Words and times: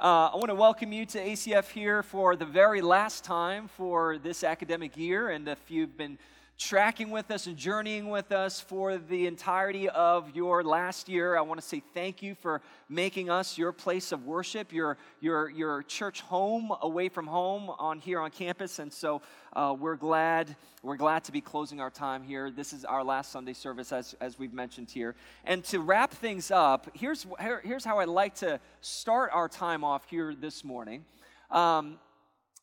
Uh, 0.00 0.30
I 0.32 0.36
want 0.36 0.46
to 0.46 0.54
welcome 0.54 0.92
you 0.92 1.04
to 1.06 1.18
ACF 1.18 1.70
here 1.72 2.04
for 2.04 2.36
the 2.36 2.44
very 2.44 2.80
last 2.80 3.24
time 3.24 3.66
for 3.66 4.16
this 4.16 4.44
academic 4.44 4.96
year. 4.96 5.30
And 5.30 5.48
if 5.48 5.58
you've 5.72 5.96
been 5.96 6.18
tracking 6.58 7.10
with 7.10 7.30
us 7.30 7.46
and 7.46 7.56
journeying 7.56 8.10
with 8.10 8.32
us 8.32 8.60
for 8.60 8.98
the 8.98 9.26
entirety 9.26 9.88
of 9.88 10.34
your 10.34 10.64
last 10.64 11.08
year. 11.08 11.38
I 11.38 11.40
want 11.40 11.60
to 11.60 11.66
say 11.66 11.82
thank 11.94 12.20
you 12.20 12.34
for 12.34 12.60
making 12.88 13.30
us 13.30 13.56
your 13.56 13.70
place 13.70 14.10
of 14.10 14.26
worship, 14.26 14.72
your, 14.72 14.98
your, 15.20 15.50
your 15.50 15.84
church 15.84 16.20
home 16.20 16.72
away 16.82 17.08
from 17.08 17.28
home 17.28 17.70
on 17.78 18.00
here 18.00 18.18
on 18.18 18.32
campus. 18.32 18.80
And 18.80 18.92
so 18.92 19.22
uh, 19.52 19.74
we're 19.78 19.96
glad 19.96 20.56
we're 20.82 20.96
glad 20.96 21.24
to 21.24 21.32
be 21.32 21.40
closing 21.40 21.80
our 21.80 21.90
time 21.90 22.22
here. 22.22 22.52
This 22.52 22.72
is 22.72 22.84
our 22.84 23.02
last 23.02 23.32
Sunday 23.32 23.52
service, 23.52 23.92
as, 23.92 24.14
as 24.20 24.38
we've 24.38 24.52
mentioned 24.52 24.88
here. 24.90 25.16
And 25.44 25.64
to 25.64 25.80
wrap 25.80 26.12
things 26.12 26.52
up, 26.52 26.88
here's, 26.94 27.26
here, 27.40 27.60
here's 27.64 27.84
how 27.84 27.98
I'd 27.98 28.08
like 28.08 28.36
to 28.36 28.60
start 28.80 29.30
our 29.32 29.48
time 29.48 29.82
off 29.82 30.08
here 30.08 30.36
this 30.36 30.62
morning. 30.62 31.04
Um, 31.50 31.98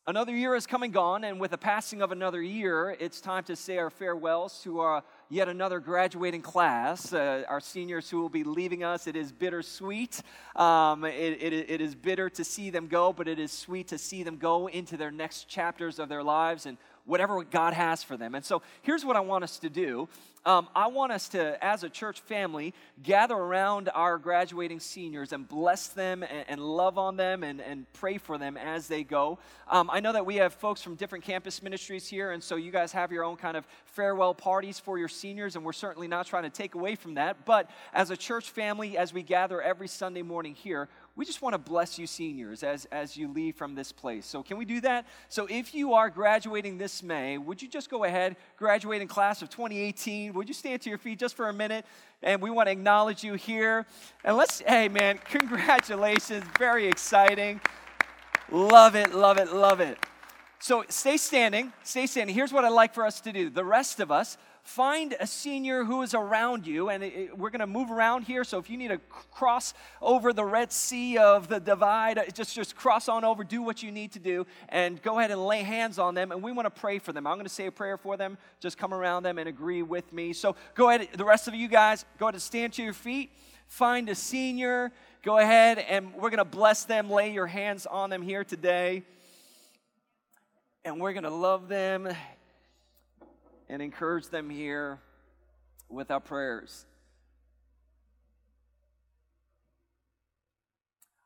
Another 0.08 0.36
year 0.36 0.54
has 0.54 0.68
come 0.68 0.84
and 0.84 0.94
gone, 0.94 1.23
and 1.23 1.40
with 1.40 1.50
the 1.50 1.58
passing 1.58 2.04
of 2.04 2.12
another 2.12 2.40
year, 2.40 2.96
it's 3.00 3.20
time 3.20 3.44
to 3.46 3.55
say 3.55 3.80
our 3.80 3.90
farewells 3.90 4.62
to 4.62 4.80
our 4.80 5.04
yet 5.30 5.50
another 5.50 5.80
graduating 5.80 6.44
class, 6.44 7.12
uh, 7.12 7.41
our 7.50 7.59
seniors 7.59 8.08
who 8.08 8.22
will 8.22 8.30
be 8.30 8.44
leaving 8.44 8.84
us. 8.84 9.08
It 9.08 9.16
is 9.16 9.32
bittersweet. 9.32 10.22
Um, 10.55 11.05
it, 11.05 11.41
it, 11.41 11.54
it 11.72 11.82
is 11.82 11.96
bitter 11.96 12.30
to 12.30 12.44
see 12.44 12.70
them 12.70 12.86
go, 12.86 13.13
but 13.13 13.27
it 13.27 13.40
is 13.40 13.52
sweet 13.52 13.88
to 13.88 13.98
see 13.98 14.22
them 14.22 14.38
go 14.38 14.68
into 14.68 14.96
their 14.96 15.10
next 15.10 15.46
chapters 15.46 15.98
of 15.98 16.08
their 16.08 16.22
lives 16.22 16.68
and 16.68 16.77
whatever 17.05 17.44
God 17.44 17.74
has 17.74 18.04
for 18.04 18.16
them. 18.16 18.35
And 18.35 18.46
so 18.46 18.62
here's 18.84 19.04
what 19.04 19.16
I 19.16 19.22
want 19.22 19.44
us 19.44 19.58
to 19.58 19.72
do 19.72 20.08
um, 20.45 20.70
I 20.76 20.88
want 20.88 21.12
us 21.12 21.27
to, 21.30 21.63
as 21.63 21.84
a 21.84 21.90
church 21.90 22.20
family, 22.22 22.76
gather 23.02 23.34
around 23.34 23.90
our 23.94 24.20
graduating 24.20 24.80
seniors 24.80 25.34
and 25.34 25.48
bless 25.48 25.88
them 25.88 26.21
and, 26.21 26.45
and 26.48 26.62
love 26.62 26.99
on 26.99 27.18
them 27.18 27.44
and, 27.44 27.59
and, 27.59 27.85
pray 27.94 28.18
for 28.18 28.38
them 28.38 28.58
as 28.58 28.88
they 28.88 29.04
go. 29.04 29.40
Um, 29.70 29.90
I 29.91 29.99
know 30.02 30.12
that 30.12 30.26
we 30.26 30.35
have 30.35 30.54
folks 30.54 30.82
from 30.82 30.96
different 30.96 31.24
campus 31.24 31.63
ministries 31.63 32.07
here, 32.07 32.32
and 32.32 32.43
so 32.43 32.57
you 32.57 32.71
guys 32.71 32.91
have 32.91 33.12
your 33.12 33.24
own 33.24 33.37
kind 33.37 33.55
of 33.55 33.65
farewell 33.85 34.34
parties 34.34 34.79
for 34.79 34.99
your 34.99 35.07
seniors, 35.07 35.55
and 35.55 35.63
we're 35.63 35.71
certainly 35.74 36.07
not 36.07 36.26
trying 36.26 36.43
to 36.43 36.49
take 36.49 36.76
away 36.76 36.96
from 36.96 37.13
that. 37.13 37.46
But 37.46 37.70
as 37.93 38.12
a 38.12 38.18
church 38.18 38.49
family, 38.49 38.98
as 38.98 39.13
we 39.13 39.24
gather 39.24 39.62
every 39.62 39.87
Sunday 39.87 40.24
morning 40.24 40.54
here, 40.54 40.90
we 41.15 41.24
just 41.24 41.41
want 41.41 41.54
to 41.54 41.57
bless 41.57 41.98
you 41.98 42.05
seniors 42.05 42.62
as, 42.62 42.85
as 42.91 43.15
you 43.15 43.30
leave 43.30 43.55
from 43.55 43.74
this 43.74 43.93
place. 43.93 44.26
So, 44.26 44.43
can 44.43 44.57
we 44.57 44.65
do 44.65 44.82
that? 44.82 45.05
So, 45.30 45.48
if 45.49 45.74
you 45.74 45.93
are 45.93 46.09
graduating 46.09 46.77
this 46.77 47.02
May, 47.02 47.37
would 47.37 47.62
you 47.62 47.70
just 47.70 47.90
go 47.90 48.04
ahead, 48.04 48.35
graduating 48.57 49.07
class 49.07 49.41
of 49.41 49.49
2018? 49.49 50.34
Would 50.36 50.50
you 50.50 50.54
stand 50.54 50.82
to 50.82 50.90
your 50.90 50.98
feet 50.98 51.18
just 51.18 51.36
for 51.38 51.48
a 51.48 51.54
minute? 51.54 51.86
And 52.22 52.41
we 52.41 52.50
want 52.50 52.68
to 52.68 52.72
acknowledge 52.72 53.24
you 53.24 53.36
here. 53.36 53.86
And 54.24 54.36
let's, 54.36 54.60
hey, 54.60 54.90
man, 54.90 55.18
congratulations. 55.30 56.44
Very 56.60 56.88
exciting. 56.88 57.62
Love 58.52 58.96
it, 58.96 59.16
love 59.16 59.38
it, 59.38 59.54
love 59.54 59.80
it. 59.80 59.98
So, 60.60 60.84
stay 60.90 61.18
standing, 61.18 61.72
stay 61.84 62.05
standing. 62.05 62.36
Here's 62.36 62.52
what 62.52 62.66
I'd 62.66 62.70
like 62.70 62.94
for 62.94 63.05
us 63.05 63.22
to 63.22 63.32
do. 63.32 63.50
The 63.50 63.64
rest 63.64 64.00
of 64.00 64.12
us, 64.12 64.38
find 64.66 65.16
a 65.19 65.28
senior 65.28 65.84
who 65.84 66.02
is 66.02 66.16
around 66.16 66.66
you, 66.66 66.90
and 66.90 67.03
it, 67.03 67.38
we're 67.38 67.52
going 67.52 67.59
to 67.59 67.68
move 67.68 67.91
around 67.91 68.24
here. 68.24 68.44
So 68.44 68.58
if 68.58 68.68
you 68.68 68.78
need 68.78 68.88
to 68.88 68.97
cross 69.31 69.75
over 70.02 70.34
the 70.34 70.44
Red 70.44 70.72
Sea 70.74 71.19
of 71.19 71.47
the 71.47 71.59
divide, 71.59 72.18
uh, 72.18 72.25
just 72.34 72.56
just 72.56 72.75
cross 72.75 73.08
on 73.08 73.24
over, 73.24 73.44
do 73.44 73.62
what 73.62 73.84
you 73.84 73.91
need 73.91 74.12
to 74.13 74.19
do, 74.19 74.46
and 74.69 75.02
go 75.03 75.19
ahead 75.19 75.30
and 75.30 75.46
lay 75.46 75.62
hands 75.62 76.00
on 76.00 76.16
them. 76.16 76.31
And 76.31 76.41
we 76.41 76.52
want 76.52 76.66
to 76.66 76.81
pray 76.81 76.97
for 76.97 77.13
them. 77.13 77.28
I'm 77.28 77.36
going 77.36 77.46
to 77.46 77.53
say 77.53 77.68
a 77.68 77.72
prayer 77.72 77.96
for 77.96 78.18
them. 78.18 78.40
Just 78.59 78.78
come 78.78 78.94
around 78.94 79.24
them 79.24 79.38
and 79.38 79.47
agree 79.47 79.84
with 79.84 80.12
me. 80.12 80.34
So 80.34 80.56
go 80.74 80.90
ahead, 80.90 81.09
the 81.16 81.25
rest 81.25 81.47
of 81.47 81.53
you 81.53 81.68
guys, 81.68 82.03
go 82.18 82.25
ahead 82.25 82.34
and 82.34 82.41
stand 82.41 82.74
to 82.74 82.84
your 82.84 82.94
feet. 82.94 83.31
Find 83.68 84.09
a 84.09 84.16
senior. 84.16 84.91
Go 85.22 85.38
ahead, 85.38 85.78
and 85.78 86.13
we're 86.13 86.30
going 86.30 86.38
to 86.38 86.46
bless 86.46 86.86
them. 86.86 87.09
Lay 87.09 87.31
your 87.31 87.47
hands 87.47 87.86
on 87.86 88.09
them 88.09 88.24
here 88.24 88.44
today. 88.44 89.03
And 90.84 91.00
we're 91.00 91.13
going 91.13 91.24
to 91.24 91.30
love 91.31 91.68
them 91.68 92.09
and 93.69 93.81
encourage 93.81 94.28
them 94.28 94.50
here 94.50 95.00
with 95.90 96.12
our 96.12 96.20
prayers. 96.20 96.86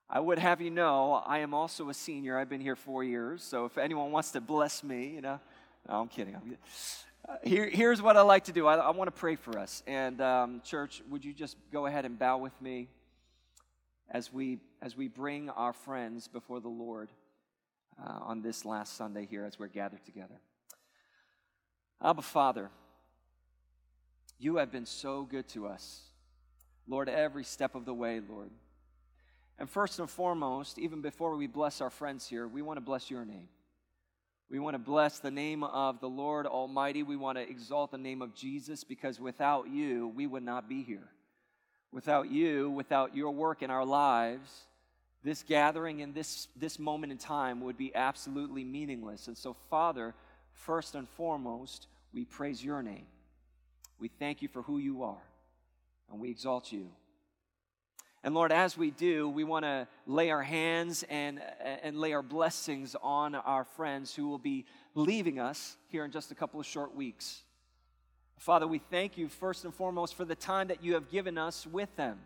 I 0.10 0.20
would 0.20 0.40
have 0.40 0.60
you 0.60 0.72
know, 0.72 1.14
I 1.26 1.40
am 1.40 1.54
also 1.54 1.90
a 1.90 1.94
senior. 1.94 2.38
I've 2.38 2.50
been 2.50 2.62
here 2.62 2.76
four 2.76 3.04
years. 3.04 3.44
So 3.44 3.66
if 3.66 3.78
anyone 3.78 4.12
wants 4.12 4.32
to 4.32 4.42
bless 4.42 4.84
me, 4.84 5.10
you 5.10 5.22
know, 5.22 5.40
no, 5.88 6.02
I'm 6.02 6.08
kidding. 6.08 6.36
I'm, 6.36 6.58
uh, 7.28 7.36
here, 7.44 7.70
here's 7.70 8.02
what 8.02 8.18
I 8.18 8.22
like 8.22 8.46
to 8.46 8.52
do 8.52 8.66
I, 8.66 8.76
I 8.76 8.90
want 8.90 9.08
to 9.08 9.20
pray 9.20 9.36
for 9.36 9.60
us. 9.60 9.84
And, 9.86 10.20
um, 10.20 10.62
church, 10.64 11.04
would 11.10 11.24
you 11.24 11.34
just 11.34 11.58
go 11.72 11.86
ahead 11.86 12.06
and 12.06 12.18
bow 12.18 12.38
with 12.38 12.60
me 12.60 12.88
as 14.10 14.34
we, 14.34 14.58
as 14.82 14.98
we 14.98 15.08
bring 15.08 15.50
our 15.52 15.74
friends 15.74 16.28
before 16.28 16.60
the 16.60 16.70
Lord 16.70 17.10
uh, 18.04 18.20
on 18.22 18.42
this 18.42 18.66
last 18.66 18.98
Sunday 18.98 19.28
here 19.30 19.46
as 19.46 19.60
we're 19.60 19.68
gathered 19.68 20.04
together? 20.06 20.42
Abba, 22.02 22.22
Father, 22.22 22.70
you 24.40 24.58
have 24.58 24.72
been 24.72 24.86
so 24.86 25.24
good 25.24 25.48
to 25.50 25.68
us. 25.68 26.02
Lord, 26.88 27.10
every 27.10 27.44
step 27.44 27.76
of 27.76 27.86
the 27.86 27.94
way, 27.94 28.22
Lord. 28.28 28.50
And 29.60 29.70
first 29.70 30.00
and 30.00 30.10
foremost, 30.10 30.80
even 30.80 31.02
before 31.02 31.36
we 31.36 31.46
bless 31.46 31.82
our 31.82 31.90
friends 31.90 32.28
here, 32.28 32.48
we 32.48 32.62
want 32.62 32.78
to 32.78 32.82
bless 32.82 33.12
your 33.12 33.26
name. 33.26 33.50
We 34.50 34.58
want 34.60 34.74
to 34.74 34.80
bless 34.80 35.20
the 35.20 35.30
name 35.30 35.64
of 35.64 36.00
the 36.00 36.10
Lord 36.10 36.48
Almighty. 36.48 37.04
We 37.04 37.18
want 37.18 37.38
to 37.38 37.48
exalt 37.48 37.92
the 37.92 37.98
name 37.98 38.22
of 38.22 38.34
Jesus 38.34 38.84
because 38.84 39.20
without 39.20 39.70
you, 39.70 40.08
we 40.16 40.26
would 40.26 40.42
not 40.42 40.68
be 40.68 40.82
here. 40.82 41.10
Without 41.92 42.32
you, 42.32 42.70
without 42.72 43.16
your 43.16 43.32
work 43.32 43.62
in 43.62 43.70
our 43.70 43.86
lives, 43.86 44.62
this 45.24 45.44
gathering 45.44 46.02
and 46.02 46.16
this, 46.16 46.48
this 46.56 46.80
moment 46.80 47.12
in 47.12 47.18
time 47.18 47.62
would 47.62 47.78
be 47.78 47.94
absolutely 47.94 48.64
meaningless. 48.64 49.28
And 49.28 49.38
so, 49.38 49.56
Father, 49.70 50.16
first 50.60 50.96
and 50.96 51.08
foremost, 51.10 51.88
we 52.14 52.26
praise 52.26 52.64
your 52.64 52.82
name. 52.82 53.06
We 54.00 54.08
thank 54.08 54.42
you 54.42 54.48
for 54.48 54.62
who 54.62 54.78
you 54.78 55.04
are, 55.04 55.22
and 56.12 56.20
we 56.20 56.30
exalt 56.30 56.72
you. 56.72 56.90
And 58.24 58.36
Lord, 58.36 58.52
as 58.52 58.78
we 58.78 58.92
do, 58.92 59.30
we 59.30 59.46
want 59.46 59.64
to 59.64 59.88
lay 60.06 60.30
our 60.30 60.44
hands 60.44 61.06
and, 61.10 61.42
and 61.84 61.98
lay 61.98 62.12
our 62.14 62.22
blessings 62.22 62.96
on 63.02 63.36
our 63.36 63.64
friends 63.64 64.14
who 64.14 64.28
will 64.28 64.38
be 64.38 64.66
leaving 64.94 65.40
us 65.40 65.78
here 65.88 66.04
in 66.04 66.12
just 66.12 66.32
a 66.32 66.36
couple 66.36 66.60
of 66.60 66.66
short 66.66 66.94
weeks. 66.94 67.44
Father, 68.38 68.68
we 68.68 68.80
thank 68.80 69.18
you 69.18 69.30
first 69.30 69.64
and 69.64 69.74
foremost 69.74 70.16
for 70.16 70.26
the 70.26 70.36
time 70.36 70.68
that 70.68 70.84
you 70.84 70.94
have 70.96 71.10
given 71.10 71.38
us 71.38 71.66
with 71.66 71.94
them. 71.96 72.20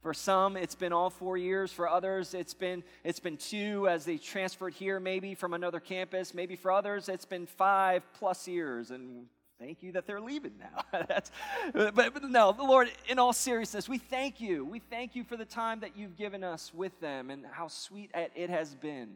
For 0.00 0.14
some, 0.14 0.56
it's 0.56 0.74
been 0.74 0.92
all 0.92 1.10
four 1.10 1.36
years. 1.36 1.72
For 1.72 1.88
others, 1.88 2.34
it's 2.34 2.54
been, 2.54 2.84
it's 3.02 3.20
been 3.20 3.36
two 3.36 3.88
as 3.88 4.04
they 4.04 4.18
transferred 4.18 4.74
here, 4.74 5.00
maybe 5.00 5.34
from 5.34 5.54
another 5.54 5.80
campus. 5.80 6.34
Maybe 6.34 6.54
for 6.56 6.70
others, 6.70 7.08
it's 7.08 7.24
been 7.24 7.46
five 7.46 8.02
plus 8.14 8.46
years. 8.46 8.90
And 8.90 9.26
thank 9.58 9.82
you 9.82 9.92
that 9.92 10.06
they're 10.06 10.20
leaving 10.20 10.52
now. 10.58 11.02
That's, 11.08 11.30
but, 11.72 11.94
but 11.94 12.22
no, 12.22 12.52
the 12.52 12.62
Lord, 12.62 12.90
in 13.08 13.18
all 13.18 13.32
seriousness, 13.32 13.88
we 13.88 13.98
thank 13.98 14.40
you. 14.40 14.64
We 14.64 14.78
thank 14.78 15.16
you 15.16 15.24
for 15.24 15.36
the 15.36 15.44
time 15.44 15.80
that 15.80 15.96
you've 15.96 16.16
given 16.16 16.44
us 16.44 16.72
with 16.74 16.98
them 17.00 17.30
and 17.30 17.44
how 17.50 17.68
sweet 17.68 18.10
it 18.14 18.50
has 18.50 18.74
been. 18.74 19.14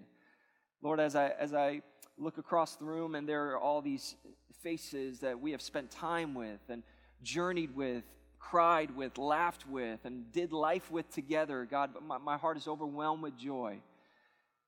Lord, 0.83 0.99
as 0.99 1.15
I, 1.15 1.33
as 1.39 1.55
I 1.55 1.83
look 2.19 2.39
across 2.39 2.77
the 2.77 2.85
room 2.85 3.15
and 3.15 3.29
there 3.29 3.51
are 3.51 3.59
all 3.59 3.83
these 3.83 4.17
faces 4.63 5.21
that 5.21 5.41
we 5.41 5.53
have 5.53 5.63
spent 5.63 5.91
time 5.91 6.35
with 6.35 6.61
and 6.69 6.83
journeyed 7.23 7.75
with 7.75 8.05
cried 8.41 8.97
with, 8.97 9.19
laughed 9.19 9.69
with, 9.69 10.01
and 10.05 10.33
did 10.33 10.53
life 10.53 10.91
with 10.91 11.09
together. 11.13 11.69
God, 11.71 11.91
my, 12.05 12.19
my 12.19 12.37
heart 12.37 12.57
is 12.57 12.67
overwhelmed 12.67 13.23
with 13.23 13.37
joy. 13.37 13.79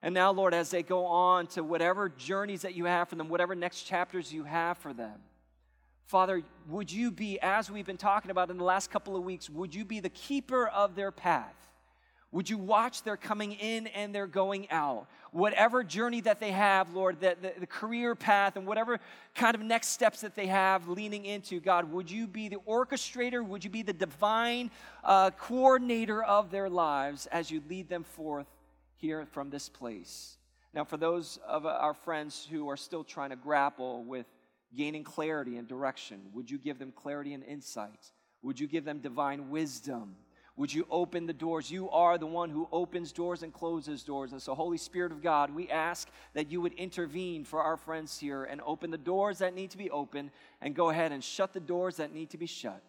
And 0.03 0.15
now, 0.15 0.31
Lord, 0.31 0.53
as 0.53 0.71
they 0.71 0.83
go 0.83 1.07
on 1.07 1.47
to 1.49 1.65
whatever 1.65 2.09
journeys 2.09 2.63
that 2.63 2.75
you 2.75 2.85
have 2.85 3.09
for 3.09 3.17
them, 3.17 3.29
whatever 3.29 3.55
next 3.55 3.83
chapters 3.83 4.33
you 4.33 4.45
have 4.45 4.79
for 4.79 4.93
them, 4.93 5.19
Father, 6.07 6.43
would 6.69 6.93
you 6.93 7.11
be, 7.11 7.41
as 7.41 7.71
we've 7.71 7.87
been 7.87 7.97
talking 7.97 8.31
about 8.31 8.51
in 8.51 8.59
the 8.59 8.65
last 8.65 8.91
couple 8.91 9.17
of 9.17 9.25
weeks, 9.25 9.49
would 9.49 9.75
you 9.75 9.85
be 9.85 9.99
the 10.01 10.11
keeper 10.11 10.67
of 10.69 10.95
their 10.95 11.11
path? 11.11 11.72
Would 12.33 12.49
you 12.49 12.57
watch 12.57 13.03
their 13.03 13.19
coming 13.19 13.53
in 13.53 13.87
and 13.89 14.15
their 14.15 14.27
going 14.27 14.71
out? 14.71 15.07
Whatever 15.33 15.85
journey 15.85 16.23
that 16.23 16.41
they 16.41 16.51
have, 16.51 16.95
Lord, 16.95 17.21
the, 17.21 17.37
the, 17.41 17.53
the, 17.61 17.67
career 17.67 18.15
path 18.15 18.57
and 18.57 18.67
whatever 18.67 19.01
kind 19.35 19.55
of 19.55 19.61
next 19.61 19.89
steps 19.89 20.23
that 20.23 20.35
they 20.35 20.47
have 20.47 20.89
leaning 20.89 21.27
into, 21.27 21.61
God, 21.61 21.93
would 21.93 22.11
you 22.11 22.27
be 22.27 22.49
the 22.49 22.57
orchestrator? 22.67 23.47
Would 23.47 23.65
you 23.65 23.71
be 23.71 23.83
the 23.83 23.93
divine 23.93 24.71
uh, 25.05 25.31
coordinator 25.31 26.23
of 26.25 26.51
their 26.51 26.71
lives 26.71 27.27
as 27.27 27.51
you 27.51 27.63
lead 27.69 27.91
them 27.91 28.03
forth 28.03 28.47
here 28.97 29.27
from 29.31 29.51
this 29.51 29.69
place? 29.69 30.39
Now, 30.75 30.85
for 30.85 30.97
those 30.97 31.39
of 31.47 31.67
our 31.67 31.95
friends 31.95 32.49
who 32.51 32.71
are 32.71 32.79
still 32.79 33.05
trying 33.05 33.31
to 33.31 33.37
grapple 33.37 34.05
with 34.05 34.25
gaining 34.75 35.05
clarity 35.05 35.59
and 35.59 35.69
direction, 35.69 36.23
would 36.33 36.51
you 36.51 36.57
give 36.57 36.79
them 36.79 36.93
clarity 36.93 37.35
and 37.35 37.45
insight? 37.45 38.11
Would 38.41 38.59
you 38.59 38.67
give 38.67 38.87
them 38.87 39.01
divine 39.01 39.51
wisdom? 39.51 40.17
Would 40.57 40.73
you 40.73 40.87
open 40.91 41.27
the 41.27 41.33
doors? 41.33 41.71
You 41.71 41.89
are 41.91 42.19
the 42.19 42.27
one 42.27 42.51
who 42.51 42.69
opens 42.71 43.11
doors 43.11 43.43
and 43.43 43.53
closes 43.53 44.03
doors. 44.03 44.33
And 44.33 44.43
so, 44.43 44.55
Holy 44.55 44.77
Spirit 44.77 45.11
of 45.11 45.23
God, 45.23 45.55
we 45.55 45.71
ask 45.71 46.11
that 46.35 46.51
you 46.51 46.61
would 46.61 46.75
intervene 46.75 47.45
for 47.45 47.63
our 47.63 47.79
friends 47.79 48.19
here 48.19 48.45
and 48.45 48.61
open 48.67 48.91
the 48.91 48.99
doors 48.99 49.39
that 49.39 49.55
need 49.55 49.71
to 49.71 49.79
be 49.79 49.91
open 49.91 50.31
and 50.61 50.75
go 50.75 50.91
ahead 50.91 51.11
and 51.11 51.25
shut 51.25 51.55
the 51.55 51.61
doors 51.61 51.97
that 51.97 52.13
need 52.13 52.31
to 52.31 52.39
be 52.39 52.47
shut. 52.47 52.83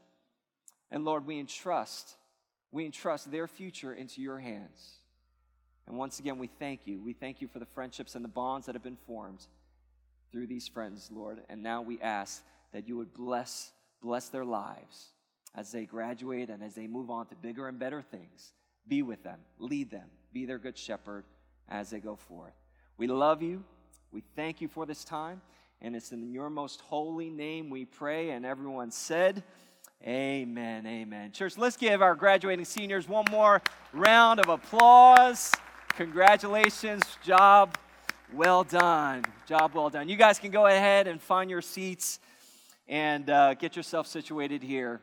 And 0.91 1.05
Lord, 1.05 1.25
we 1.25 1.39
entrust, 1.39 2.15
we 2.71 2.85
entrust 2.85 3.31
their 3.31 3.47
future 3.47 3.93
into 3.93 4.21
your 4.21 4.39
hands. 4.39 4.99
And 5.87 5.97
once 5.97 6.19
again, 6.19 6.37
we 6.37 6.47
thank 6.47 6.81
you. 6.85 7.01
We 7.01 7.13
thank 7.13 7.41
you 7.41 7.47
for 7.47 7.59
the 7.59 7.65
friendships 7.65 8.15
and 8.15 8.25
the 8.25 8.29
bonds 8.29 8.65
that 8.65 8.75
have 8.75 8.83
been 8.83 8.97
formed 9.07 9.45
through 10.33 10.47
these 10.47 10.67
friends, 10.67 11.09
Lord. 11.13 11.39
And 11.47 11.63
now 11.63 11.81
we 11.81 12.01
ask 12.01 12.43
that 12.73 12.89
you 12.89 12.97
would 12.97 13.13
bless, 13.13 13.71
bless 14.01 14.27
their 14.27 14.45
lives 14.45 15.12
as 15.55 15.71
they 15.71 15.85
graduate 15.85 16.49
and 16.49 16.63
as 16.63 16.75
they 16.75 16.87
move 16.87 17.09
on 17.09 17.27
to 17.27 17.35
bigger 17.35 17.67
and 17.67 17.79
better 17.79 18.01
things. 18.01 18.53
Be 18.87 19.01
with 19.01 19.23
them, 19.23 19.39
lead 19.59 19.91
them, 19.91 20.09
be 20.33 20.45
their 20.45 20.57
good 20.57 20.77
shepherd 20.77 21.25
as 21.69 21.89
they 21.89 21.99
go 21.99 22.15
forth. 22.15 22.53
We 22.97 23.07
love 23.07 23.41
you. 23.41 23.63
We 24.11 24.23
thank 24.35 24.61
you 24.61 24.67
for 24.67 24.85
this 24.85 25.03
time. 25.03 25.41
And 25.81 25.95
it's 25.95 26.11
in 26.11 26.31
your 26.31 26.49
most 26.49 26.81
holy 26.81 27.29
name 27.29 27.69
we 27.69 27.85
pray. 27.85 28.31
And 28.31 28.45
everyone 28.45 28.91
said, 28.91 29.43
Amen. 30.05 30.85
Amen. 30.85 31.31
Church, 31.31 31.57
let's 31.57 31.77
give 31.77 32.01
our 32.01 32.13
graduating 32.13 32.65
seniors 32.65 33.07
one 33.07 33.23
more 33.31 33.61
round 33.93 34.41
of 34.41 34.49
applause. 34.49 35.51
Congratulations. 35.95 37.03
Job 37.23 37.77
well 38.33 38.65
done. 38.65 39.23
Job 39.47 39.73
well 39.73 39.89
done. 39.89 40.09
You 40.09 40.17
guys 40.17 40.39
can 40.39 40.51
go 40.51 40.65
ahead 40.65 41.07
and 41.07 41.21
find 41.21 41.49
your 41.49 41.61
seats 41.61 42.19
and 42.87 43.29
uh, 43.29 43.53
get 43.53 43.77
yourself 43.77 44.07
situated 44.07 44.61
here. 44.61 44.99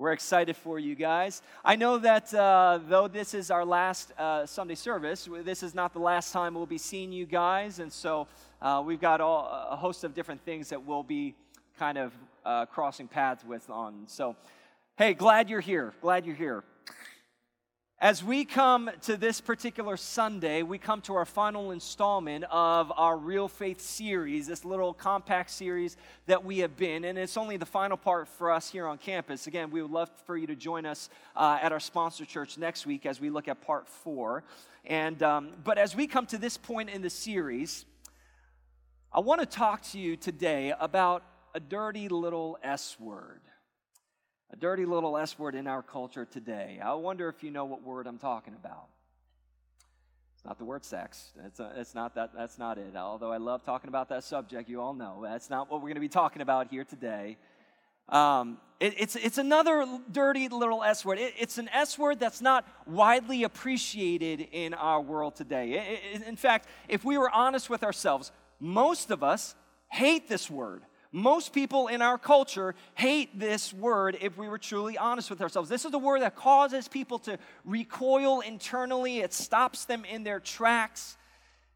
We're 0.00 0.12
excited 0.12 0.56
for 0.56 0.78
you 0.78 0.94
guys. 0.94 1.42
I 1.62 1.76
know 1.76 1.98
that 1.98 2.32
uh, 2.32 2.78
though 2.88 3.06
this 3.06 3.34
is 3.34 3.50
our 3.50 3.66
last 3.66 4.12
uh, 4.16 4.46
Sunday 4.46 4.74
service, 4.74 5.28
this 5.44 5.62
is 5.62 5.74
not 5.74 5.92
the 5.92 5.98
last 5.98 6.32
time 6.32 6.54
we'll 6.54 6.64
be 6.64 6.78
seeing 6.78 7.12
you 7.12 7.26
guys. 7.26 7.80
And 7.80 7.92
so 7.92 8.26
uh, 8.62 8.82
we've 8.82 8.98
got 8.98 9.20
all, 9.20 9.68
a 9.70 9.76
host 9.76 10.02
of 10.02 10.14
different 10.14 10.42
things 10.42 10.70
that 10.70 10.86
we'll 10.86 11.02
be 11.02 11.34
kind 11.78 11.98
of 11.98 12.14
uh, 12.46 12.64
crossing 12.64 13.08
paths 13.08 13.44
with 13.44 13.68
on. 13.68 14.04
So, 14.06 14.36
hey, 14.96 15.12
glad 15.12 15.50
you're 15.50 15.60
here. 15.60 15.92
Glad 16.00 16.24
you're 16.24 16.34
here. 16.34 16.64
As 18.02 18.24
we 18.24 18.46
come 18.46 18.90
to 19.02 19.18
this 19.18 19.42
particular 19.42 19.98
Sunday, 19.98 20.62
we 20.62 20.78
come 20.78 21.02
to 21.02 21.12
our 21.16 21.26
final 21.26 21.70
installment 21.70 22.44
of 22.50 22.90
our 22.96 23.18
Real 23.18 23.46
Faith 23.46 23.78
series, 23.78 24.46
this 24.46 24.64
little 24.64 24.94
compact 24.94 25.50
series 25.50 25.98
that 26.24 26.42
we 26.42 26.60
have 26.60 26.78
been. 26.78 27.04
And 27.04 27.18
it's 27.18 27.36
only 27.36 27.58
the 27.58 27.66
final 27.66 27.98
part 27.98 28.26
for 28.26 28.50
us 28.50 28.70
here 28.70 28.86
on 28.86 28.96
campus. 28.96 29.46
Again, 29.46 29.70
we 29.70 29.82
would 29.82 29.90
love 29.90 30.10
for 30.24 30.38
you 30.38 30.46
to 30.46 30.56
join 30.56 30.86
us 30.86 31.10
uh, 31.36 31.58
at 31.60 31.72
our 31.72 31.78
sponsor 31.80 32.24
church 32.24 32.56
next 32.56 32.86
week 32.86 33.04
as 33.04 33.20
we 33.20 33.28
look 33.28 33.48
at 33.48 33.60
part 33.60 33.86
four. 33.86 34.44
And, 34.86 35.22
um, 35.22 35.50
but 35.62 35.76
as 35.76 35.94
we 35.94 36.06
come 36.06 36.24
to 36.28 36.38
this 36.38 36.56
point 36.56 36.88
in 36.88 37.02
the 37.02 37.10
series, 37.10 37.84
I 39.12 39.20
want 39.20 39.42
to 39.42 39.46
talk 39.46 39.82
to 39.90 39.98
you 39.98 40.16
today 40.16 40.72
about 40.80 41.22
a 41.54 41.60
dirty 41.60 42.08
little 42.08 42.56
S 42.62 42.98
word 42.98 43.42
a 44.52 44.56
dirty 44.56 44.84
little 44.84 45.16
S 45.16 45.38
word 45.38 45.54
in 45.54 45.66
our 45.66 45.82
culture 45.82 46.24
today. 46.24 46.80
I 46.82 46.94
wonder 46.94 47.28
if 47.28 47.42
you 47.42 47.50
know 47.50 47.64
what 47.64 47.82
word 47.82 48.06
I'm 48.06 48.18
talking 48.18 48.54
about. 48.54 48.88
It's 50.34 50.44
not 50.44 50.58
the 50.58 50.64
word 50.64 50.84
sex. 50.84 51.32
It's, 51.44 51.60
a, 51.60 51.66
uh, 51.66 51.72
it's 51.76 51.94
not 51.94 52.14
that, 52.14 52.30
that's 52.34 52.58
not 52.58 52.78
it. 52.78 52.96
Although 52.96 53.30
I 53.30 53.36
love 53.36 53.62
talking 53.62 53.88
about 53.88 54.08
that 54.08 54.24
subject, 54.24 54.68
you 54.68 54.80
all 54.80 54.94
know 54.94 55.20
that's 55.22 55.50
not 55.50 55.70
what 55.70 55.80
we're 55.80 55.88
going 55.88 55.96
to 55.96 56.00
be 56.00 56.08
talking 56.08 56.40
about 56.40 56.68
here 56.68 56.84
today. 56.84 57.36
Um, 58.08 58.58
it, 58.80 58.94
it's, 58.96 59.16
it's 59.16 59.38
another 59.38 59.86
dirty 60.10 60.48
little 60.48 60.82
S 60.82 61.04
word. 61.04 61.18
It, 61.18 61.34
it's 61.38 61.58
an 61.58 61.68
S 61.68 61.98
word 61.98 62.18
that's 62.18 62.40
not 62.40 62.66
widely 62.86 63.44
appreciated 63.44 64.48
in 64.50 64.72
our 64.74 65.00
world 65.00 65.36
today. 65.36 66.00
It, 66.14 66.22
in 66.26 66.36
fact, 66.36 66.68
if 66.88 67.04
we 67.04 67.18
were 67.18 67.30
honest 67.30 67.68
with 67.68 67.84
ourselves, 67.84 68.32
most 68.58 69.10
of 69.10 69.22
us 69.22 69.54
hate 69.88 70.28
this 70.28 70.50
word. 70.50 70.82
Most 71.12 71.52
people 71.52 71.88
in 71.88 72.02
our 72.02 72.18
culture 72.18 72.76
hate 72.94 73.36
this 73.38 73.72
word 73.72 74.16
if 74.20 74.38
we 74.38 74.48
were 74.48 74.58
truly 74.58 74.96
honest 74.96 75.28
with 75.28 75.40
ourselves. 75.40 75.68
This 75.68 75.84
is 75.84 75.92
a 75.92 75.98
word 75.98 76.22
that 76.22 76.36
causes 76.36 76.86
people 76.86 77.18
to 77.20 77.38
recoil 77.64 78.40
internally, 78.40 79.18
it 79.18 79.32
stops 79.32 79.84
them 79.86 80.04
in 80.04 80.22
their 80.22 80.38
tracks. 80.38 81.16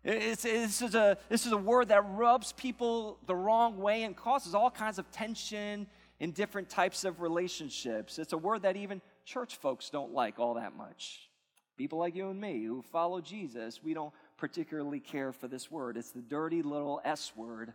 It's, 0.04 0.42
this, 0.42 0.82
is 0.82 0.94
a, 0.94 1.16
this 1.30 1.46
is 1.46 1.52
a 1.52 1.56
word 1.56 1.88
that 1.88 2.04
rubs 2.10 2.52
people 2.52 3.18
the 3.26 3.34
wrong 3.34 3.78
way 3.78 4.02
and 4.02 4.14
causes 4.14 4.54
all 4.54 4.70
kinds 4.70 4.98
of 4.98 5.10
tension 5.10 5.86
in 6.20 6.30
different 6.30 6.68
types 6.68 7.04
of 7.04 7.20
relationships. 7.20 8.18
It's 8.18 8.34
a 8.34 8.38
word 8.38 8.62
that 8.62 8.76
even 8.76 9.00
church 9.24 9.56
folks 9.56 9.88
don't 9.90 10.12
like 10.12 10.38
all 10.38 10.54
that 10.54 10.76
much. 10.76 11.30
People 11.76 11.98
like 11.98 12.14
you 12.14 12.28
and 12.28 12.40
me 12.40 12.62
who 12.64 12.82
follow 12.82 13.20
Jesus, 13.20 13.82
we 13.82 13.94
don't 13.94 14.12
particularly 14.36 15.00
care 15.00 15.32
for 15.32 15.48
this 15.48 15.70
word. 15.70 15.96
It's 15.96 16.12
the 16.12 16.20
dirty 16.20 16.62
little 16.62 17.00
S 17.04 17.32
word 17.34 17.72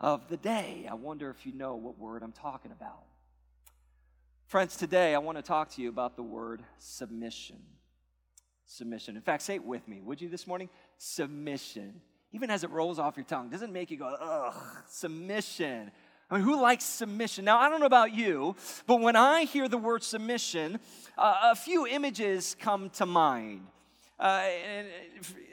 of 0.00 0.28
the 0.28 0.36
day. 0.36 0.86
I 0.90 0.94
wonder 0.94 1.30
if 1.30 1.46
you 1.46 1.52
know 1.52 1.76
what 1.76 1.98
word 1.98 2.22
I'm 2.22 2.32
talking 2.32 2.72
about. 2.72 3.02
Friends, 4.46 4.76
today 4.76 5.14
I 5.14 5.18
want 5.18 5.38
to 5.38 5.42
talk 5.42 5.70
to 5.70 5.82
you 5.82 5.88
about 5.88 6.16
the 6.16 6.22
word 6.22 6.62
submission. 6.78 7.56
Submission. 8.66 9.16
In 9.16 9.22
fact, 9.22 9.42
say 9.42 9.56
it 9.56 9.64
with 9.64 9.86
me, 9.88 10.00
would 10.00 10.20
you, 10.20 10.28
this 10.28 10.46
morning? 10.46 10.68
Submission. 10.98 12.00
Even 12.32 12.50
as 12.50 12.64
it 12.64 12.70
rolls 12.70 12.98
off 12.98 13.16
your 13.16 13.24
tongue, 13.24 13.48
doesn't 13.48 13.72
make 13.72 13.90
you 13.90 13.96
go, 13.96 14.06
ugh, 14.20 14.54
submission. 14.88 15.90
I 16.30 16.34
mean, 16.36 16.44
who 16.44 16.60
likes 16.60 16.84
submission? 16.84 17.44
Now, 17.44 17.58
I 17.58 17.68
don't 17.68 17.80
know 17.80 17.86
about 17.86 18.14
you, 18.14 18.56
but 18.86 19.00
when 19.00 19.16
I 19.16 19.44
hear 19.44 19.68
the 19.68 19.78
word 19.78 20.02
submission, 20.02 20.80
uh, 21.16 21.50
a 21.52 21.54
few 21.54 21.86
images 21.86 22.56
come 22.58 22.90
to 22.90 23.06
mind. 23.06 23.66
Uh, 24.18 24.42
and 24.66 24.88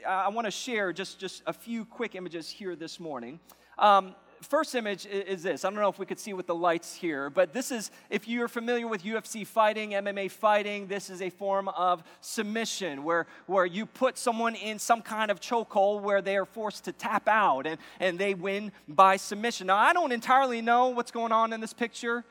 I 0.06 0.28
want 0.28 0.46
to 0.46 0.50
share 0.50 0.92
just, 0.92 1.18
just 1.18 1.42
a 1.46 1.52
few 1.52 1.84
quick 1.84 2.14
images 2.14 2.48
here 2.48 2.74
this 2.74 2.98
morning. 2.98 3.40
Um, 3.78 4.14
first 4.42 4.74
image 4.74 5.06
is 5.06 5.42
this. 5.42 5.64
I 5.64 5.70
don't 5.70 5.78
know 5.78 5.88
if 5.88 5.98
we 5.98 6.06
could 6.06 6.18
see 6.18 6.32
with 6.32 6.46
the 6.46 6.54
lights 6.54 6.94
here, 6.94 7.30
but 7.30 7.52
this 7.52 7.70
is, 7.70 7.90
if 8.10 8.28
you're 8.28 8.48
familiar 8.48 8.86
with 8.86 9.04
UFC 9.04 9.46
fighting, 9.46 9.90
MMA 9.90 10.30
fighting, 10.30 10.86
this 10.86 11.10
is 11.10 11.22
a 11.22 11.30
form 11.30 11.68
of 11.68 12.02
submission 12.20 13.04
where, 13.04 13.26
where 13.46 13.66
you 13.66 13.86
put 13.86 14.18
someone 14.18 14.54
in 14.54 14.78
some 14.78 15.02
kind 15.02 15.30
of 15.30 15.40
chokehold 15.40 16.02
where 16.02 16.20
they 16.20 16.36
are 16.36 16.44
forced 16.44 16.84
to 16.84 16.92
tap 16.92 17.28
out 17.28 17.66
and, 17.66 17.78
and 18.00 18.18
they 18.18 18.34
win 18.34 18.72
by 18.88 19.16
submission. 19.16 19.68
Now, 19.68 19.76
I 19.76 19.92
don't 19.92 20.12
entirely 20.12 20.60
know 20.60 20.88
what's 20.88 21.10
going 21.10 21.32
on 21.32 21.52
in 21.52 21.60
this 21.60 21.72
picture. 21.72 22.24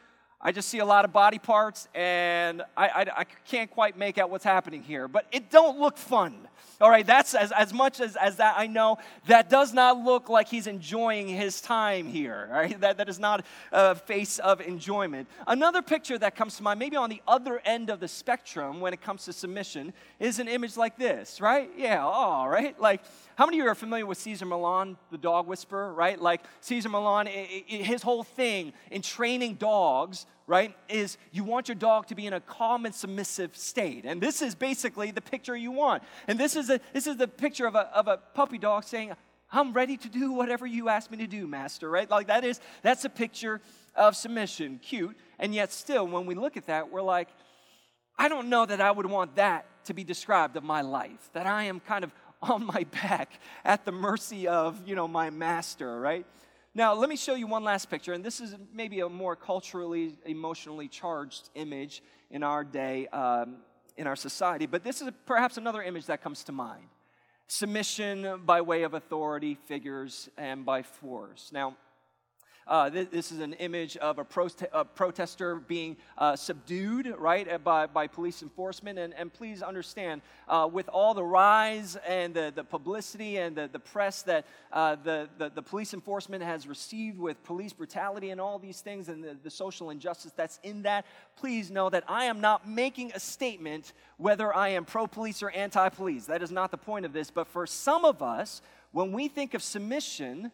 I 0.43 0.51
just 0.51 0.69
see 0.69 0.79
a 0.79 0.85
lot 0.85 1.05
of 1.05 1.13
body 1.13 1.37
parts 1.37 1.87
and 1.93 2.63
I, 2.75 2.87
I, 2.87 3.05
I 3.17 3.23
can't 3.45 3.69
quite 3.69 3.97
make 3.97 4.17
out 4.17 4.29
what's 4.29 4.43
happening 4.43 4.81
here, 4.81 5.07
but 5.07 5.25
it 5.31 5.51
don't 5.51 5.79
look 5.79 5.97
fun. 5.97 6.35
All 6.79 6.89
right, 6.89 7.05
that's 7.05 7.35
as, 7.35 7.51
as 7.51 7.71
much 7.71 7.99
as, 7.99 8.15
as 8.15 8.37
that 8.37 8.55
I 8.57 8.65
know, 8.65 8.97
that 9.27 9.51
does 9.51 9.71
not 9.71 9.99
look 10.03 10.29
like 10.29 10.47
he's 10.47 10.65
enjoying 10.65 11.27
his 11.27 11.61
time 11.61 12.07
here. 12.07 12.49
Right, 12.51 12.79
that, 12.81 12.97
that 12.97 13.07
is 13.07 13.19
not 13.19 13.45
a 13.71 13.93
face 13.93 14.39
of 14.39 14.61
enjoyment. 14.61 15.27
Another 15.45 15.83
picture 15.83 16.17
that 16.17 16.35
comes 16.35 16.57
to 16.57 16.63
mind, 16.63 16.79
maybe 16.79 16.95
on 16.95 17.11
the 17.11 17.21
other 17.27 17.61
end 17.65 17.91
of 17.91 17.99
the 17.99 18.07
spectrum 18.07 18.79
when 18.79 18.93
it 18.93 19.01
comes 19.01 19.25
to 19.25 19.33
submission, 19.33 19.93
is 20.19 20.39
an 20.39 20.47
image 20.47 20.75
like 20.75 20.97
this, 20.97 21.39
right? 21.39 21.69
Yeah, 21.77 22.03
all 22.03 22.49
right. 22.49 22.79
Like, 22.79 23.01
how 23.35 23.45
many 23.45 23.59
of 23.59 23.65
you 23.65 23.69
are 23.69 23.75
familiar 23.75 24.07
with 24.07 24.17
Cesar 24.17 24.47
Millan, 24.47 24.97
the 25.11 25.19
dog 25.19 25.45
whisperer, 25.45 25.93
right? 25.93 26.19
Like, 26.19 26.41
Cesar 26.61 26.89
Millan, 26.89 27.27
his 27.27 28.01
whole 28.01 28.23
thing 28.23 28.73
in 28.89 29.03
training 29.03 29.55
dogs 29.55 30.25
right, 30.47 30.75
is 30.89 31.17
you 31.31 31.43
want 31.43 31.67
your 31.67 31.75
dog 31.75 32.07
to 32.07 32.15
be 32.15 32.27
in 32.27 32.33
a 32.33 32.41
calm 32.41 32.85
and 32.85 32.93
submissive 32.93 33.55
state. 33.55 34.03
And 34.05 34.19
this 34.19 34.41
is 34.41 34.53
basically 34.53 35.11
the 35.11 35.21
picture 35.21 35.55
you 35.55 35.71
want. 35.71 36.03
And 36.27 36.39
this 36.39 36.55
is, 36.55 36.69
a, 36.69 36.79
this 36.93 37.07
is 37.07 37.17
the 37.17 37.27
picture 37.27 37.65
of 37.67 37.75
a, 37.75 37.89
of 37.95 38.07
a 38.07 38.17
puppy 38.17 38.57
dog 38.57 38.83
saying, 38.83 39.13
I'm 39.51 39.73
ready 39.73 39.97
to 39.97 40.09
do 40.09 40.31
whatever 40.31 40.65
you 40.65 40.89
ask 40.89 41.11
me 41.11 41.17
to 41.17 41.27
do, 41.27 41.47
master, 41.47 41.89
right? 41.89 42.09
Like 42.09 42.27
that 42.27 42.43
is, 42.43 42.59
that's 42.81 43.05
a 43.05 43.09
picture 43.09 43.61
of 43.95 44.15
submission. 44.15 44.79
Cute. 44.81 45.15
And 45.39 45.53
yet 45.53 45.71
still, 45.71 46.07
when 46.07 46.25
we 46.25 46.35
look 46.35 46.57
at 46.57 46.67
that, 46.67 46.91
we're 46.91 47.01
like, 47.01 47.29
I 48.17 48.29
don't 48.29 48.49
know 48.49 48.65
that 48.65 48.81
I 48.81 48.91
would 48.91 49.05
want 49.05 49.35
that 49.35 49.65
to 49.85 49.93
be 49.93 50.03
described 50.03 50.55
of 50.55 50.63
my 50.63 50.81
life, 50.81 51.29
that 51.33 51.47
I 51.47 51.63
am 51.63 51.79
kind 51.79 52.03
of 52.03 52.13
on 52.41 52.65
my 52.65 52.85
back 53.03 53.39
at 53.65 53.85
the 53.85 53.91
mercy 53.91 54.47
of, 54.47 54.87
you 54.87 54.95
know, 54.95 55.07
my 55.07 55.29
master, 55.29 55.99
right? 55.99 56.25
Now, 56.73 56.93
let 56.93 57.09
me 57.09 57.17
show 57.17 57.35
you 57.35 57.47
one 57.47 57.65
last 57.65 57.89
picture, 57.89 58.13
and 58.13 58.23
this 58.23 58.39
is 58.39 58.55
maybe 58.73 59.01
a 59.01 59.09
more 59.09 59.35
culturally, 59.35 60.17
emotionally 60.25 60.87
charged 60.87 61.49
image 61.55 62.01
in 62.29 62.43
our 62.43 62.63
day, 62.63 63.07
um, 63.07 63.57
in 63.97 64.07
our 64.07 64.15
society, 64.15 64.65
but 64.65 64.83
this 64.83 65.01
is 65.01 65.09
perhaps 65.25 65.57
another 65.57 65.83
image 65.83 66.05
that 66.05 66.23
comes 66.23 66.43
to 66.45 66.51
mind 66.53 66.85
submission 67.47 68.41
by 68.45 68.61
way 68.61 68.83
of 68.83 68.93
authority 68.93 69.55
figures 69.55 70.29
and 70.37 70.65
by 70.65 70.81
force. 70.81 71.49
Now, 71.51 71.75
uh, 72.67 72.89
this, 72.89 73.07
this, 73.07 73.31
is 73.31 73.39
an 73.39 73.53
image 73.53 73.97
of 73.97 74.19
a, 74.19 74.23
prote- 74.23 74.67
a 74.71 74.85
protester 74.85 75.55
being 75.55 75.97
uh, 76.17 76.35
subdued, 76.35 77.13
right, 77.17 77.51
uh, 77.51 77.57
by, 77.57 77.87
by 77.87 78.07
police 78.07 78.41
enforcement. 78.41 78.99
And, 78.99 79.13
and 79.15 79.33
please 79.33 79.61
understand, 79.61 80.21
uh, 80.47 80.69
with 80.71 80.87
all 80.89 81.13
the 81.13 81.23
rise 81.23 81.97
and 82.07 82.33
the, 82.33 82.51
the 82.55 82.63
publicity 82.63 83.37
and 83.37 83.55
the, 83.55 83.69
the 83.71 83.79
press 83.79 84.21
that 84.23 84.45
uh, 84.71 84.95
the, 85.03 85.27
the, 85.37 85.49
the, 85.49 85.61
police 85.61 85.93
enforcement 85.93 86.43
has 86.43 86.67
received 86.67 87.17
with 87.17 87.43
police 87.43 87.73
brutality 87.73 88.29
and 88.29 88.39
all 88.39 88.59
these 88.59 88.81
things 88.81 89.09
and 89.09 89.23
the, 89.23 89.37
the 89.43 89.49
social 89.49 89.89
injustice 89.89 90.31
that's 90.35 90.59
in 90.63 90.83
that, 90.83 91.05
please 91.35 91.71
know 91.71 91.89
that 91.89 92.03
I 92.07 92.25
am 92.25 92.41
not 92.41 92.67
making 92.67 93.11
a 93.13 93.19
statement 93.19 93.93
whether 94.17 94.55
I 94.55 94.69
am 94.69 94.85
pro 94.85 95.07
police 95.07 95.41
or 95.41 95.49
anti 95.51 95.89
police. 95.89 96.25
That 96.27 96.43
is 96.43 96.51
not 96.51 96.71
the 96.71 96.77
point 96.77 97.05
of 97.05 97.13
this. 97.13 97.31
But 97.31 97.47
for 97.47 97.65
some 97.65 98.05
of 98.05 98.21
us, 98.21 98.61
when 98.91 99.11
we 99.11 99.27
think 99.27 99.53
of 99.53 99.63
submission, 99.63 100.51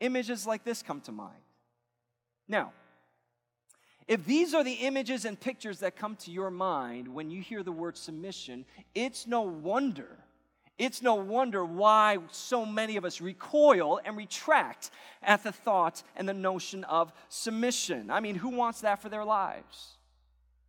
images 0.00 0.46
like 0.46 0.64
this 0.64 0.82
come 0.82 1.00
to 1.02 1.12
mind. 1.12 1.42
Now, 2.46 2.72
if 4.06 4.24
these 4.24 4.54
are 4.54 4.64
the 4.64 4.72
images 4.72 5.24
and 5.26 5.38
pictures 5.38 5.80
that 5.80 5.96
come 5.96 6.16
to 6.16 6.30
your 6.30 6.50
mind 6.50 7.06
when 7.08 7.30
you 7.30 7.42
hear 7.42 7.62
the 7.62 7.72
word 7.72 7.96
submission, 7.96 8.64
it's 8.94 9.26
no 9.26 9.42
wonder, 9.42 10.16
It's 10.78 11.02
no 11.02 11.16
wonder 11.16 11.64
why 11.64 12.18
so 12.30 12.64
many 12.64 12.96
of 12.96 13.04
us 13.04 13.20
recoil 13.20 14.00
and 14.04 14.16
retract 14.16 14.92
at 15.22 15.42
the 15.42 15.50
thought 15.50 16.04
and 16.14 16.28
the 16.28 16.34
notion 16.34 16.84
of 16.84 17.12
submission. 17.28 18.10
I 18.10 18.20
mean, 18.20 18.36
who 18.36 18.50
wants 18.50 18.82
that 18.82 19.02
for 19.02 19.08
their 19.08 19.24
lives? 19.24 19.96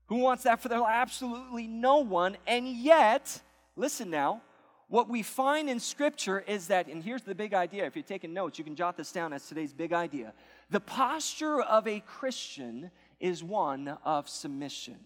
Who 0.07 0.17
wants 0.17 0.43
that 0.43 0.59
for 0.59 0.67
their 0.67 0.79
lives? 0.79 0.95
Absolutely 0.95 1.67
no 1.67 1.97
one. 1.99 2.37
And 2.47 2.67
yet, 2.67 3.39
listen 3.75 4.09
now, 4.09 4.41
what 4.89 5.07
we 5.07 5.21
find 5.23 5.69
in 5.69 5.79
Scripture 5.79 6.43
is 6.47 6.67
that, 6.67 6.87
and 6.87 7.03
here's 7.03 7.21
the 7.21 7.35
big 7.35 7.53
idea. 7.53 7.85
If 7.85 7.95
you're 7.95 8.03
taking 8.03 8.33
notes, 8.33 8.57
you 8.57 8.65
can 8.65 8.75
jot 8.75 8.97
this 8.97 9.11
down 9.11 9.33
as 9.33 9.47
today's 9.47 9.71
big 9.71 9.93
idea. 9.93 10.33
The 10.71 10.79
posture 10.79 11.61
of 11.61 11.87
a 11.87 11.99
Christian 12.01 12.89
is 13.19 13.43
one 13.43 13.97
of 14.03 14.27
submission. 14.27 14.97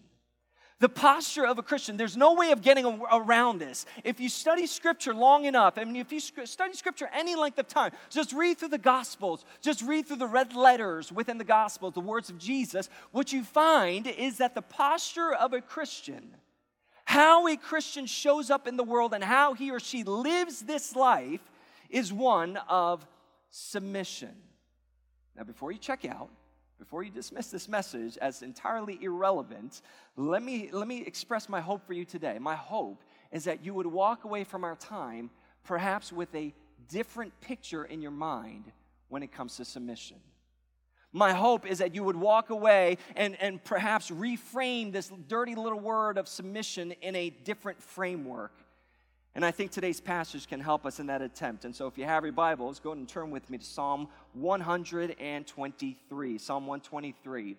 The 0.80 0.88
posture 0.88 1.46
of 1.46 1.58
a 1.58 1.62
Christian, 1.62 1.96
there's 1.96 2.16
no 2.16 2.34
way 2.34 2.50
of 2.50 2.60
getting 2.60 3.00
around 3.12 3.58
this. 3.58 3.86
If 4.02 4.20
you 4.20 4.28
study 4.28 4.66
Scripture 4.66 5.14
long 5.14 5.44
enough, 5.44 5.74
I 5.76 5.84
mean, 5.84 5.96
if 5.96 6.10
you 6.10 6.18
study 6.20 6.72
Scripture 6.72 7.08
any 7.14 7.36
length 7.36 7.58
of 7.58 7.68
time, 7.68 7.92
just 8.10 8.32
read 8.32 8.58
through 8.58 8.68
the 8.68 8.78
Gospels, 8.78 9.44
just 9.60 9.82
read 9.82 10.06
through 10.06 10.16
the 10.16 10.26
red 10.26 10.54
letters 10.54 11.12
within 11.12 11.38
the 11.38 11.44
Gospels, 11.44 11.94
the 11.94 12.00
words 12.00 12.28
of 12.28 12.38
Jesus, 12.38 12.88
what 13.12 13.32
you 13.32 13.44
find 13.44 14.06
is 14.06 14.38
that 14.38 14.54
the 14.54 14.62
posture 14.62 15.32
of 15.32 15.52
a 15.52 15.60
Christian, 15.60 16.34
how 17.14 17.46
a 17.46 17.56
Christian 17.56 18.06
shows 18.06 18.50
up 18.50 18.66
in 18.66 18.76
the 18.76 18.82
world 18.82 19.14
and 19.14 19.22
how 19.22 19.54
he 19.54 19.70
or 19.70 19.78
she 19.78 20.02
lives 20.02 20.62
this 20.62 20.96
life, 20.96 21.38
is 21.88 22.12
one 22.12 22.56
of 22.68 23.06
submission. 23.50 24.34
Now, 25.36 25.44
before 25.44 25.70
you 25.70 25.78
check 25.78 26.04
out, 26.04 26.28
before 26.76 27.04
you 27.04 27.12
dismiss 27.12 27.52
this 27.52 27.68
message 27.68 28.18
as 28.18 28.42
entirely 28.42 28.98
irrelevant, 29.00 29.80
let 30.16 30.42
me, 30.42 30.70
let 30.72 30.88
me 30.88 31.04
express 31.06 31.48
my 31.48 31.60
hope 31.60 31.86
for 31.86 31.92
you 31.92 32.04
today. 32.04 32.36
My 32.40 32.56
hope 32.56 33.04
is 33.30 33.44
that 33.44 33.64
you 33.64 33.74
would 33.74 33.86
walk 33.86 34.24
away 34.24 34.42
from 34.42 34.64
our 34.64 34.74
time 34.74 35.30
perhaps 35.62 36.12
with 36.12 36.34
a 36.34 36.52
different 36.88 37.40
picture 37.40 37.84
in 37.84 38.02
your 38.02 38.10
mind 38.10 38.72
when 39.08 39.22
it 39.22 39.30
comes 39.30 39.56
to 39.58 39.64
submission. 39.64 40.16
My 41.14 41.32
hope 41.32 41.64
is 41.64 41.78
that 41.78 41.94
you 41.94 42.04
would 42.04 42.16
walk 42.16 42.50
away 42.50 42.98
and, 43.16 43.40
and 43.40 43.64
perhaps 43.64 44.10
reframe 44.10 44.92
this 44.92 45.10
dirty 45.28 45.54
little 45.54 45.80
word 45.80 46.18
of 46.18 46.28
submission 46.28 46.92
in 47.00 47.16
a 47.16 47.30
different 47.30 47.82
framework 47.82 48.52
and 49.36 49.44
I 49.44 49.50
think 49.50 49.72
today's 49.72 50.00
passage 50.00 50.46
can 50.46 50.60
help 50.60 50.86
us 50.86 51.00
in 51.00 51.08
that 51.08 51.20
attempt. 51.20 51.64
And 51.64 51.74
so 51.74 51.88
if 51.88 51.98
you 51.98 52.04
have 52.04 52.22
your 52.22 52.32
Bibles, 52.32 52.78
go 52.78 52.90
ahead 52.90 52.98
and 52.98 53.08
turn 53.08 53.32
with 53.32 53.50
me 53.50 53.58
to 53.58 53.64
Psalm 53.64 54.06
123. 54.34 56.38
Psalm 56.38 56.66
123. 56.68 57.56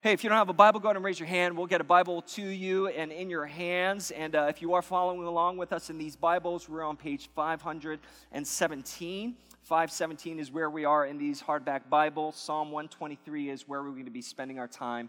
Hey, 0.00 0.12
if 0.12 0.24
you 0.24 0.30
don't 0.30 0.38
have 0.38 0.48
a 0.48 0.54
Bible, 0.54 0.80
go 0.80 0.88
ahead 0.88 0.96
and 0.96 1.04
raise 1.04 1.20
your 1.20 1.28
hand. 1.28 1.58
We'll 1.58 1.66
get 1.66 1.82
a 1.82 1.84
Bible 1.84 2.22
to 2.22 2.42
you 2.42 2.88
and 2.88 3.12
in 3.12 3.28
your 3.28 3.44
hands. 3.44 4.12
And 4.12 4.34
uh, 4.34 4.46
if 4.48 4.62
you 4.62 4.72
are 4.72 4.80
following 4.80 5.24
along 5.24 5.58
with 5.58 5.74
us 5.74 5.90
in 5.90 5.98
these 5.98 6.16
Bibles, 6.16 6.70
we're 6.70 6.82
on 6.82 6.96
page 6.96 7.28
517. 7.34 9.34
517 9.64 10.38
is 10.38 10.52
where 10.52 10.68
we 10.68 10.84
are 10.84 11.06
in 11.06 11.16
these 11.16 11.42
hardback 11.42 11.88
Bibles. 11.88 12.36
Psalm 12.36 12.70
123 12.70 13.48
is 13.48 13.66
where 13.66 13.82
we're 13.82 13.92
going 13.92 14.04
to 14.04 14.10
be 14.10 14.20
spending 14.20 14.58
our 14.58 14.68
time 14.68 15.08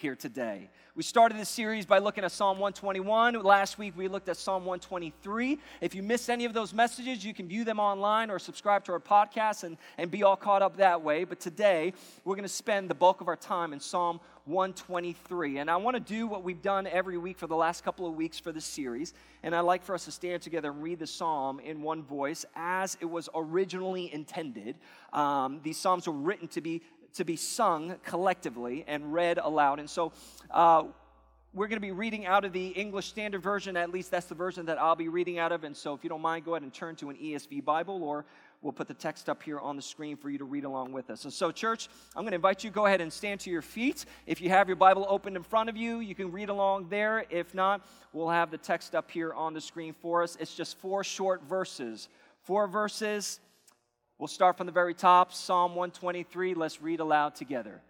here 0.00 0.16
today. 0.16 0.70
We 0.94 1.02
started 1.02 1.36
this 1.36 1.50
series 1.50 1.84
by 1.84 1.98
looking 1.98 2.24
at 2.24 2.32
Psalm 2.32 2.58
121. 2.58 3.34
Last 3.42 3.76
week 3.76 3.92
we 3.98 4.08
looked 4.08 4.30
at 4.30 4.38
Psalm 4.38 4.64
123. 4.64 5.58
If 5.82 5.94
you 5.94 6.02
missed 6.02 6.30
any 6.30 6.46
of 6.46 6.54
those 6.54 6.72
messages, 6.72 7.22
you 7.22 7.34
can 7.34 7.46
view 7.46 7.64
them 7.64 7.78
online 7.78 8.30
or 8.30 8.38
subscribe 8.38 8.82
to 8.86 8.92
our 8.92 8.98
podcast 8.98 9.62
and, 9.62 9.76
and 9.98 10.10
be 10.10 10.22
all 10.22 10.36
caught 10.36 10.62
up 10.62 10.78
that 10.78 11.02
way. 11.02 11.24
But 11.24 11.38
today 11.38 11.92
we're 12.24 12.34
going 12.34 12.44
to 12.44 12.48
spend 12.48 12.88
the 12.88 12.94
bulk 12.94 13.20
of 13.20 13.28
our 13.28 13.36
time 13.36 13.74
in 13.74 13.80
Psalm 13.80 14.20
123. 14.46 15.58
And 15.58 15.70
I 15.70 15.76
want 15.76 15.96
to 15.96 16.00
do 16.00 16.26
what 16.26 16.42
we've 16.42 16.62
done 16.62 16.86
every 16.86 17.18
week 17.18 17.36
for 17.36 17.46
the 17.46 17.56
last 17.56 17.84
couple 17.84 18.06
of 18.06 18.14
weeks 18.14 18.38
for 18.38 18.52
this 18.52 18.64
series. 18.64 19.12
And 19.42 19.54
I'd 19.54 19.60
like 19.60 19.84
for 19.84 19.94
us 19.94 20.06
to 20.06 20.10
stand 20.10 20.40
together 20.40 20.70
and 20.70 20.82
read 20.82 20.98
the 20.98 21.06
psalm 21.06 21.60
in 21.60 21.82
one 21.82 22.02
voice 22.02 22.46
as 22.56 22.96
it 23.02 23.04
was 23.04 23.28
originally 23.34 24.12
intended. 24.12 24.76
Um, 25.12 25.60
these 25.62 25.76
psalms 25.76 26.06
were 26.06 26.14
written 26.14 26.48
to 26.48 26.62
be 26.62 26.80
to 27.14 27.24
be 27.24 27.36
sung 27.36 27.96
collectively 28.04 28.84
and 28.86 29.12
read 29.12 29.38
aloud. 29.38 29.78
And 29.78 29.88
so 29.88 30.12
uh, 30.50 30.84
we're 31.52 31.66
going 31.66 31.76
to 31.76 31.80
be 31.80 31.90
reading 31.90 32.26
out 32.26 32.44
of 32.44 32.52
the 32.52 32.68
English 32.68 33.06
Standard 33.06 33.42
Version. 33.42 33.76
At 33.76 33.90
least 33.90 34.10
that's 34.10 34.26
the 34.26 34.34
version 34.34 34.66
that 34.66 34.80
I'll 34.80 34.94
be 34.94 35.08
reading 35.08 35.38
out 35.38 35.50
of. 35.50 35.64
And 35.64 35.76
so 35.76 35.94
if 35.94 36.04
you 36.04 36.08
don't 36.08 36.20
mind, 36.20 36.44
go 36.44 36.54
ahead 36.54 36.62
and 36.62 36.72
turn 36.72 36.94
to 36.96 37.10
an 37.10 37.16
ESV 37.16 37.64
Bible 37.64 38.04
or 38.04 38.24
we'll 38.62 38.72
put 38.72 38.86
the 38.86 38.94
text 38.94 39.28
up 39.28 39.42
here 39.42 39.58
on 39.58 39.74
the 39.74 39.82
screen 39.82 40.16
for 40.16 40.30
you 40.30 40.38
to 40.38 40.44
read 40.44 40.64
along 40.64 40.92
with 40.92 41.10
us. 41.10 41.24
And 41.24 41.32
so, 41.32 41.50
church, 41.50 41.88
I'm 42.14 42.22
going 42.22 42.32
to 42.32 42.36
invite 42.36 42.62
you 42.62 42.70
go 42.70 42.86
ahead 42.86 43.00
and 43.00 43.12
stand 43.12 43.40
to 43.40 43.50
your 43.50 43.62
feet. 43.62 44.04
If 44.26 44.40
you 44.40 44.50
have 44.50 44.68
your 44.68 44.76
Bible 44.76 45.06
open 45.08 45.34
in 45.34 45.42
front 45.42 45.68
of 45.68 45.76
you, 45.76 45.98
you 46.00 46.14
can 46.14 46.30
read 46.30 46.50
along 46.50 46.88
there. 46.88 47.24
If 47.30 47.54
not, 47.54 47.86
we'll 48.12 48.28
have 48.28 48.50
the 48.50 48.58
text 48.58 48.94
up 48.94 49.10
here 49.10 49.32
on 49.32 49.54
the 49.54 49.60
screen 49.60 49.94
for 50.00 50.22
us. 50.22 50.36
It's 50.38 50.54
just 50.54 50.78
four 50.78 51.02
short 51.02 51.42
verses. 51.48 52.08
Four 52.42 52.66
verses 52.68 53.40
We'll 54.20 54.28
start 54.28 54.58
from 54.58 54.66
the 54.66 54.72
very 54.72 54.92
top, 54.92 55.32
Psalm 55.32 55.74
123. 55.74 56.52
Let's 56.52 56.82
read 56.82 57.00
aloud 57.00 57.34
together. 57.34 57.80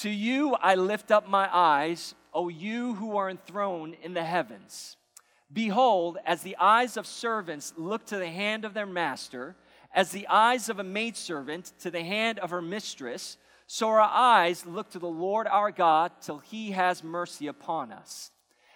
To 0.00 0.10
you 0.10 0.54
I 0.54 0.74
lift 0.74 1.10
up 1.10 1.26
my 1.26 1.48
eyes, 1.50 2.14
O 2.34 2.48
you 2.50 2.92
who 2.96 3.16
are 3.16 3.30
enthroned 3.30 3.96
in 4.02 4.12
the 4.12 4.22
heavens. 4.22 4.98
Behold, 5.50 6.18
as 6.26 6.42
the 6.42 6.58
eyes 6.58 6.98
of 6.98 7.06
servants 7.06 7.72
look 7.78 8.04
to 8.04 8.18
the 8.18 8.28
hand 8.28 8.66
of 8.66 8.74
their 8.74 8.84
master, 8.84 9.56
as 9.94 10.10
the 10.10 10.28
eyes 10.28 10.68
of 10.68 10.78
a 10.78 10.84
maidservant 10.84 11.72
to 11.80 11.90
the 11.90 12.04
hand 12.04 12.38
of 12.38 12.50
her 12.50 12.60
mistress, 12.60 13.38
so 13.66 13.88
our 13.88 14.00
eyes 14.02 14.66
look 14.66 14.90
to 14.90 14.98
the 14.98 15.06
Lord 15.06 15.46
our 15.46 15.70
God 15.70 16.12
till 16.20 16.40
he 16.40 16.72
has 16.72 17.02
mercy 17.02 17.46
upon 17.46 17.92
us. 17.92 18.30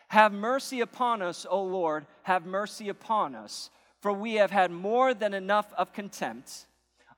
Have 0.08 0.32
mercy 0.32 0.80
upon 0.80 1.20
us, 1.20 1.44
O 1.50 1.62
Lord, 1.62 2.06
have 2.22 2.46
mercy 2.46 2.88
upon 2.88 3.34
us, 3.34 3.68
for 4.00 4.14
we 4.14 4.36
have 4.36 4.50
had 4.50 4.70
more 4.70 5.12
than 5.12 5.34
enough 5.34 5.74
of 5.76 5.92
contempt. 5.92 6.64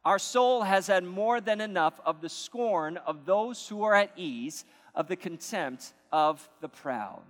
Our 0.05 0.19
soul 0.19 0.63
has 0.63 0.87
had 0.87 1.05
more 1.05 1.41
than 1.41 1.61
enough 1.63 1.99
of 2.05 2.21
the 2.21 2.29
scorn 2.29 2.99
of 2.99 3.25
those 3.25 3.67
who 3.69 3.83
are 3.85 3.95
at 3.95 4.11
ease, 4.17 4.67
of 4.95 5.09
the 5.09 5.17
contempt 5.17 5.95
of 6.13 6.47
the 6.61 6.69
proud. 6.69 7.23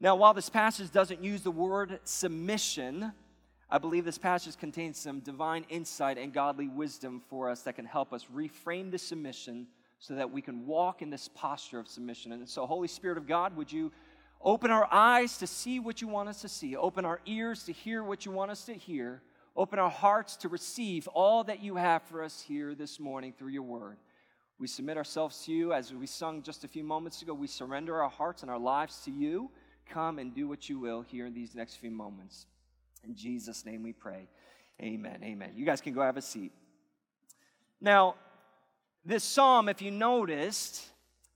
Now, 0.00 0.16
while 0.16 0.34
this 0.34 0.50
passage 0.50 0.90
doesn't 0.90 1.22
use 1.22 1.42
the 1.42 1.52
word 1.52 2.00
submission, 2.02 3.12
I 3.70 3.78
believe 3.78 4.04
this 4.04 4.18
passage 4.18 4.56
contains 4.56 4.98
some 4.98 5.20
divine 5.20 5.64
insight 5.68 6.18
and 6.18 6.32
godly 6.32 6.68
wisdom 6.68 7.22
for 7.30 7.48
us 7.48 7.62
that 7.62 7.76
can 7.76 7.86
help 7.86 8.12
us 8.12 8.26
reframe 8.34 8.90
the 8.90 8.98
submission 8.98 9.68
so 10.00 10.14
that 10.14 10.30
we 10.30 10.42
can 10.42 10.66
walk 10.66 11.00
in 11.00 11.10
this 11.10 11.28
posture 11.28 11.78
of 11.78 11.88
submission. 11.88 12.32
And 12.32 12.48
so, 12.48 12.66
Holy 12.66 12.88
Spirit 12.88 13.18
of 13.18 13.28
God, 13.28 13.56
would 13.56 13.72
you 13.72 13.92
open 14.42 14.70
our 14.70 14.88
eyes 14.90 15.38
to 15.38 15.46
see 15.46 15.78
what 15.78 16.02
you 16.02 16.08
want 16.08 16.28
us 16.28 16.42
to 16.42 16.48
see, 16.48 16.76
open 16.76 17.04
our 17.04 17.20
ears 17.24 17.62
to 17.64 17.72
hear 17.72 18.02
what 18.02 18.26
you 18.26 18.32
want 18.32 18.50
us 18.50 18.64
to 18.64 18.74
hear 18.74 19.22
Open 19.56 19.78
our 19.78 19.90
hearts 19.90 20.36
to 20.38 20.48
receive 20.48 21.06
all 21.08 21.44
that 21.44 21.62
you 21.62 21.76
have 21.76 22.02
for 22.02 22.24
us 22.24 22.40
here 22.40 22.74
this 22.74 22.98
morning 22.98 23.32
through 23.32 23.50
your 23.50 23.62
word. 23.62 23.98
We 24.58 24.66
submit 24.66 24.96
ourselves 24.96 25.44
to 25.44 25.52
you 25.52 25.72
as 25.72 25.92
we 25.94 26.06
sung 26.06 26.42
just 26.42 26.64
a 26.64 26.68
few 26.68 26.82
moments 26.82 27.22
ago. 27.22 27.34
We 27.34 27.46
surrender 27.46 28.02
our 28.02 28.10
hearts 28.10 28.42
and 28.42 28.50
our 28.50 28.58
lives 28.58 29.00
to 29.04 29.12
you. 29.12 29.50
Come 29.88 30.18
and 30.18 30.34
do 30.34 30.48
what 30.48 30.68
you 30.68 30.80
will 30.80 31.02
here 31.02 31.26
in 31.26 31.34
these 31.34 31.54
next 31.54 31.76
few 31.76 31.90
moments. 31.90 32.46
In 33.04 33.14
Jesus' 33.14 33.64
name 33.64 33.82
we 33.84 33.92
pray. 33.92 34.28
Amen. 34.82 35.20
Amen. 35.22 35.52
You 35.54 35.64
guys 35.64 35.80
can 35.80 35.92
go 35.92 36.02
have 36.02 36.16
a 36.16 36.22
seat. 36.22 36.52
Now, 37.80 38.16
this 39.04 39.22
psalm, 39.22 39.68
if 39.68 39.82
you 39.82 39.90
noticed, 39.90 40.84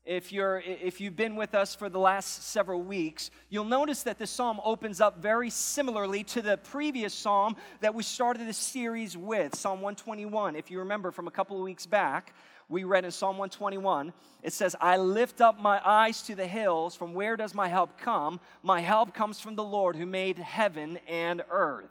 if, 0.08 0.32
you're, 0.32 0.62
if 0.64 1.02
you've 1.02 1.16
been 1.16 1.36
with 1.36 1.54
us 1.54 1.74
for 1.74 1.90
the 1.90 1.98
last 1.98 2.44
several 2.44 2.80
weeks, 2.80 3.30
you'll 3.50 3.66
notice 3.66 4.04
that 4.04 4.18
this 4.18 4.30
psalm 4.30 4.58
opens 4.64 5.02
up 5.02 5.18
very 5.18 5.50
similarly 5.50 6.24
to 6.24 6.40
the 6.40 6.56
previous 6.56 7.12
psalm 7.12 7.56
that 7.80 7.94
we 7.94 8.02
started 8.02 8.48
this 8.48 8.56
series 8.56 9.18
with, 9.18 9.54
Psalm 9.54 9.82
121. 9.82 10.56
If 10.56 10.70
you 10.70 10.78
remember 10.78 11.10
from 11.10 11.28
a 11.28 11.30
couple 11.30 11.58
of 11.58 11.62
weeks 11.62 11.84
back, 11.84 12.32
we 12.70 12.84
read 12.84 13.04
in 13.04 13.10
Psalm 13.10 13.36
121, 13.36 14.14
it 14.42 14.54
says, 14.54 14.74
I 14.80 14.96
lift 14.96 15.42
up 15.42 15.60
my 15.60 15.78
eyes 15.84 16.22
to 16.22 16.34
the 16.34 16.46
hills. 16.46 16.94
From 16.96 17.12
where 17.12 17.36
does 17.36 17.54
my 17.54 17.68
help 17.68 17.98
come? 17.98 18.40
My 18.62 18.80
help 18.80 19.12
comes 19.12 19.40
from 19.40 19.56
the 19.56 19.64
Lord 19.64 19.94
who 19.94 20.06
made 20.06 20.38
heaven 20.38 20.98
and 21.06 21.42
earth. 21.50 21.90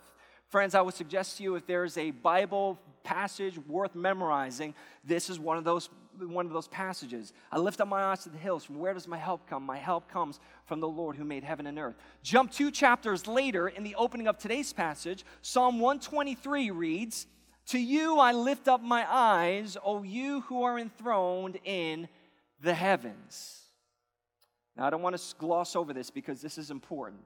Friends, 0.49 0.73
I 0.73 0.81
would 0.81 0.95
suggest 0.95 1.37
to 1.37 1.43
you 1.43 1.55
if 1.55 1.67
there 1.67 1.83
is 1.83 1.97
a 1.99 2.09
Bible 2.09 2.79
passage 3.07 3.57
worth 3.57 3.95
memorizing, 3.95 4.75
this 5.05 5.29
is 5.29 5.39
one 5.39 5.57
of 5.57 5.63
those 5.63 5.89
one 6.19 6.47
of 6.47 6.51
those 6.51 6.67
passages. 6.67 7.31
I 7.51 7.59
lift 7.59 7.79
up 7.79 7.87
my 7.87 8.05
eyes 8.05 8.23
to 8.23 8.29
the 8.29 8.39
hills. 8.39 8.65
From 8.65 8.79
where 8.79 8.93
does 8.93 9.07
my 9.07 9.17
help 9.17 9.47
come? 9.47 9.63
My 9.63 9.77
help 9.77 10.09
comes 10.11 10.39
from 10.65 10.79
the 10.79 10.87
Lord 10.87 11.15
who 11.15 11.23
made 11.23 11.43
heaven 11.43 11.67
and 11.67 11.77
earth. 11.77 11.95
Jump 12.23 12.51
two 12.51 12.71
chapters 12.71 13.27
later 13.27 13.67
in 13.67 13.83
the 13.83 13.93
opening 13.93 14.27
of 14.27 14.39
today's 14.39 14.73
passage, 14.73 15.23
Psalm 15.43 15.79
123 15.79 16.71
reads, 16.71 17.27
To 17.67 17.77
you 17.77 18.17
I 18.17 18.31
lift 18.31 18.67
up 18.67 18.81
my 18.81 19.05
eyes, 19.07 19.77
O 19.85 20.01
you 20.01 20.41
who 20.41 20.63
are 20.63 20.79
enthroned 20.79 21.59
in 21.63 22.09
the 22.61 22.73
heavens. 22.73 23.61
Now, 24.75 24.87
I 24.87 24.89
don't 24.89 25.03
want 25.03 25.15
to 25.15 25.35
gloss 25.37 25.75
over 25.75 25.93
this 25.93 26.09
because 26.09 26.41
this 26.41 26.57
is 26.57 26.71
important. 26.71 27.21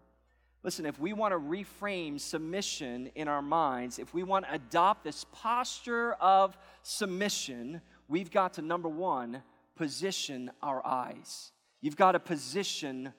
Listen, 0.64 0.86
if 0.86 1.00
we 1.00 1.12
want 1.14 1.32
to 1.34 1.40
reframe 1.40 2.20
submission 2.20 3.10
in 3.16 3.28
our 3.28 3.42
minds, 3.42 3.98
if 3.98 4.14
we 4.14 4.22
want 4.22 4.46
to 4.46 4.54
adopt 4.54 5.04
this 5.04 5.26
posture 5.32 6.14
of 6.14 6.56
submission, 6.84 7.82
we've 8.08 8.30
got 8.30 8.54
to, 8.54 8.62
number 8.62 8.88
one, 8.88 9.42
position 9.76 10.52
our 10.62 10.86
eyes. 10.86 11.52
You've 11.82 11.96
got 11.96 12.12
to 12.12 12.20
position 12.20 13.12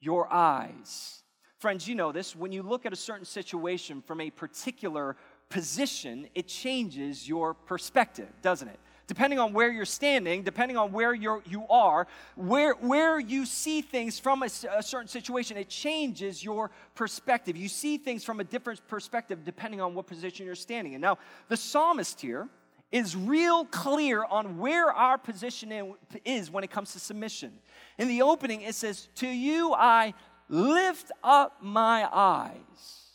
your 0.00 0.32
eyes. 0.32 1.22
Friends, 1.58 1.86
you 1.86 1.94
know 1.94 2.10
this. 2.10 2.34
When 2.34 2.50
you 2.50 2.62
look 2.62 2.84
at 2.84 2.92
a 2.92 2.96
certain 2.96 3.24
situation 3.24 4.02
from 4.02 4.20
a 4.20 4.30
particular 4.30 5.16
position, 5.48 6.28
it 6.34 6.48
changes 6.48 7.28
your 7.28 7.54
perspective, 7.54 8.28
doesn't 8.42 8.68
it? 8.68 8.80
Depending 9.08 9.38
on 9.38 9.54
where 9.54 9.70
you're 9.72 9.86
standing, 9.86 10.42
depending 10.42 10.76
on 10.76 10.92
where 10.92 11.14
you're, 11.14 11.42
you 11.46 11.66
are, 11.70 12.06
where, 12.36 12.74
where 12.74 13.18
you 13.18 13.46
see 13.46 13.80
things 13.80 14.18
from 14.18 14.42
a, 14.42 14.50
a 14.76 14.82
certain 14.82 15.08
situation, 15.08 15.56
it 15.56 15.70
changes 15.70 16.44
your 16.44 16.70
perspective. 16.94 17.56
You 17.56 17.68
see 17.68 17.96
things 17.96 18.22
from 18.22 18.38
a 18.38 18.44
different 18.44 18.86
perspective 18.86 19.44
depending 19.44 19.80
on 19.80 19.94
what 19.94 20.06
position 20.06 20.44
you're 20.44 20.54
standing 20.54 20.92
in. 20.92 21.00
Now, 21.00 21.16
the 21.48 21.56
psalmist 21.56 22.20
here 22.20 22.48
is 22.92 23.16
real 23.16 23.64
clear 23.64 24.24
on 24.24 24.58
where 24.58 24.92
our 24.92 25.16
position 25.16 25.94
is 26.26 26.50
when 26.50 26.62
it 26.62 26.70
comes 26.70 26.92
to 26.92 26.98
submission. 26.98 27.52
In 27.96 28.08
the 28.08 28.20
opening, 28.20 28.60
it 28.60 28.74
says, 28.74 29.08
To 29.16 29.26
you 29.26 29.72
I 29.72 30.12
lift 30.50 31.12
up 31.24 31.56
my 31.62 32.06
eyes. 32.12 33.07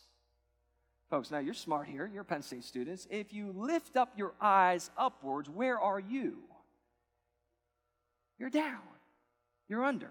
Folks, 1.14 1.30
now 1.30 1.38
you're 1.38 1.54
smart 1.54 1.88
here. 1.88 2.10
You're 2.12 2.24
Penn 2.24 2.42
State 2.42 2.64
students. 2.64 3.08
If 3.12 3.32
you 3.34 3.54
lift 3.56 3.98
up 3.98 4.14
your 4.18 4.34
eyes 4.42 4.90
upwards, 4.98 5.48
where 5.48 5.80
are 5.80 6.00
you? 6.00 6.40
You're 8.40 8.50
down. 8.50 8.80
You're 9.70 9.84
under. 9.84 10.10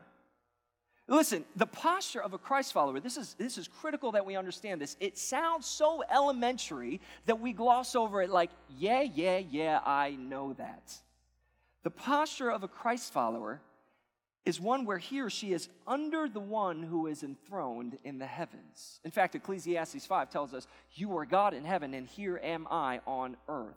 Listen, 1.09 1.45
the 1.57 1.67
posture 1.67 2.23
of 2.23 2.35
a 2.35 2.39
Christ 2.39 2.73
follower, 2.73 3.01
this 3.01 3.17
is, 3.17 3.35
this 3.35 3.59
is 3.59 3.67
critical 3.67 4.13
that 4.13 4.25
we 4.25 4.37
understand 4.37 4.81
this. 4.81 4.97
It 5.01 5.19
sounds 5.19 5.67
so 5.67 6.05
elementary 6.09 7.01
that 7.27 7.41
we 7.41 7.53
gloss 7.53 7.97
over 7.97 8.23
it 8.23 8.31
like, 8.31 8.51
yeah, 8.79 9.03
yeah, 9.03 9.39
yeah, 9.39 9.81
I 9.85 10.11
know 10.11 10.53
that. 10.53 10.95
The 11.83 11.91
posture 11.91 12.53
of 12.53 12.63
a 12.63 12.69
Christ 12.69 13.13
follower 13.13 13.61
is 14.45 14.61
one 14.61 14.85
where 14.85 14.99
he 14.99 15.21
or 15.21 15.31
she 15.31 15.53
is 15.53 15.69
under 15.87 16.29
the 16.29 16.41
one 16.41 16.83
who 16.83 17.07
is 17.07 17.23
enthroned 17.23 17.99
in 18.05 18.19
the 18.19 18.27
heavens. 18.27 19.01
In 19.05 19.11
fact, 19.11 19.35
Ecclesiastes 19.35 20.05
5 20.05 20.31
tells 20.31 20.53
us, 20.53 20.67
You 20.95 21.17
are 21.17 21.25
God 21.25 21.55
in 21.55 21.65
heaven, 21.65 21.95
and 21.95 22.07
here 22.07 22.41
am 22.43 22.67
I 22.71 23.01
on 23.07 23.37
earth. 23.49 23.77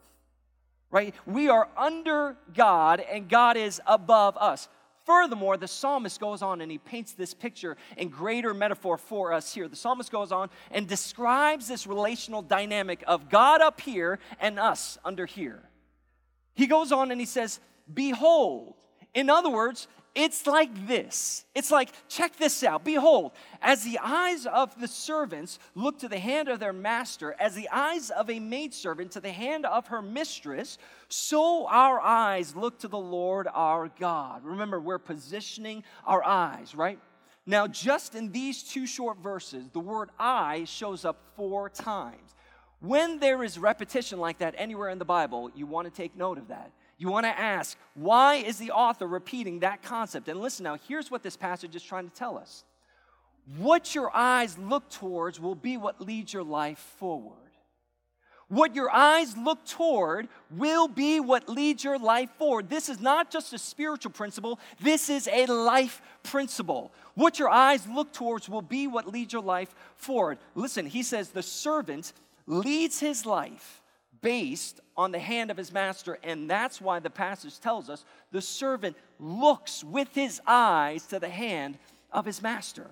Right? 0.89 1.13
We 1.25 1.49
are 1.49 1.67
under 1.77 2.37
God, 2.53 2.99
and 2.99 3.29
God 3.29 3.57
is 3.57 3.79
above 3.85 4.37
us. 4.37 4.67
Furthermore, 5.05 5.55
the 5.55 5.67
psalmist 5.67 6.19
goes 6.19 6.41
on 6.41 6.61
and 6.61 6.71
he 6.71 6.79
paints 6.79 7.13
this 7.13 7.33
picture 7.33 7.77
in 7.95 8.09
greater 8.09 8.55
metaphor 8.55 8.97
for 8.97 9.33
us 9.33 9.53
here. 9.53 9.67
The 9.67 9.75
psalmist 9.75 10.11
goes 10.11 10.31
on 10.31 10.49
and 10.71 10.87
describes 10.87 11.67
this 11.67 11.85
relational 11.85 12.41
dynamic 12.41 13.03
of 13.05 13.29
God 13.29 13.61
up 13.61 13.79
here 13.81 14.17
and 14.39 14.57
us 14.57 14.97
under 15.05 15.27
here. 15.27 15.61
He 16.55 16.65
goes 16.65 16.91
on 16.91 17.11
and 17.11 17.19
he 17.19 17.27
says, 17.27 17.59
Behold, 17.93 18.73
in 19.13 19.29
other 19.29 19.51
words, 19.51 19.87
it's 20.15 20.47
like 20.47 20.87
this. 20.87 21.43
It's 21.53 21.69
like, 21.69 21.89
check 22.07 22.37
this 22.37 22.63
out. 22.63 22.85
Behold, 22.85 23.33
as 23.61 23.83
the 23.83 23.99
eyes 24.01 24.45
of 24.45 24.79
the 24.79 24.87
servants 24.87 25.59
look 25.75 25.99
to 25.99 26.07
the 26.07 26.17
hand 26.17 26.47
of 26.47 26.61
their 26.61 26.71
master, 26.71 27.35
as 27.37 27.53
the 27.53 27.67
eyes 27.69 28.11
of 28.11 28.29
a 28.29 28.39
maidservant 28.39 29.11
to 29.11 29.19
the 29.19 29.33
hand 29.33 29.65
of 29.65 29.87
her 29.87 30.01
mistress, 30.01 30.77
so 31.09 31.67
our 31.67 31.99
eyes 31.99 32.55
look 32.55 32.79
to 32.79 32.87
the 32.87 32.97
Lord 32.97 33.49
our 33.53 33.91
God. 33.99 34.45
Remember, 34.45 34.79
we're 34.79 34.99
positioning 34.99 35.83
our 36.05 36.23
eyes, 36.23 36.73
right? 36.73 36.97
Now, 37.45 37.67
just 37.67 38.15
in 38.15 38.31
these 38.31 38.63
two 38.63 38.87
short 38.87 39.17
verses, 39.19 39.69
the 39.73 39.81
word 39.81 40.09
I 40.17 40.63
shows 40.63 41.03
up 41.03 41.21
four 41.35 41.69
times. 41.69 42.33
When 42.79 43.19
there 43.19 43.43
is 43.43 43.59
repetition 43.59 44.19
like 44.19 44.37
that 44.37 44.55
anywhere 44.57 44.89
in 44.89 44.97
the 44.97 45.05
Bible, 45.05 45.51
you 45.53 45.65
want 45.65 45.85
to 45.85 45.91
take 45.91 46.15
note 46.15 46.37
of 46.37 46.47
that 46.47 46.71
you 46.97 47.09
want 47.09 47.25
to 47.25 47.39
ask, 47.39 47.77
why 47.93 48.35
is 48.35 48.57
the 48.57 48.71
author 48.71 49.07
repeating 49.07 49.59
that 49.59 49.83
concept? 49.83 50.29
And 50.29 50.39
listen 50.39 50.63
now, 50.63 50.77
here's 50.87 51.11
what 51.11 51.23
this 51.23 51.35
passage 51.35 51.75
is 51.75 51.83
trying 51.83 52.09
to 52.09 52.15
tell 52.15 52.37
us. 52.37 52.63
What 53.57 53.93
your 53.93 54.15
eyes 54.15 54.57
look 54.57 54.89
towards 54.89 55.39
will 55.39 55.55
be 55.55 55.77
what 55.77 56.01
leads 56.01 56.33
your 56.33 56.43
life 56.43 56.79
forward. 56.97 57.37
What 58.47 58.75
your 58.75 58.91
eyes 58.91 59.35
look 59.35 59.65
toward 59.65 60.27
will 60.51 60.87
be 60.87 61.19
what 61.19 61.49
leads 61.49 61.83
your 61.83 61.97
life 61.97 62.29
forward. 62.37 62.69
This 62.69 62.89
is 62.89 62.99
not 62.99 63.31
just 63.31 63.53
a 63.53 63.57
spiritual 63.57 64.11
principle, 64.11 64.59
this 64.79 65.09
is 65.09 65.27
a 65.27 65.47
life 65.47 66.01
principle. 66.23 66.91
What 67.15 67.39
your 67.39 67.49
eyes 67.49 67.87
look 67.87 68.13
towards 68.13 68.47
will 68.47 68.61
be 68.61 68.87
what 68.87 69.07
leads 69.07 69.33
your 69.33 69.41
life 69.41 69.73
forward. 69.95 70.37
Listen, 70.53 70.85
he 70.85 71.01
says 71.01 71.29
the 71.29 71.43
servant 71.43 72.13
leads 72.45 72.99
his 72.99 73.25
life 73.25 73.81
based 74.21 74.79
on 74.97 75.11
the 75.11 75.19
hand 75.19 75.51
of 75.51 75.57
his 75.57 75.71
master. 75.71 76.17
And 76.23 76.49
that's 76.49 76.81
why 76.81 76.99
the 76.99 77.09
passage 77.09 77.59
tells 77.59 77.89
us 77.89 78.05
the 78.31 78.41
servant 78.41 78.97
looks 79.19 79.83
with 79.83 80.13
his 80.13 80.41
eyes 80.45 81.05
to 81.07 81.19
the 81.19 81.29
hand 81.29 81.77
of 82.11 82.25
his 82.25 82.41
master. 82.41 82.89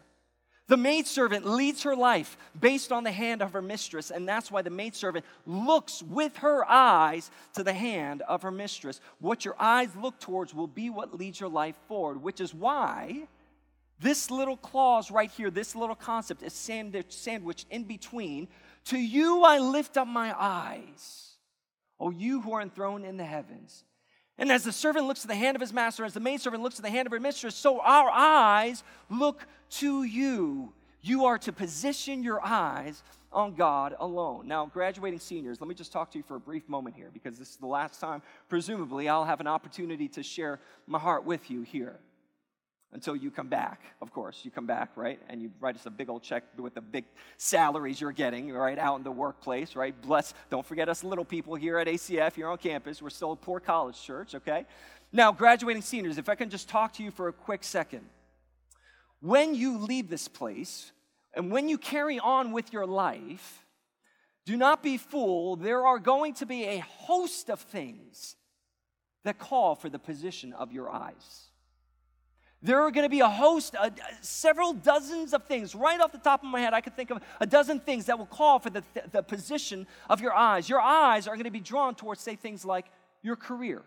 The 0.67 0.77
maidservant 0.77 1.45
leads 1.45 1.83
her 1.83 1.95
life 1.95 2.38
based 2.57 2.93
on 2.93 3.03
the 3.03 3.12
hand 3.12 3.41
of 3.41 3.51
her 3.51 3.62
mistress, 3.62 4.12
and 4.12 4.27
that's 4.27 4.49
why 4.49 4.62
the 4.62 4.69
maidservant 4.69 5.25
looks 5.45 6.01
with 6.01 6.38
her 6.38 6.63
eyes 6.69 7.29
to 7.55 7.63
the 7.63 7.73
hand 7.73 8.21
of 8.21 8.43
her 8.43 8.51
mistress. 8.51 9.01
What 9.19 9.43
your 9.43 9.55
eyes 9.59 9.89
look 10.01 10.19
towards 10.19 10.53
will 10.53 10.67
be 10.67 10.89
what 10.89 11.13
leads 11.13 11.39
your 11.39 11.49
life 11.49 11.75
forward, 11.89 12.21
which 12.21 12.39
is 12.39 12.53
why 12.53 13.27
this 13.99 14.31
little 14.31 14.57
clause 14.57 15.12
right 15.12 15.31
here, 15.31 15.51
this 15.51 15.75
little 15.75 15.95
concept 15.95 16.43
is 16.43 16.53
sandwiched 16.53 17.67
in 17.69 17.83
between 17.83 18.47
to 18.86 18.98
you 18.98 19.43
I 19.43 19.60
lift 19.60 19.98
up 19.98 20.08
my 20.08 20.34
eyes, 20.38 21.36
O 22.00 22.10
you 22.10 22.41
who 22.41 22.54
are 22.54 22.62
enthroned 22.62 23.06
in 23.06 23.17
the 23.17 23.26
heavens. 23.26 23.84
And 24.38 24.52
as 24.52 24.63
the 24.63 24.72
servant 24.72 25.06
looks 25.06 25.22
to 25.22 25.28
the 25.28 25.36
hand 25.36 25.56
of 25.56 25.62
his 25.62 25.74
master, 25.74 26.04
as 26.04 26.13
the 26.13 26.19
maidservant 26.19 26.63
looks 26.63 26.76
to 26.78 26.82
the 26.82 26.89
hand 26.89 27.06
of 27.06 27.12
her 27.12 27.19
mistress, 27.19 27.56
so 27.56 27.80
our 27.82 28.10
eyes 28.10 28.84
look 29.10 29.46
to 29.72 30.04
you. 30.04 30.74
You 31.02 31.26
are 31.26 31.38
to 31.39 31.52
position 31.52 32.24
your 32.24 32.43
eyes 32.43 33.04
on 33.32 33.54
God 33.56 33.96
alone. 34.00 34.48
Now, 34.48 34.65
graduating 34.65 35.19
seniors, 35.19 35.60
let 35.60 35.67
me 35.67 35.76
just 35.76 35.91
talk 35.91 36.12
to 36.12 36.17
you 36.17 36.24
for 36.24 36.36
a 36.36 36.39
brief 36.39 36.67
moment 36.67 36.96
here 36.96 37.10
because 37.13 37.38
this 37.38 37.50
is 37.50 37.58
the 37.58 37.67
last 37.67 38.00
time, 38.00 38.22
presumably, 38.50 39.10
I'll 39.10 39.26
have 39.26 39.39
an 39.39 39.48
opportunity 39.48 40.08
to 40.10 40.24
share 40.24 40.60
my 40.88 41.00
heart 41.00 41.26
with 41.26 41.52
you 41.52 41.62
here 41.62 42.00
until 42.93 43.15
you 43.15 43.32
come 43.32 43.47
back, 43.47 43.82
of 44.01 44.13
course. 44.13 44.41
You 44.43 44.51
come 44.51 44.67
back, 44.67 44.91
right? 44.95 45.19
And 45.29 45.41
you 45.41 45.51
write 45.60 45.75
us 45.75 45.86
a 45.86 45.89
big 45.89 46.10
old 46.10 46.21
check 46.21 46.43
with 46.58 46.75
the 46.75 46.82
big 46.82 47.06
salaries 47.38 47.99
you're 47.99 48.12
getting, 48.12 48.51
right, 48.51 48.77
out 48.77 48.97
in 48.97 49.03
the 49.03 49.12
workplace, 49.12 49.75
right? 49.75 49.99
Bless, 50.01 50.34
don't 50.49 50.65
forget 50.65 50.89
us 50.89 51.03
little 51.03 51.25
people 51.25 51.56
here 51.56 51.79
at 51.79 51.88
ACF, 51.88 52.36
here 52.36 52.47
on 52.47 52.58
campus. 52.58 53.01
We're 53.01 53.10
still 53.10 53.32
a 53.34 53.36
poor 53.36 53.60
college 53.60 54.01
church, 54.01 54.36
okay? 54.36 54.65
Now, 55.12 55.32
graduating 55.32 55.82
seniors, 55.82 56.17
if 56.17 56.29
I 56.29 56.36
can 56.36 56.49
just 56.49 56.69
talk 56.69 56.93
to 56.93 57.03
you 57.03 57.12
for 57.12 57.27
a 57.27 57.34
quick 57.34 57.63
second. 57.63 58.06
When 59.19 59.56
you 59.56 59.77
leave 59.77 60.10
this 60.10 60.27
place 60.27 60.91
and 61.34 61.51
when 61.51 61.69
you 61.69 61.77
carry 61.77 62.19
on 62.19 62.51
with 62.51 62.73
your 62.73 62.86
life, 62.86 63.63
do 64.45 64.58
not 64.58 64.84
be 64.84 64.97
fooled. 64.97 65.63
There 65.63 65.86
are 65.86 65.99
going 65.99 66.34
to 66.36 66.45
be 66.45 66.65
a 66.65 66.79
host 66.79 67.49
of 67.49 67.62
things 67.62 68.36
that 69.23 69.39
call 69.39 69.75
for 69.75 69.89
the 69.89 69.99
position 69.99 70.51
of 70.53 70.73
your 70.73 70.89
eyes. 70.89 71.47
There 72.63 72.82
are 72.82 72.91
going 72.91 73.04
to 73.04 73.10
be 73.10 73.19
a 73.19 73.30
host, 73.30 73.76
uh, 73.78 73.89
several 74.21 74.71
dozens 74.71 75.34
of 75.34 75.43
things. 75.43 75.76
Right 75.76 75.99
off 75.99 76.13
the 76.13 76.17
top 76.17 76.43
of 76.43 76.49
my 76.49 76.62
head, 76.62 76.73
I 76.73 76.80
could 76.80 76.95
think 76.95 77.12
of 77.12 77.21
a 77.41 77.45
dozen 77.45 77.82
things 77.82 78.06
that 78.06 78.17
will 78.17 78.26
call 78.26 78.58
for 78.60 78.69
the, 78.69 78.82
th- 78.93 79.08
the 79.12 79.21
position 79.21 79.86
of 80.10 80.21
your 80.21 80.34
eyes. 80.34 80.69
Your 80.69 80.80
eyes 80.80 81.28
are 81.28 81.36
going 81.36 81.43
to 81.43 81.52
be 81.52 81.60
drawn 81.60 81.93
towards, 81.93 82.21
say, 82.21 82.38
things 82.38 82.63
like 82.63 82.86
your 83.21 83.36
career, 83.36 83.82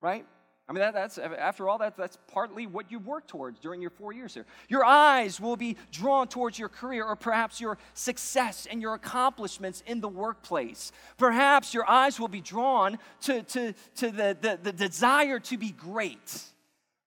right? 0.00 0.24
I 0.66 0.72
mean, 0.72 0.80
that, 0.80 0.94
that's 0.94 1.18
after 1.18 1.68
all, 1.68 1.76
that, 1.76 1.94
that's 1.94 2.16
partly 2.32 2.66
what 2.66 2.90
you've 2.90 3.06
worked 3.06 3.28
towards 3.28 3.60
during 3.60 3.82
your 3.82 3.90
four 3.90 4.14
years 4.14 4.32
here. 4.32 4.46
Your 4.70 4.82
eyes 4.82 5.38
will 5.38 5.56
be 5.56 5.76
drawn 5.92 6.26
towards 6.26 6.58
your 6.58 6.70
career 6.70 7.04
or 7.04 7.16
perhaps 7.16 7.60
your 7.60 7.76
success 7.92 8.66
and 8.70 8.80
your 8.80 8.94
accomplishments 8.94 9.82
in 9.86 10.00
the 10.00 10.08
workplace. 10.08 10.90
Perhaps 11.18 11.74
your 11.74 11.86
eyes 11.86 12.18
will 12.18 12.28
be 12.28 12.40
drawn 12.40 12.98
to, 13.22 13.42
to, 13.42 13.74
to 13.96 14.10
the, 14.10 14.38
the, 14.40 14.58
the 14.62 14.72
desire 14.72 15.38
to 15.40 15.58
be 15.58 15.70
great 15.70 16.44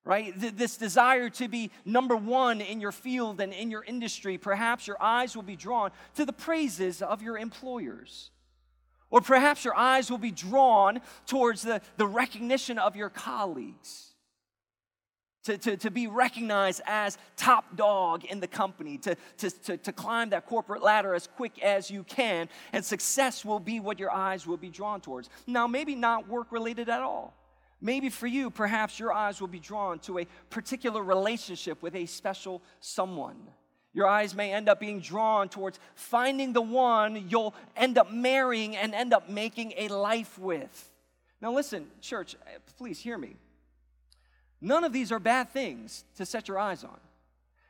right? 0.08 0.34
This 0.38 0.78
desire 0.78 1.30
to 1.32 1.50
be 1.50 1.70
number 1.84 2.16
one 2.16 2.62
in 2.62 2.80
your 2.80 2.94
field 2.94 3.42
and 3.42 3.52
in 3.52 3.70
your 3.70 3.84
industry. 3.84 4.38
Perhaps 4.38 4.88
your 4.88 4.96
eyes 5.02 5.36
will 5.36 5.44
be 5.44 5.58
drawn 5.58 5.92
to 6.16 6.26
the 6.26 6.32
praises 6.32 7.02
of 7.02 7.22
your 7.22 7.38
employers. 7.38 8.32
Or 9.10 9.20
perhaps 9.20 9.66
your 9.66 9.76
eyes 9.76 10.10
will 10.10 10.18
be 10.18 10.32
drawn 10.32 11.02
towards 11.26 11.62
the, 11.62 11.82
the 11.98 12.08
recognition 12.08 12.80
of 12.80 12.96
your 12.96 13.10
colleagues. 13.10 14.14
To, 15.44 15.58
to, 15.58 15.78
to 15.78 15.92
be 15.92 16.08
recognized 16.08 16.82
as 16.86 17.18
top 17.38 17.78
dog 17.78 18.26
in 18.26 18.40
the 18.42 18.48
company, 18.48 18.98
to, 19.00 19.16
to, 19.38 19.50
to, 19.50 19.78
to 19.78 19.92
climb 19.94 20.30
that 20.32 20.46
corporate 20.46 20.84
ladder 20.84 21.16
as 21.16 21.28
quick 21.28 21.62
as 21.64 21.90
you 21.90 22.04
can, 22.04 22.50
and 22.74 22.84
success 22.84 23.46
will 23.46 23.60
be 23.60 23.80
what 23.80 23.98
your 23.98 24.12
eyes 24.12 24.46
will 24.46 24.58
be 24.58 24.70
drawn 24.70 25.00
towards. 25.00 25.30
Now, 25.46 25.68
maybe 25.68 25.96
not 25.96 26.28
work 26.28 26.52
related 26.52 26.90
at 26.90 27.02
all. 27.02 27.34
Maybe 27.80 28.10
for 28.10 28.28
you, 28.28 28.50
perhaps 28.50 29.00
your 29.00 29.14
eyes 29.14 29.40
will 29.40 29.48
be 29.48 29.60
drawn 29.60 30.00
to 30.00 30.20
a 30.20 30.28
particular 30.50 31.04
relationship 31.04 31.84
with 31.84 31.96
a 31.96 32.06
special 32.08 32.62
someone. 32.80 33.38
Your 33.94 34.08
eyes 34.08 34.36
may 34.36 34.54
end 34.54 34.70
up 34.70 34.80
being 34.80 35.00
drawn 35.00 35.50
towards 35.50 35.80
finding 35.96 36.54
the 36.54 36.62
one 36.62 37.30
you'll 37.30 37.56
end 37.76 37.98
up 37.98 38.12
marrying 38.12 38.76
and 38.76 38.94
end 38.94 39.14
up 39.14 39.30
making 39.30 39.74
a 39.78 39.88
life 39.88 40.38
with. 40.38 40.92
Now, 41.42 41.54
listen, 41.54 41.88
church, 42.02 42.36
please 42.78 43.00
hear 43.00 43.18
me. 43.18 43.36
None 44.60 44.84
of 44.84 44.94
these 44.94 45.12
are 45.12 45.20
bad 45.20 45.50
things 45.50 46.04
to 46.16 46.26
set 46.26 46.48
your 46.48 46.58
eyes 46.58 46.84
on. 46.84 47.00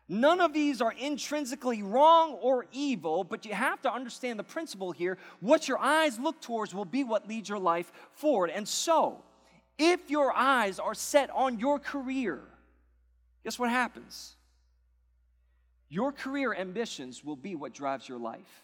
None 0.10 0.40
of 0.40 0.54
these 0.54 0.82
are 0.82 0.94
intrinsically 0.94 1.84
wrong 1.84 2.34
or 2.42 2.66
evil, 2.72 3.26
but 3.26 3.46
you 3.46 3.54
have 3.54 3.82
to 3.82 3.92
understand 3.92 4.40
the 4.40 4.44
principle 4.44 4.94
here. 4.94 5.18
What 5.42 5.68
your 5.68 5.80
eyes 5.80 6.18
look 6.18 6.40
towards 6.40 6.74
will 6.74 6.86
be 6.86 7.04
what 7.04 7.28
leads 7.28 7.50
your 7.50 7.60
life 7.60 7.92
forward. 8.14 8.50
And 8.50 8.66
so, 8.66 9.22
if 9.78 10.10
your 10.10 10.36
eyes 10.36 10.80
are 10.80 10.94
set 10.94 11.30
on 11.32 11.60
your 11.60 11.80
career, 11.80 12.42
guess 13.44 13.60
what 13.60 13.70
happens? 13.70 14.36
Your 15.90 16.12
career 16.12 16.54
ambitions 16.54 17.24
will 17.24 17.36
be 17.36 17.56
what 17.56 17.74
drives 17.74 18.10
your 18.10 18.20
life. 18.20 18.64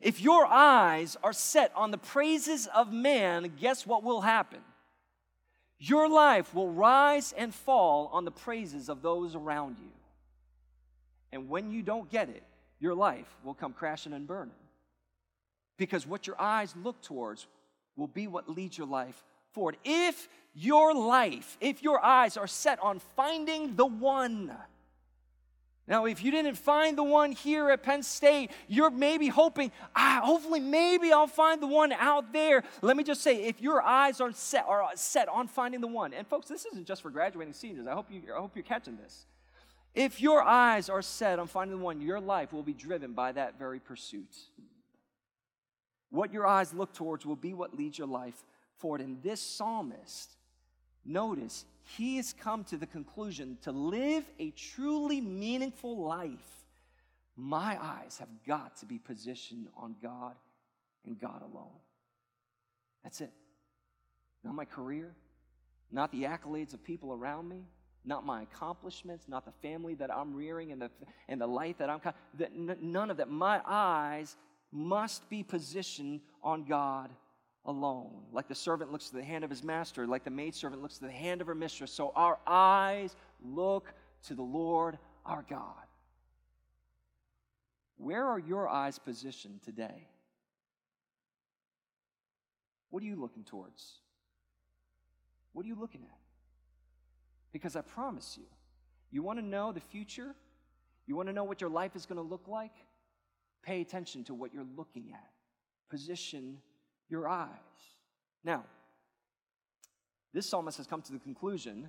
If 0.00 0.20
your 0.20 0.46
eyes 0.46 1.16
are 1.22 1.32
set 1.32 1.72
on 1.74 1.90
the 1.90 1.98
praises 1.98 2.66
of 2.74 2.92
man, 2.92 3.52
guess 3.58 3.86
what 3.86 4.02
will 4.02 4.20
happen? 4.20 4.60
Your 5.78 6.08
life 6.08 6.54
will 6.54 6.70
rise 6.70 7.32
and 7.36 7.54
fall 7.54 8.10
on 8.12 8.24
the 8.24 8.30
praises 8.30 8.88
of 8.88 9.02
those 9.02 9.34
around 9.34 9.78
you. 9.78 9.90
And 11.32 11.48
when 11.48 11.70
you 11.70 11.82
don't 11.82 12.10
get 12.10 12.28
it, 12.28 12.42
your 12.78 12.94
life 12.94 13.36
will 13.42 13.54
come 13.54 13.72
crashing 13.72 14.12
and 14.12 14.26
burning. 14.26 14.54
Because 15.76 16.06
what 16.06 16.26
your 16.26 16.40
eyes 16.40 16.74
look 16.82 17.00
towards 17.02 17.46
will 17.96 18.06
be 18.06 18.26
what 18.26 18.48
leads 18.48 18.76
your 18.76 18.86
life 18.86 19.22
forward. 19.56 19.78
If 19.84 20.28
your 20.54 20.94
life, 20.94 21.56
if 21.60 21.82
your 21.82 22.04
eyes 22.04 22.36
are 22.36 22.46
set 22.46 22.78
on 22.82 23.00
finding 23.16 23.74
the 23.74 23.86
one, 23.86 24.52
now, 25.88 26.06
if 26.06 26.24
you 26.24 26.32
didn't 26.32 26.56
find 26.56 26.98
the 26.98 27.04
one 27.04 27.30
here 27.30 27.70
at 27.70 27.84
Penn 27.84 28.02
State, 28.02 28.50
you're 28.66 28.90
maybe 28.90 29.28
hoping, 29.28 29.70
ah, 29.94 30.20
hopefully, 30.24 30.58
maybe 30.58 31.12
I'll 31.12 31.28
find 31.28 31.62
the 31.62 31.68
one 31.68 31.92
out 31.92 32.32
there. 32.32 32.64
Let 32.82 32.96
me 32.96 33.04
just 33.04 33.22
say, 33.22 33.44
if 33.44 33.60
your 33.60 33.80
eyes 33.80 34.20
are 34.20 34.32
set, 34.32 34.64
are 34.66 34.84
set 34.96 35.28
on 35.28 35.46
finding 35.46 35.80
the 35.80 35.86
one, 35.86 36.12
and 36.12 36.26
folks, 36.26 36.48
this 36.48 36.66
isn't 36.66 36.88
just 36.88 37.02
for 37.02 37.10
graduating 37.10 37.54
seniors. 37.54 37.86
I 37.86 37.92
hope 37.92 38.10
you, 38.10 38.20
I 38.34 38.40
hope 38.40 38.56
you're 38.56 38.64
catching 38.64 38.96
this. 38.96 39.26
If 39.94 40.20
your 40.20 40.42
eyes 40.42 40.88
are 40.88 41.02
set 41.02 41.38
on 41.38 41.46
finding 41.46 41.78
the 41.78 41.84
one, 41.84 42.00
your 42.00 42.20
life 42.20 42.52
will 42.52 42.64
be 42.64 42.74
driven 42.74 43.12
by 43.12 43.30
that 43.32 43.56
very 43.56 43.78
pursuit. 43.78 44.36
What 46.10 46.32
your 46.32 46.48
eyes 46.48 46.74
look 46.74 46.92
towards 46.94 47.24
will 47.24 47.36
be 47.36 47.54
what 47.54 47.76
leads 47.76 47.96
your 47.96 48.08
life 48.08 48.42
forward. 48.78 49.00
And 49.00 49.22
this 49.22 49.40
psalmist, 49.40 50.36
notice, 51.04 51.64
he 51.96 52.16
has 52.16 52.32
come 52.32 52.64
to 52.64 52.76
the 52.76 52.86
conclusion 52.86 53.58
to 53.62 53.72
live 53.72 54.24
a 54.38 54.50
truly 54.50 55.20
meaningful 55.20 56.04
life, 56.04 56.64
my 57.36 57.78
eyes 57.80 58.16
have 58.18 58.28
got 58.46 58.76
to 58.78 58.86
be 58.86 58.98
positioned 58.98 59.68
on 59.76 59.94
God 60.02 60.34
and 61.04 61.18
God 61.18 61.42
alone. 61.42 61.78
That's 63.04 63.20
it. 63.20 63.32
Not 64.42 64.54
my 64.54 64.64
career, 64.64 65.14
not 65.92 66.10
the 66.12 66.24
accolades 66.24 66.74
of 66.74 66.82
people 66.82 67.12
around 67.12 67.48
me, 67.48 67.64
not 68.04 68.24
my 68.24 68.42
accomplishments, 68.42 69.26
not 69.28 69.44
the 69.44 69.52
family 69.68 69.94
that 69.94 70.14
I'm 70.14 70.34
rearing 70.34 70.72
and 70.72 70.80
the, 70.80 70.90
and 71.28 71.40
the 71.40 71.46
life 71.46 71.78
that 71.78 71.90
I'm, 71.90 72.00
that 72.38 72.82
none 72.82 73.10
of 73.10 73.16
that. 73.18 73.28
My 73.28 73.60
eyes 73.66 74.36
must 74.72 75.28
be 75.28 75.42
positioned 75.42 76.20
on 76.42 76.64
God 76.64 77.10
alone. 77.66 78.22
Like 78.32 78.48
the 78.48 78.54
servant 78.54 78.92
looks 78.92 79.10
to 79.10 79.16
the 79.16 79.24
hand 79.24 79.44
of 79.44 79.50
his 79.50 79.62
master, 79.62 80.06
like 80.06 80.24
the 80.24 80.30
maidservant 80.30 80.82
looks 80.82 80.98
to 80.98 81.04
the 81.04 81.12
hand 81.12 81.40
of 81.40 81.46
her 81.46 81.54
mistress. 81.54 81.92
So 81.92 82.12
our 82.16 82.38
eyes 82.46 83.14
look 83.44 83.92
to 84.26 84.34
the 84.34 84.42
Lord 84.42 84.98
our 85.24 85.44
God. 85.48 85.74
Where 87.98 88.24
are 88.24 88.38
your 88.38 88.68
eyes 88.68 88.98
positioned 88.98 89.62
today? 89.62 90.08
What 92.90 93.02
are 93.02 93.06
you 93.06 93.16
looking 93.16 93.44
towards? 93.44 93.94
What 95.52 95.64
are 95.64 95.68
you 95.68 95.76
looking 95.78 96.02
at? 96.02 96.18
Because 97.52 97.74
I 97.74 97.80
promise 97.80 98.36
you, 98.36 98.44
you 99.10 99.22
want 99.22 99.38
to 99.38 99.44
know 99.44 99.72
the 99.72 99.80
future? 99.80 100.34
You 101.06 101.16
want 101.16 101.28
to 101.28 101.32
know 101.32 101.44
what 101.44 101.60
your 101.60 101.70
life 101.70 101.96
is 101.96 102.06
going 102.06 102.16
to 102.16 102.22
look 102.22 102.46
like? 102.46 102.74
Pay 103.62 103.80
attention 103.80 104.24
to 104.24 104.34
what 104.34 104.52
you're 104.52 104.66
looking 104.76 105.12
at. 105.12 105.30
Position 105.88 106.58
your 107.08 107.28
eyes. 107.28 107.48
Now, 108.44 108.64
this 110.32 110.48
psalmist 110.48 110.76
has 110.78 110.86
come 110.86 111.02
to 111.02 111.12
the 111.12 111.18
conclusion 111.18 111.88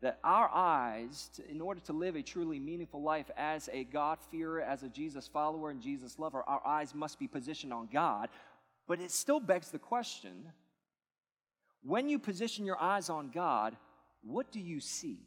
that 0.00 0.18
our 0.24 0.50
eyes, 0.52 1.30
in 1.48 1.60
order 1.60 1.80
to 1.82 1.92
live 1.92 2.16
a 2.16 2.22
truly 2.22 2.58
meaningful 2.58 3.02
life 3.02 3.30
as 3.36 3.68
a 3.72 3.84
God-fearer, 3.84 4.60
as 4.60 4.82
a 4.82 4.88
Jesus 4.88 5.28
follower 5.28 5.70
and 5.70 5.80
Jesus 5.80 6.18
lover, 6.18 6.42
our 6.46 6.60
eyes 6.66 6.94
must 6.94 7.20
be 7.20 7.28
positioned 7.28 7.72
on 7.72 7.88
God. 7.92 8.28
But 8.88 9.00
it 9.00 9.12
still 9.12 9.38
begs 9.38 9.70
the 9.70 9.78
question 9.78 10.50
when 11.84 12.08
you 12.08 12.18
position 12.18 12.64
your 12.64 12.80
eyes 12.80 13.10
on 13.10 13.30
God, 13.30 13.76
what 14.22 14.52
do 14.52 14.60
you 14.60 14.80
see? 14.80 15.18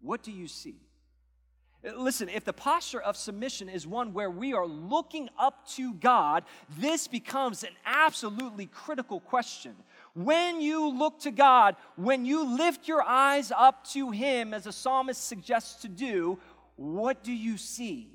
What 0.00 0.22
do 0.22 0.32
you 0.32 0.46
see? 0.46 0.85
Listen, 1.94 2.28
if 2.28 2.44
the 2.44 2.52
posture 2.52 3.00
of 3.00 3.16
submission 3.16 3.68
is 3.68 3.86
one 3.86 4.12
where 4.12 4.30
we 4.30 4.54
are 4.54 4.66
looking 4.66 5.28
up 5.38 5.68
to 5.68 5.94
God, 5.94 6.44
this 6.78 7.06
becomes 7.06 7.62
an 7.62 7.70
absolutely 7.84 8.66
critical 8.66 9.20
question. 9.20 9.76
When 10.14 10.60
you 10.60 10.88
look 10.88 11.20
to 11.20 11.30
God, 11.30 11.76
when 11.94 12.24
you 12.24 12.56
lift 12.56 12.88
your 12.88 13.02
eyes 13.02 13.52
up 13.56 13.86
to 13.90 14.10
Him, 14.10 14.52
as 14.52 14.64
the 14.64 14.72
psalmist 14.72 15.24
suggests 15.24 15.82
to 15.82 15.88
do, 15.88 16.38
what 16.74 17.22
do 17.22 17.32
you 17.32 17.56
see? 17.56 18.10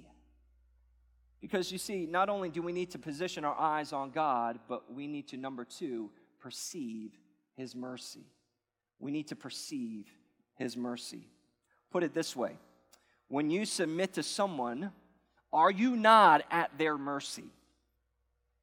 Because 1.40 1.72
you 1.72 1.78
see, 1.78 2.06
not 2.06 2.28
only 2.28 2.50
do 2.50 2.62
we 2.62 2.74
need 2.74 2.92
to 2.92 3.00
position 3.00 3.46
our 3.46 3.58
eyes 3.58 3.94
on 3.94 4.12
God, 4.12 4.60
but 4.68 4.94
we 4.94 5.08
need 5.08 5.30
to, 5.30 5.38
number 5.38 5.64
two, 5.64 6.10
perceive 6.40 7.12
His 7.56 7.74
mercy. 7.74 8.26
We 9.00 9.12
need 9.12 9.28
to 9.30 9.36
perceive 9.36 10.08
His 10.56 10.76
mercy. 10.76 11.28
Put 11.90 12.04
it 12.04 12.14
this 12.14 12.36
way 12.36 12.58
when 13.32 13.50
you 13.50 13.64
submit 13.66 14.14
to 14.14 14.24
someone, 14.24 14.92
are 15.54 15.72
you 15.72 15.96
not 15.96 16.44
at 16.52 16.70
their 16.78 16.98
mercy? 16.98 17.46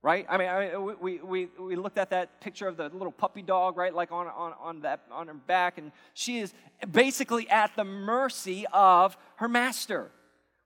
Right? 0.02 0.26
I 0.28 0.36
mean, 0.36 0.48
I 0.48 0.68
mean, 0.68 0.96
we, 1.00 1.18
we, 1.18 1.48
we 1.58 1.74
looked 1.74 1.98
at 1.98 2.10
that 2.10 2.40
picture 2.40 2.68
of 2.68 2.76
the 2.76 2.88
little 2.90 3.10
puppy 3.10 3.42
dog, 3.42 3.76
right? 3.76 3.92
Like 3.92 4.12
on, 4.12 4.28
on, 4.28 4.52
on, 4.60 4.80
that, 4.82 5.00
on 5.10 5.26
her 5.26 5.34
back, 5.34 5.78
and 5.78 5.90
she 6.14 6.38
is 6.38 6.52
basically 6.92 7.48
at 7.48 7.74
the 7.76 7.84
mercy 7.84 8.66
of 8.72 9.16
her 9.36 9.48
master. 9.48 10.10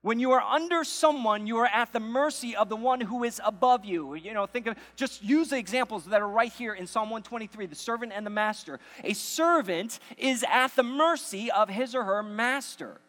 When 0.01 0.19
you 0.19 0.33
are 0.33 0.41
under 0.41 0.83
someone, 0.83 1.47
you 1.47 1.57
are 1.59 1.65
at 1.65 1.93
the 1.93 2.01
mercy 2.01 2.57
of 2.57 2.67
the 2.67 2.75
one 2.75 2.99
who 2.99 3.23
is 3.23 3.39
above 3.43 3.85
you. 3.85 4.15
You 4.15 4.33
know, 4.33 4.45
think 4.45 4.67
of 4.67 4.75
just 4.97 5.23
use 5.23 5.49
the 5.49 5.57
examples 5.57 6.05
that 6.05 6.21
are 6.21 6.27
right 6.27 6.51
here 6.51 6.73
in 6.73 6.87
Psalm 6.87 7.09
123 7.09 7.67
the 7.67 7.75
servant 7.75 8.11
and 8.13 8.25
the 8.25 8.29
master. 8.29 8.81
A 9.05 9.13
servant 9.13 9.99
is 10.17 10.43
at 10.51 10.75
the 10.75 10.83
mercy 10.83 11.49
of 11.49 11.69
his 11.69 11.95
or 11.95 12.03
her 12.03 12.21
master. 12.21 12.99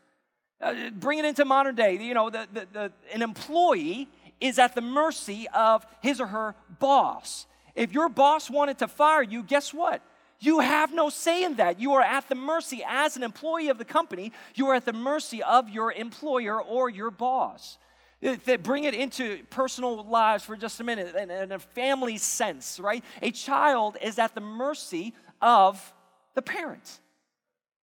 Uh, 0.61 0.90
bring 0.93 1.19
it 1.19 1.25
into 1.25 1.45
modern 1.45 1.75
day. 1.75 1.97
You 1.97 2.14
know, 2.14 2.31
the, 2.31 2.49
the, 2.53 2.69
the, 2.73 2.93
an 3.12 3.23
employee 3.23 4.09
is 4.40 4.59
at 4.59 4.75
the 4.75 4.81
mercy 4.81 5.47
of 5.55 5.87
his 6.03 6.21
or 6.21 6.27
her 6.27 6.55
boss. 6.79 7.47
If 7.75 7.93
your 7.93 8.09
boss 8.09 8.49
wanted 8.49 8.79
to 8.79 8.88
fire 8.88 9.23
you, 9.23 9.43
guess 9.43 9.75
what? 9.75 10.01
You 10.40 10.61
have 10.61 10.93
no 10.93 11.11
say 11.11 11.45
in 11.45 11.57
that. 11.57 11.81
You 11.81 11.95
are 11.95 12.03
at 12.03 12.29
the 12.29 12.35
mercy, 12.35 12.85
as 12.87 13.17
an 13.17 13.23
employee 13.23 13.69
of 13.69 13.79
the 13.79 13.85
company, 13.85 14.33
you 14.55 14.69
are 14.69 14.75
at 14.75 14.85
the 14.85 14.93
mercy 14.93 15.43
of 15.43 15.71
your 15.71 15.93
employer 15.93 16.61
or 16.61 16.90
your 16.90 17.11
boss. 17.11 17.79
They 18.21 18.57
bring 18.57 18.85
it 18.85 18.95
into 18.95 19.43
personal 19.51 20.05
lives 20.05 20.45
for 20.45 20.57
just 20.57 20.81
a 20.81 20.85
minute 20.85 21.14
in 21.14 21.53
a 21.53 21.59
family 21.59 22.17
sense, 22.17 22.81
right? 22.81 23.05
A 23.21 23.31
child 23.31 23.97
is 24.01 24.19
at 24.19 24.35
the 24.35 24.40
mercy 24.40 25.14
of 25.43 25.93
the 26.35 26.43
parent 26.43 27.01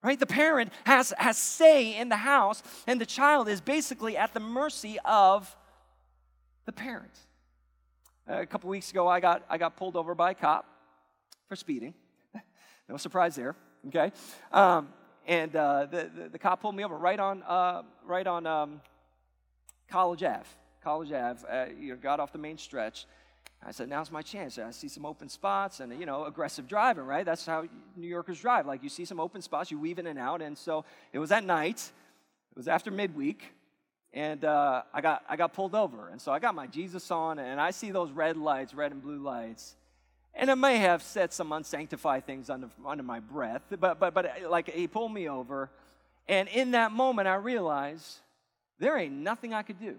right? 0.03 0.19
The 0.19 0.25
parent 0.25 0.71
has 0.85 1.13
has 1.17 1.37
say 1.37 1.97
in 1.97 2.09
the 2.09 2.17
house 2.17 2.63
and 2.87 2.99
the 2.99 3.05
child 3.05 3.47
is 3.47 3.61
basically 3.61 4.17
at 4.17 4.33
the 4.33 4.39
mercy 4.39 4.97
of 5.05 5.55
the 6.65 6.71
parent. 6.71 7.17
A 8.27 8.45
couple 8.45 8.69
weeks 8.69 8.91
ago 8.91 9.07
i 9.07 9.19
got 9.19 9.43
i 9.49 9.57
got 9.57 9.75
pulled 9.75 9.95
over 9.95 10.15
by 10.15 10.31
a 10.31 10.35
cop 10.35 10.65
for 11.47 11.55
speeding. 11.55 11.93
No 12.89 12.97
surprise 12.97 13.35
there 13.35 13.55
okay? 13.87 14.11
Um, 14.51 14.89
and 15.27 15.55
uh, 15.55 15.85
the, 15.89 16.09
the, 16.15 16.29
the, 16.29 16.39
cop 16.39 16.61
pulled 16.61 16.75
me 16.75 16.83
over 16.83 16.97
right 16.97 17.19
on 17.19 17.43
uh, 17.43 17.83
right 18.05 18.25
on 18.25 18.45
um, 18.45 18.81
college 19.89 20.23
ave 20.23 20.45
college 20.83 21.11
ave 21.11 21.47
uh, 21.47 21.65
you 21.79 21.91
know, 21.91 21.95
got 21.95 22.19
off 22.19 22.31
the 22.31 22.39
main 22.39 22.57
stretch 22.57 23.05
I 23.63 23.71
said, 23.71 23.89
now's 23.89 24.11
my 24.11 24.23
chance. 24.23 24.57
I 24.57 24.71
see 24.71 24.87
some 24.87 25.05
open 25.05 25.29
spots 25.29 25.81
and, 25.81 25.97
you 25.99 26.05
know, 26.07 26.25
aggressive 26.25 26.67
driving, 26.67 27.05
right? 27.05 27.23
That's 27.23 27.45
how 27.45 27.65
New 27.95 28.07
Yorkers 28.07 28.39
drive. 28.39 28.65
Like, 28.65 28.81
you 28.81 28.89
see 28.89 29.05
some 29.05 29.19
open 29.19 29.41
spots, 29.41 29.69
you 29.69 29.77
weave 29.77 29.99
in 29.99 30.07
and 30.07 30.17
out. 30.17 30.41
And 30.41 30.57
so 30.57 30.83
it 31.13 31.19
was 31.19 31.31
at 31.31 31.43
night, 31.43 31.91
it 32.51 32.57
was 32.57 32.67
after 32.67 32.89
midweek, 32.89 33.43
and 34.13 34.43
uh, 34.43 34.81
I, 34.93 35.01
got, 35.01 35.23
I 35.29 35.35
got 35.35 35.53
pulled 35.53 35.75
over. 35.75 36.09
And 36.09 36.19
so 36.19 36.31
I 36.31 36.39
got 36.39 36.55
my 36.55 36.65
Jesus 36.65 37.11
on, 37.11 37.37
and 37.37 37.61
I 37.61 37.69
see 37.69 37.91
those 37.91 38.11
red 38.11 38.35
lights, 38.35 38.73
red 38.73 38.91
and 38.91 39.01
blue 39.01 39.19
lights. 39.19 39.75
And 40.33 40.49
it 40.49 40.55
may 40.55 40.77
have 40.77 41.03
said 41.03 41.31
some 41.31 41.51
unsanctified 41.51 42.25
things 42.25 42.49
under, 42.49 42.69
under 42.85 43.03
my 43.03 43.19
breath, 43.19 43.61
but, 43.69 43.99
but, 43.99 44.13
but 44.13 44.31
like 44.49 44.69
he 44.69 44.87
pulled 44.87 45.13
me 45.13 45.29
over. 45.29 45.69
And 46.27 46.49
in 46.49 46.71
that 46.71 46.91
moment, 46.91 47.27
I 47.27 47.35
realized 47.35 48.19
there 48.79 48.97
ain't 48.97 49.13
nothing 49.13 49.53
I 49.53 49.61
could 49.61 49.79
do. 49.79 49.97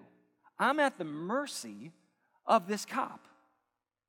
I'm 0.59 0.81
at 0.81 0.98
the 0.98 1.05
mercy 1.05 1.92
of 2.46 2.66
this 2.66 2.85
cop. 2.85 3.20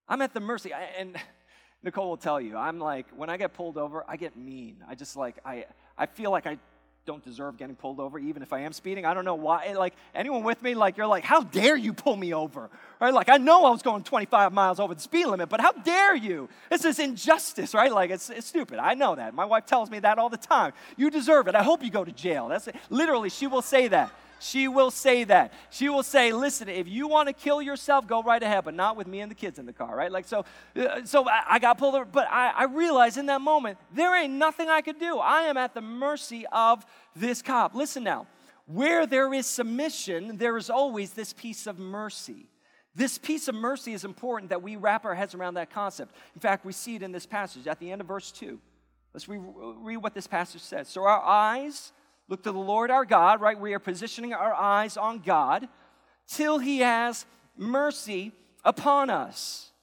I'm 0.08 0.22
at 0.22 0.34
the 0.34 0.40
mercy. 0.40 0.74
I, 0.74 0.84
and 0.98 1.16
Nicole 1.84 2.10
will 2.10 2.18
tell 2.18 2.40
you, 2.40 2.58
I'm 2.58 2.80
like, 2.80 3.08
when 3.16 3.30
I 3.30 3.38
get 3.38 3.54
pulled 3.54 3.78
over, 3.78 4.04
I 4.08 4.18
get 4.18 4.38
mean. 4.38 4.78
I 4.88 4.96
just 4.96 5.16
like, 5.16 5.38
I, 5.46 5.66
I 5.98 6.06
feel 6.06 6.32
like 6.32 6.48
I 6.48 6.58
don't 7.06 7.24
deserve 7.24 7.58
getting 7.58 7.76
pulled 7.76 8.00
over, 8.00 8.18
even 8.18 8.42
if 8.42 8.54
I 8.54 8.62
am 8.62 8.72
speeding. 8.72 9.06
I 9.06 9.14
don't 9.14 9.26
know 9.26 9.36
why. 9.36 9.74
Like, 9.74 9.94
anyone 10.16 10.44
with 10.44 10.62
me? 10.62 10.74
Like, 10.74 10.96
you're 10.96 11.08
like, 11.08 11.26
how 11.26 11.42
dare 11.42 11.76
you 11.76 11.92
pull 11.92 12.16
me 12.16 12.34
over? 12.34 12.70
Right? 13.02 13.14
Like, 13.14 13.28
I 13.28 13.38
know 13.38 13.66
I 13.66 13.72
was 13.72 13.82
going 13.82 14.04
25 14.04 14.54
miles 14.54 14.80
over 14.80 14.96
the 14.96 15.02
speed 15.02 15.26
limit, 15.26 15.50
but 15.50 15.60
how 15.60 15.74
dare 15.74 16.16
you? 16.16 16.48
This 16.70 16.86
is 16.86 17.00
injustice, 17.00 17.74
right? 17.74 17.92
Like, 17.92 18.10
it's, 18.10 18.30
it's 18.30 18.48
stupid. 18.48 18.80
I 18.80 18.94
know 18.94 19.16
that. 19.16 19.34
My 19.34 19.46
wife 19.46 19.66
tells 19.66 19.90
me 19.90 20.00
that 20.00 20.18
all 20.18 20.30
the 20.30 20.38
time. 20.38 20.72
You 20.96 21.10
deserve 21.10 21.48
it. 21.50 21.56
I 21.56 21.64
hope 21.64 21.84
you 21.84 21.92
go 21.92 22.06
to 22.06 22.12
jail. 22.12 22.48
That's 22.48 22.70
it. 22.70 22.76
Literally, 22.90 23.30
she 23.30 23.48
will 23.48 23.62
say 23.62 23.90
that. 23.90 24.12
She 24.44 24.68
will 24.68 24.92
say 24.92 25.24
that. 25.24 25.54
She 25.70 25.88
will 25.88 26.04
say, 26.04 26.34
listen, 26.34 26.68
if 26.68 26.86
you 26.86 27.08
want 27.08 27.28
to 27.28 27.34
kill 27.34 27.62
yourself, 27.62 28.06
go 28.08 28.22
right 28.22 28.44
ahead, 28.44 28.66
but 28.66 28.74
not 28.74 28.98
with 28.98 29.08
me 29.08 29.22
and 29.22 29.32
the 29.32 29.36
kids 29.36 29.58
in 29.58 29.66
the 29.66 29.72
car, 29.72 29.96
right? 29.96 30.12
Like, 30.12 30.26
so, 30.26 30.44
uh, 30.76 31.06
so 31.06 31.26
I, 31.26 31.60
got 31.60 31.78
pulled 31.78 31.96
over, 31.96 32.04
but 32.04 32.28
I, 32.30 32.50
I 32.50 32.64
realized 32.66 33.18
in 33.18 33.28
that 33.28 33.40
moment, 33.40 33.78
there 33.94 34.14
ain't 34.14 34.34
nothing 34.34 34.68
I 34.68 34.82
could 34.82 35.00
do. 35.00 35.18
I 35.18 35.44
am 35.44 35.56
at 35.56 35.74
the 35.74 35.82
mercy 35.82 36.46
of 36.52 36.86
this 37.16 37.42
cop. 37.42 37.74
Listen 37.74 38.04
now, 38.04 38.28
where 38.66 39.08
there 39.08 39.34
is 39.34 39.48
submission, 39.48 40.38
there 40.38 40.58
is 40.58 40.70
always 40.70 41.14
this 41.14 41.32
piece 41.32 41.66
of 41.66 41.80
mercy. 41.80 42.50
This 42.96 43.18
piece 43.18 43.48
of 43.48 43.56
mercy 43.56 43.94
is 43.94 44.04
important 44.04 44.50
that 44.50 44.62
we 44.62 44.76
wrap 44.76 45.06
our 45.06 45.16
heads 45.16 45.34
around 45.34 45.54
that 45.54 45.70
concept. 45.70 46.14
In 46.36 46.42
fact, 46.42 46.66
we 46.66 46.74
see 46.74 46.96
it 46.96 47.02
in 47.02 47.14
this 47.14 47.26
passage 47.26 47.66
at 47.66 47.80
the 47.80 47.90
end 47.90 48.02
of 48.02 48.08
verse 48.08 48.30
2. 48.32 48.60
Let's 49.14 49.30
re- 49.30 49.40
read 49.40 49.98
what 49.98 50.14
this 50.14 50.28
passage 50.28 50.62
says. 50.62 50.90
So 50.90 51.04
our 51.06 51.22
eyes 51.22 51.94
Look 52.30 52.44
to 52.44 52.52
the 52.52 52.60
Lord 52.60 52.90
our 52.90 53.06
God, 53.06 53.42
right? 53.42 53.60
We 53.60 53.74
are 53.74 53.80
positioning 53.80 54.34
our 54.34 54.54
eyes 54.54 54.98
on 54.98 55.20
God 55.20 55.68
till 56.28 56.60
he 56.60 56.80
has 56.80 57.26
mercy 57.58 58.32
upon 58.64 59.10
us. 59.10 59.74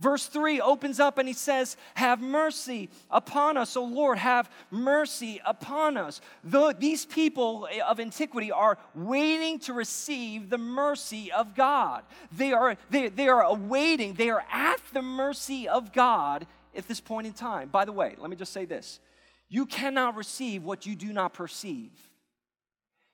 Verse 0.00 0.26
3 0.26 0.60
opens 0.60 0.98
up 0.98 1.18
and 1.18 1.28
he 1.28 1.34
says, 1.34 1.76
Have 1.94 2.20
mercy 2.20 2.90
upon 3.10 3.56
us, 3.56 3.76
O 3.76 3.84
Lord, 3.84 4.18
have 4.18 4.50
mercy 4.70 5.40
upon 5.46 5.96
us. 5.96 6.20
The, 6.42 6.74
these 6.76 7.04
people 7.04 7.68
of 7.86 8.00
antiquity 8.00 8.50
are 8.50 8.76
waiting 8.94 9.60
to 9.60 9.72
receive 9.72 10.50
the 10.50 10.58
mercy 10.58 11.30
of 11.30 11.54
God. 11.54 12.02
They 12.32 12.52
are, 12.52 12.76
they, 12.90 13.08
they 13.08 13.28
are 13.28 13.42
awaiting, 13.44 14.14
they 14.14 14.30
are 14.30 14.44
at 14.52 14.80
the 14.92 15.02
mercy 15.02 15.68
of 15.68 15.92
God 15.92 16.46
at 16.76 16.88
this 16.88 17.00
point 17.00 17.28
in 17.28 17.32
time. 17.32 17.68
By 17.68 17.84
the 17.84 17.92
way, 17.92 18.16
let 18.18 18.30
me 18.30 18.36
just 18.36 18.52
say 18.52 18.64
this 18.64 18.98
you 19.54 19.66
cannot 19.66 20.16
receive 20.16 20.64
what 20.64 20.84
you 20.84 20.96
do 20.96 21.12
not 21.12 21.32
perceive. 21.32 21.92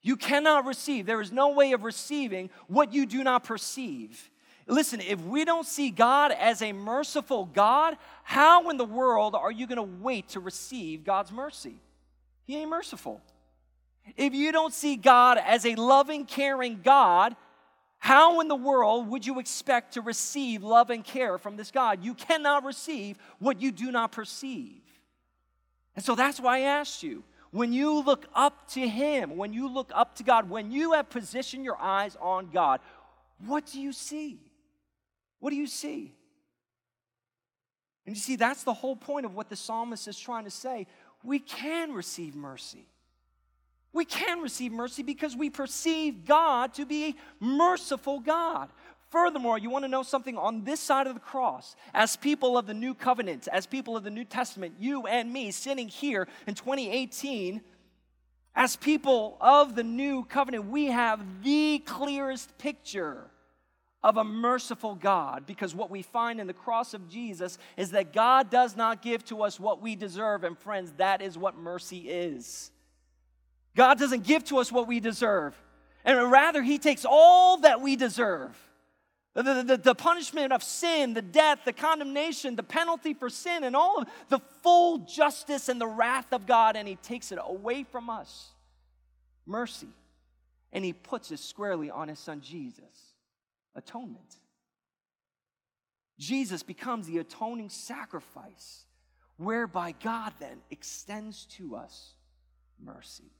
You 0.01 0.17
cannot 0.17 0.65
receive. 0.65 1.05
There 1.05 1.21
is 1.21 1.31
no 1.31 1.51
way 1.51 1.73
of 1.73 1.85
receiving 1.85 2.49
what 2.67 2.95
you 2.95 3.05
do 3.05 3.23
not 3.23 3.45
perceive. 3.45 4.31
Listen, 4.67 5.03
if 5.03 5.21
we 5.21 5.45
don't 5.45 5.67
see 5.67 5.91
God 5.91 6.33
as 6.33 6.63
a 6.63 6.73
merciful 6.73 7.45
God, 7.45 7.99
how 8.23 8.71
in 8.71 8.79
the 8.79 8.87
world 8.87 9.35
are 9.35 9.53
you 9.53 9.67
going 9.67 9.77
to 9.77 10.03
wait 10.03 10.31
to 10.31 10.41
receive 10.41 11.05
God's 11.05 11.31
mercy? 11.31 11.77
He 12.47 12.57
ain't 12.57 12.71
merciful. 12.71 13.21
If 14.17 14.33
you 14.33 14.51
don't 14.51 14.73
see 14.73 14.97
God 14.97 15.37
as 15.37 15.67
a 15.67 15.75
loving, 15.75 16.25
caring 16.25 16.81
God, 16.83 17.37
how 17.99 18.41
in 18.41 18.49
the 18.49 18.57
world 18.57 19.09
would 19.09 19.27
you 19.27 19.41
expect 19.41 19.93
to 19.93 20.01
receive 20.01 20.63
love 20.63 20.89
and 20.89 21.05
care 21.05 21.37
from 21.37 21.59
this 21.59 21.71
God? 21.71 22.03
You 22.03 22.15
cannot 22.15 22.65
receive 22.65 23.19
what 23.41 23.61
you 23.61 23.73
do 23.73 23.93
not 23.93 24.11
perceive. 24.11 24.81
And 25.97 26.05
so 26.05 26.15
that's 26.15 26.41
why 26.41 26.59
I 26.59 26.61
asked 26.61 27.03
you 27.03 27.25
when 27.51 27.73
you 27.73 28.03
look 28.03 28.27
up 28.35 28.69
to 28.69 28.89
Him, 28.89 29.37
when 29.37 29.53
you 29.53 29.69
look 29.69 29.91
up 29.95 30.17
to 30.17 30.23
God, 30.23 30.49
when 30.49 30.71
you 30.71 30.93
have 30.93 31.11
positioned 31.11 31.65
your 31.65 31.81
eyes 31.81 32.17
on 32.21 32.51
God, 32.51 32.81
what 33.45 33.67
do 33.67 33.81
you 33.81 33.93
see? 33.93 34.39
What 35.41 35.51
do 35.51 35.57
you 35.57 35.67
see? 35.67 36.13
And 38.07 38.15
you 38.15 38.21
see, 38.21 38.37
that's 38.37 38.63
the 38.63 38.75
whole 38.75 38.97
point 38.97 39.27
of 39.27 39.35
what 39.35 39.49
the 39.49 39.57
psalmist 39.57 40.07
is 40.09 40.19
trying 40.19 40.45
to 40.45 40.51
say. 40.51 40.87
We 41.23 41.39
can 41.39 41.93
receive 41.93 42.35
mercy. 42.35 42.87
We 43.93 44.05
can 44.05 44.41
receive 44.41 44.73
mercy 44.73 45.03
because 45.03 45.35
we 45.35 45.51
perceive 45.51 46.25
God 46.25 46.75
to 46.75 46.87
be 46.87 47.09
a 47.09 47.45
merciful 47.45 48.21
God. 48.21 48.69
Furthermore, 49.11 49.59
you 49.59 49.71
want 49.71 49.85
to 49.85 49.89
know 49.89 50.05
something 50.05 50.39
on 50.39 50.63
this 50.63 50.79
side 50.79 51.09
of 51.09 51.15
the 51.15 51.21
cross, 51.21 51.75
as 51.93 52.17
people 52.17 52.57
of 52.57 52.67
the 52.67 52.75
new 52.75 52.95
covenant, 52.95 53.49
as 53.53 53.67
people 53.67 53.97
of 53.97 54.05
the 54.05 54.11
New 54.11 54.25
Testament, 54.25 54.75
you 54.79 55.07
and 55.07 55.33
me 55.33 55.51
sitting 55.51 55.89
here 55.89 56.29
in 56.47 56.55
2018, 56.55 57.61
as 58.55 58.77
people 58.77 59.37
of 59.41 59.75
the 59.75 59.83
new 59.83 60.25
covenant, 60.25 60.67
we 60.67 60.87
have 60.87 61.43
the 61.43 61.83
clearest 61.85 62.57
picture 62.57 63.27
of 64.03 64.17
a 64.17 64.25
merciful 64.25 64.95
God 64.95 65.45
because 65.45 65.75
what 65.75 65.91
we 65.91 66.03
find 66.03 66.41
in 66.41 66.47
the 66.47 66.53
cross 66.53 66.95
of 66.95 67.09
Jesus 67.09 67.59
is 67.77 67.91
that 67.91 68.13
God 68.13 68.49
does 68.49 68.77
not 68.77 69.03
give 69.03 69.25
to 69.27 69.43
us 69.43 69.59
what 69.59 69.83
we 69.83 69.97
deserve. 69.97 70.45
And 70.45 70.57
friends, 70.57 70.93
that 70.99 71.21
is 71.21 71.37
what 71.37 71.57
mercy 71.57 72.09
is. 72.09 72.71
God 73.75 73.99
doesn't 73.99 74.23
give 74.25 74.45
to 74.45 74.59
us 74.59 74.71
what 74.71 74.87
we 74.87 75.01
deserve, 75.01 75.61
and 76.05 76.31
rather, 76.31 76.63
He 76.63 76.79
takes 76.79 77.05
all 77.05 77.59
that 77.59 77.81
we 77.81 77.97
deserve 77.97 78.57
the, 79.35 79.43
the, 79.43 79.77
the, 79.77 79.95
punishment 79.95 80.53
of 80.53 80.63
sin, 80.63 81.15
the 81.15 81.23
death, 81.23 81.61
the 81.65 81.73
condemnation, 81.73 82.57
the 82.57 82.65
penalty 82.65 83.15
for 83.15 83.31
sin, 83.31 83.63
and 83.63 83.77
all 83.77 84.03
of 84.03 84.09
the 84.29 84.41
full 84.63 84.99
justice 84.99 85.69
and 85.69 85.81
the 85.81 85.87
wrath 85.87 86.33
of 86.33 86.47
God, 86.47 86.75
and 86.75 86.89
He 86.89 86.97
takes 86.97 87.31
it 87.31 87.39
away 87.41 87.85
from 87.85 88.11
us. 88.11 88.49
Mercy. 89.47 89.89
And 90.73 90.85
He 90.85 90.93
puts 90.93 91.31
it 91.31 91.39
squarely 91.39 91.91
on 91.91 92.09
His 92.09 92.19
Son 92.19 92.41
Jesus. 92.41 93.15
Atonement. 93.77 94.37
Jesus 96.19 96.65
becomes 96.65 97.07
the 97.07 97.19
atoning 97.19 97.71
sacrifice, 97.71 98.85
whereby 99.37 99.95
God 100.03 100.33
then 100.41 100.59
extends 100.71 101.47
to 101.57 101.77
us 101.77 102.15
mercy. 102.83 103.31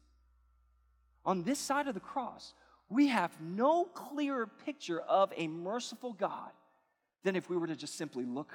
On 1.25 1.43
this 1.43 1.59
side 1.59 1.89
of 1.89 1.95
the 1.95 2.01
cross, 2.01 2.55
we 2.91 3.07
have 3.07 3.41
no 3.41 3.85
clearer 3.85 4.47
picture 4.67 5.01
of 5.01 5.33
a 5.37 5.47
merciful 5.47 6.13
God 6.13 6.51
than 7.23 7.37
if 7.37 7.49
we 7.49 7.57
were 7.57 7.69
to 7.69 7.77
just 7.77 7.97
simply 7.97 8.25
look 8.27 8.53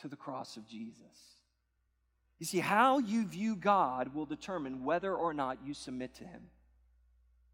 to 0.00 0.08
the 0.08 0.16
cross 0.16 0.56
of 0.56 0.66
Jesus. 0.66 1.38
You 2.38 2.46
see, 2.46 2.58
how 2.58 2.98
you 2.98 3.24
view 3.24 3.56
God 3.56 4.14
will 4.14 4.26
determine 4.26 4.84
whether 4.84 5.14
or 5.14 5.32
not 5.32 5.58
you 5.64 5.74
submit 5.74 6.14
to 6.16 6.24
Him. 6.24 6.42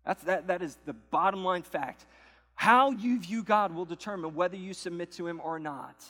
That's, 0.05 0.23
that, 0.25 0.49
that 0.49 0.63
is 0.63 0.77
the 0.85 0.93
bottom 0.93 1.45
line 1.45 1.63
fact. 1.63 2.07
How 2.55 2.91
you 2.91 3.21
view 3.21 3.43
God 3.43 3.75
will 3.75 3.87
determine 3.87 4.35
whether 4.35 4.57
you 4.57 4.75
submit 4.75 5.13
to 5.13 5.27
Him 5.27 5.41
or 5.43 5.59
not. 5.59 6.05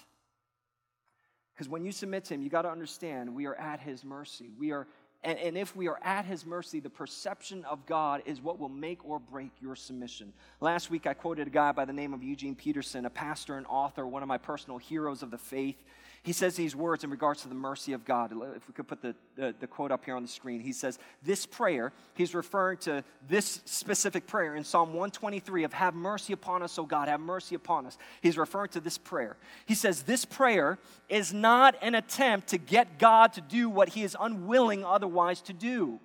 Because 1.54 1.68
when 1.68 1.84
you 1.84 1.92
submit 1.92 2.24
to 2.26 2.34
Him, 2.34 2.42
you 2.42 2.50
got 2.50 2.62
to 2.62 2.70
understand 2.70 3.34
we 3.34 3.46
are 3.46 3.54
at 3.54 3.80
His 3.80 4.04
mercy. 4.04 4.50
We 4.58 4.72
are 4.72 4.86
and, 5.24 5.38
and 5.38 5.56
if 5.56 5.74
we 5.74 5.88
are 5.88 5.98
at 6.02 6.26
his 6.26 6.44
mercy, 6.44 6.80
the 6.80 6.90
perception 6.90 7.64
of 7.64 7.84
God 7.86 8.22
is 8.26 8.42
what 8.42 8.58
will 8.58 8.68
make 8.68 9.04
or 9.04 9.18
break 9.18 9.50
your 9.60 9.74
submission. 9.74 10.32
Last 10.60 10.90
week, 10.90 11.06
I 11.06 11.14
quoted 11.14 11.46
a 11.46 11.50
guy 11.50 11.72
by 11.72 11.86
the 11.86 11.92
name 11.92 12.12
of 12.12 12.22
Eugene 12.22 12.54
Peterson, 12.54 13.06
a 13.06 13.10
pastor 13.10 13.56
and 13.56 13.66
author, 13.66 14.06
one 14.06 14.22
of 14.22 14.28
my 14.28 14.38
personal 14.38 14.76
heroes 14.78 15.22
of 15.22 15.30
the 15.30 15.38
faith. 15.38 15.82
He 16.24 16.32
says 16.32 16.56
these 16.56 16.74
words 16.74 17.04
in 17.04 17.10
regards 17.10 17.42
to 17.42 17.48
the 17.48 17.54
mercy 17.54 17.92
of 17.92 18.06
God. 18.06 18.32
If 18.56 18.66
we 18.66 18.72
could 18.72 18.88
put 18.88 19.02
the, 19.02 19.14
the, 19.36 19.54
the, 19.60 19.66
quote 19.66 19.92
up 19.92 20.06
here 20.06 20.16
on 20.16 20.22
the 20.22 20.28
screen, 20.28 20.58
he 20.58 20.72
says, 20.72 20.98
This 21.22 21.44
prayer, 21.44 21.92
he's 22.14 22.34
referring 22.34 22.78
to 22.78 23.04
this 23.28 23.60
specific 23.66 24.26
prayer 24.26 24.56
in 24.56 24.64
Psalm 24.64 24.88
123 24.88 25.64
of 25.64 25.74
have 25.74 25.94
mercy 25.94 26.32
upon 26.32 26.62
us, 26.62 26.78
O 26.78 26.84
God, 26.84 27.08
have 27.08 27.20
mercy 27.20 27.54
upon 27.54 27.84
us. 27.84 27.98
He's 28.22 28.38
referring 28.38 28.70
to 28.70 28.80
this 28.80 28.96
prayer. 28.96 29.36
He 29.66 29.74
says, 29.74 30.04
This 30.04 30.24
prayer 30.24 30.78
is 31.10 31.34
not 31.34 31.74
an 31.82 31.94
attempt 31.94 32.48
to 32.48 32.58
get 32.58 32.98
God 32.98 33.34
to 33.34 33.42
do 33.42 33.68
what 33.68 33.90
he 33.90 34.02
is 34.02 34.16
unwilling 34.18 34.82
otherwise 34.82 35.42
to 35.42 35.52
do. 35.52 36.00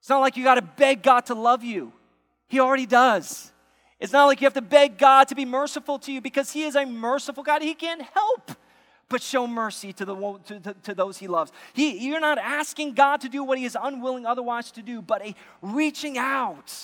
It's 0.00 0.08
not 0.08 0.18
like 0.18 0.36
you 0.36 0.42
got 0.42 0.56
to 0.56 0.62
beg 0.62 1.04
God 1.04 1.26
to 1.26 1.34
love 1.34 1.62
you, 1.62 1.92
He 2.48 2.58
already 2.58 2.86
does. 2.86 3.52
It's 4.00 4.12
not 4.12 4.24
like 4.24 4.40
you 4.40 4.46
have 4.46 4.54
to 4.54 4.60
beg 4.60 4.98
God 4.98 5.28
to 5.28 5.36
be 5.36 5.44
merciful 5.44 5.96
to 6.00 6.10
you 6.12 6.20
because 6.20 6.50
He 6.50 6.64
is 6.64 6.74
a 6.74 6.84
merciful 6.84 7.44
God. 7.44 7.62
He 7.62 7.74
can't 7.74 8.02
help 8.02 8.50
but 9.12 9.22
show 9.22 9.46
mercy 9.46 9.92
to, 9.92 10.04
the, 10.06 10.16
to, 10.46 10.60
to, 10.60 10.74
to, 10.74 10.94
those 10.94 11.18
he 11.18 11.28
loves. 11.28 11.52
He, 11.74 11.98
you're 11.98 12.18
not 12.18 12.38
asking 12.38 12.94
God 12.94 13.20
to 13.20 13.28
do 13.28 13.44
what 13.44 13.58
he 13.58 13.66
is 13.66 13.76
unwilling 13.80 14.24
otherwise 14.24 14.72
to 14.72 14.82
do, 14.82 15.02
but 15.02 15.24
a 15.24 15.34
reaching 15.60 16.16
out. 16.16 16.74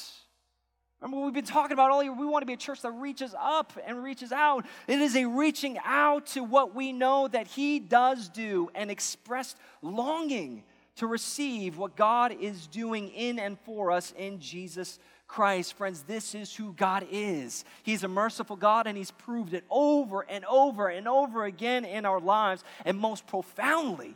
Remember 1.01 1.25
we've 1.25 1.33
been 1.33 1.45
talking 1.45 1.73
about 1.73 1.91
all 1.91 2.03
year? 2.03 2.13
We 2.13 2.27
want 2.27 2.43
to 2.43 2.47
be 2.47 2.53
a 2.53 2.59
church 2.59 2.83
that 2.83 2.91
reaches 2.93 3.35
up 3.41 3.73
and 3.87 4.03
reaches 4.03 4.31
out. 4.31 4.67
It 4.87 5.01
is 5.01 5.17
a 5.17 5.25
reaching 5.25 5.79
out 5.85 6.27
to 6.29 6.45
what 6.45 6.75
we 6.75 6.93
know 6.93 7.29
that 7.29 7.47
he 7.47 7.79
does 7.79 8.29
do 8.29 8.69
and 8.75 8.91
expressed 8.91 9.57
longing 9.81 10.65
to 10.97 11.07
receive 11.07 11.79
what 11.79 11.97
God 11.97 12.37
is 12.39 12.67
doing 12.67 13.09
in 13.09 13.39
and 13.39 13.59
for 13.61 13.91
us 13.91 14.13
in 14.19 14.39
Jesus 14.39 14.99
Christ. 15.29 15.75
Friends, 15.75 16.03
this 16.03 16.35
is 16.35 16.55
who 16.55 16.73
God 16.73 17.07
is. 17.11 17.65
He's 17.85 18.03
a 18.03 18.09
merciful 18.09 18.57
God, 18.57 18.87
and 18.87 18.97
He's 18.97 19.13
proved 19.13 19.55
it 19.55 19.65
over 19.71 20.23
and 20.29 20.45
over 20.47 20.89
and 20.89 21.07
over 21.07 21.45
again 21.45 21.85
in 21.85 22.05
our 22.05 22.19
lives, 22.19 22.65
and 22.85 22.99
most 22.99 23.27
profoundly 23.27 24.15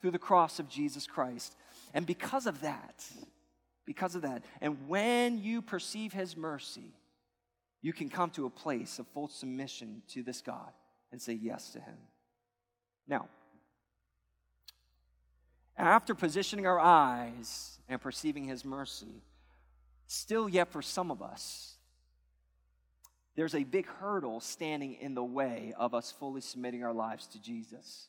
through 0.00 0.12
the 0.12 0.18
cross 0.18 0.58
of 0.58 0.68
Jesus 0.68 1.06
Christ. 1.06 1.56
And 1.94 2.06
because 2.06 2.46
of 2.46 2.60
that, 2.60 3.04
because 3.84 4.14
of 4.14 4.22
that, 4.22 4.44
and 4.60 4.88
when 4.88 5.38
you 5.38 5.62
perceive 5.62 6.12
His 6.12 6.36
mercy, 6.36 6.94
you 7.80 7.92
can 7.92 8.08
come 8.08 8.30
to 8.30 8.46
a 8.46 8.50
place 8.50 8.98
of 8.98 9.08
full 9.08 9.28
submission 9.28 10.02
to 10.08 10.22
this 10.22 10.40
God 10.40 10.70
and 11.10 11.20
say 11.20 11.32
yes 11.32 11.70
to 11.70 11.80
Him. 11.80 11.96
Now, 13.08 13.28
after 15.76 16.14
positioning 16.14 16.66
our 16.66 16.78
eyes 16.78 17.78
and 17.88 18.00
perceiving 18.00 18.44
his 18.44 18.64
mercy, 18.64 19.22
still 20.12 20.48
yet 20.48 20.68
for 20.68 20.82
some 20.82 21.10
of 21.10 21.22
us, 21.22 21.76
there's 23.34 23.54
a 23.54 23.64
big 23.64 23.86
hurdle 23.86 24.40
standing 24.40 24.94
in 25.00 25.14
the 25.14 25.24
way 25.24 25.72
of 25.78 25.94
us 25.94 26.12
fully 26.12 26.42
submitting 26.42 26.84
our 26.84 26.92
lives 26.92 27.26
to 27.28 27.40
Jesus. 27.40 28.08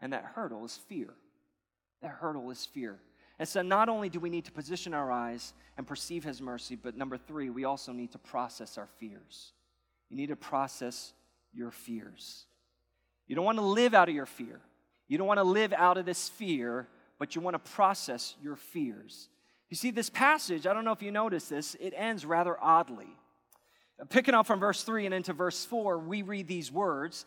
And 0.00 0.14
that 0.14 0.24
hurdle 0.34 0.64
is 0.64 0.78
fear. 0.88 1.12
That 2.00 2.12
hurdle 2.12 2.50
is 2.50 2.64
fear. 2.64 2.98
And 3.38 3.46
so, 3.46 3.60
not 3.60 3.88
only 3.90 4.08
do 4.08 4.18
we 4.18 4.30
need 4.30 4.46
to 4.46 4.52
position 4.52 4.94
our 4.94 5.12
eyes 5.12 5.52
and 5.76 5.86
perceive 5.86 6.24
His 6.24 6.40
mercy, 6.40 6.74
but 6.74 6.96
number 6.96 7.18
three, 7.18 7.50
we 7.50 7.64
also 7.64 7.92
need 7.92 8.12
to 8.12 8.18
process 8.18 8.78
our 8.78 8.88
fears. 8.98 9.52
You 10.08 10.16
need 10.16 10.28
to 10.28 10.36
process 10.36 11.12
your 11.52 11.70
fears. 11.70 12.46
You 13.26 13.36
don't 13.36 13.44
want 13.44 13.58
to 13.58 13.64
live 13.64 13.92
out 13.92 14.08
of 14.08 14.14
your 14.14 14.26
fear. 14.26 14.60
You 15.06 15.18
don't 15.18 15.26
want 15.26 15.38
to 15.38 15.44
live 15.44 15.72
out 15.74 15.98
of 15.98 16.06
this 16.06 16.30
fear, 16.30 16.88
but 17.18 17.34
you 17.34 17.42
want 17.42 17.62
to 17.62 17.72
process 17.72 18.34
your 18.42 18.56
fears. 18.56 19.28
You 19.70 19.76
see, 19.76 19.92
this 19.92 20.10
passage, 20.10 20.66
I 20.66 20.74
don't 20.74 20.84
know 20.84 20.92
if 20.92 21.00
you 21.00 21.12
notice 21.12 21.48
this, 21.48 21.76
it 21.78 21.94
ends 21.96 22.26
rather 22.26 22.56
oddly. 22.60 23.16
Picking 24.08 24.34
up 24.34 24.46
from 24.46 24.58
verse 24.58 24.82
3 24.82 25.06
and 25.06 25.14
into 25.14 25.32
verse 25.32 25.64
4, 25.64 25.98
we 25.98 26.22
read 26.22 26.48
these 26.48 26.72
words. 26.72 27.24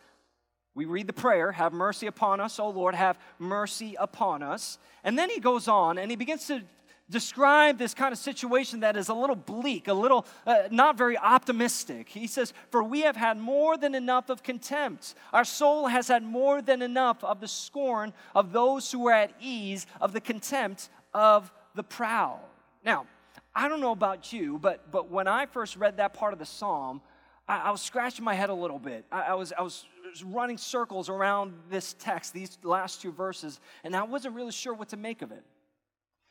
We 0.74 0.84
read 0.84 1.06
the 1.06 1.12
prayer, 1.12 1.52
Have 1.52 1.72
mercy 1.72 2.06
upon 2.06 2.40
us, 2.40 2.58
O 2.58 2.68
Lord, 2.68 2.94
have 2.94 3.18
mercy 3.38 3.96
upon 3.98 4.42
us. 4.42 4.78
And 5.04 5.18
then 5.18 5.30
he 5.30 5.40
goes 5.40 5.68
on 5.68 5.98
and 5.98 6.10
he 6.10 6.16
begins 6.16 6.46
to 6.48 6.62
describe 7.08 7.78
this 7.78 7.94
kind 7.94 8.12
of 8.12 8.18
situation 8.18 8.80
that 8.80 8.96
is 8.96 9.08
a 9.08 9.14
little 9.14 9.36
bleak, 9.36 9.88
a 9.88 9.94
little 9.94 10.26
uh, 10.46 10.64
not 10.70 10.98
very 10.98 11.16
optimistic. 11.16 12.08
He 12.08 12.26
says, 12.26 12.52
For 12.70 12.82
we 12.82 13.02
have 13.02 13.16
had 13.16 13.38
more 13.38 13.76
than 13.76 13.94
enough 13.94 14.28
of 14.28 14.42
contempt. 14.42 15.14
Our 15.32 15.44
soul 15.44 15.86
has 15.86 16.08
had 16.08 16.22
more 16.22 16.60
than 16.60 16.82
enough 16.82 17.22
of 17.22 17.40
the 17.40 17.48
scorn 17.48 18.12
of 18.34 18.52
those 18.52 18.90
who 18.90 19.06
are 19.08 19.12
at 19.12 19.32
ease, 19.40 19.86
of 20.00 20.12
the 20.12 20.20
contempt 20.20 20.88
of 21.12 21.52
the 21.74 21.82
proud. 21.82 22.40
Now, 22.84 23.06
I 23.54 23.68
don't 23.68 23.80
know 23.80 23.92
about 23.92 24.32
you, 24.32 24.58
but, 24.58 24.90
but 24.90 25.10
when 25.10 25.28
I 25.28 25.46
first 25.46 25.76
read 25.76 25.98
that 25.98 26.14
part 26.14 26.32
of 26.32 26.38
the 26.38 26.46
psalm, 26.46 27.00
I, 27.48 27.58
I 27.58 27.70
was 27.70 27.80
scratching 27.80 28.24
my 28.24 28.34
head 28.34 28.50
a 28.50 28.54
little 28.54 28.78
bit. 28.78 29.04
I, 29.10 29.22
I 29.22 29.34
was, 29.34 29.52
I 29.56 29.62
was 29.62 29.84
running 30.24 30.58
circles 30.58 31.08
around 31.08 31.54
this 31.70 31.94
text, 31.98 32.32
these 32.32 32.58
last 32.62 33.02
two 33.02 33.12
verses, 33.12 33.60
and 33.82 33.94
I 33.94 34.02
wasn't 34.02 34.34
really 34.34 34.52
sure 34.52 34.74
what 34.74 34.88
to 34.90 34.96
make 34.96 35.22
of 35.22 35.32
it. 35.32 35.44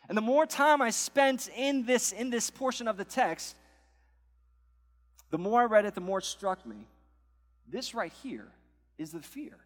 And 0.10 0.18
the 0.18 0.22
more 0.22 0.46
time 0.46 0.82
I 0.82 0.90
spent 0.90 1.50
in 1.56 1.86
this, 1.86 2.12
in 2.12 2.30
this 2.30 2.50
portion 2.50 2.88
of 2.88 2.98
the 2.98 3.06
text, 3.06 3.56
the 5.30 5.38
more 5.38 5.62
I 5.62 5.66
read 5.66 5.86
it, 5.86 5.96
the 5.96 6.02
more 6.02 6.20
it 6.20 6.26
struck 6.26 6.66
me. 6.66 6.88
This 7.70 7.96
right 7.96 8.12
here 8.22 8.52
is 8.98 9.12
the 9.12 9.22
fear. 9.22 9.58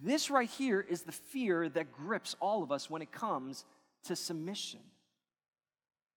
This 0.00 0.30
right 0.30 0.48
here 0.48 0.80
is 0.80 1.02
the 1.02 1.12
fear 1.12 1.68
that 1.70 1.92
grips 1.92 2.36
all 2.40 2.62
of 2.62 2.70
us 2.70 2.88
when 2.88 3.02
it 3.02 3.10
comes 3.10 3.64
to 4.08 4.16
submission. 4.16 4.80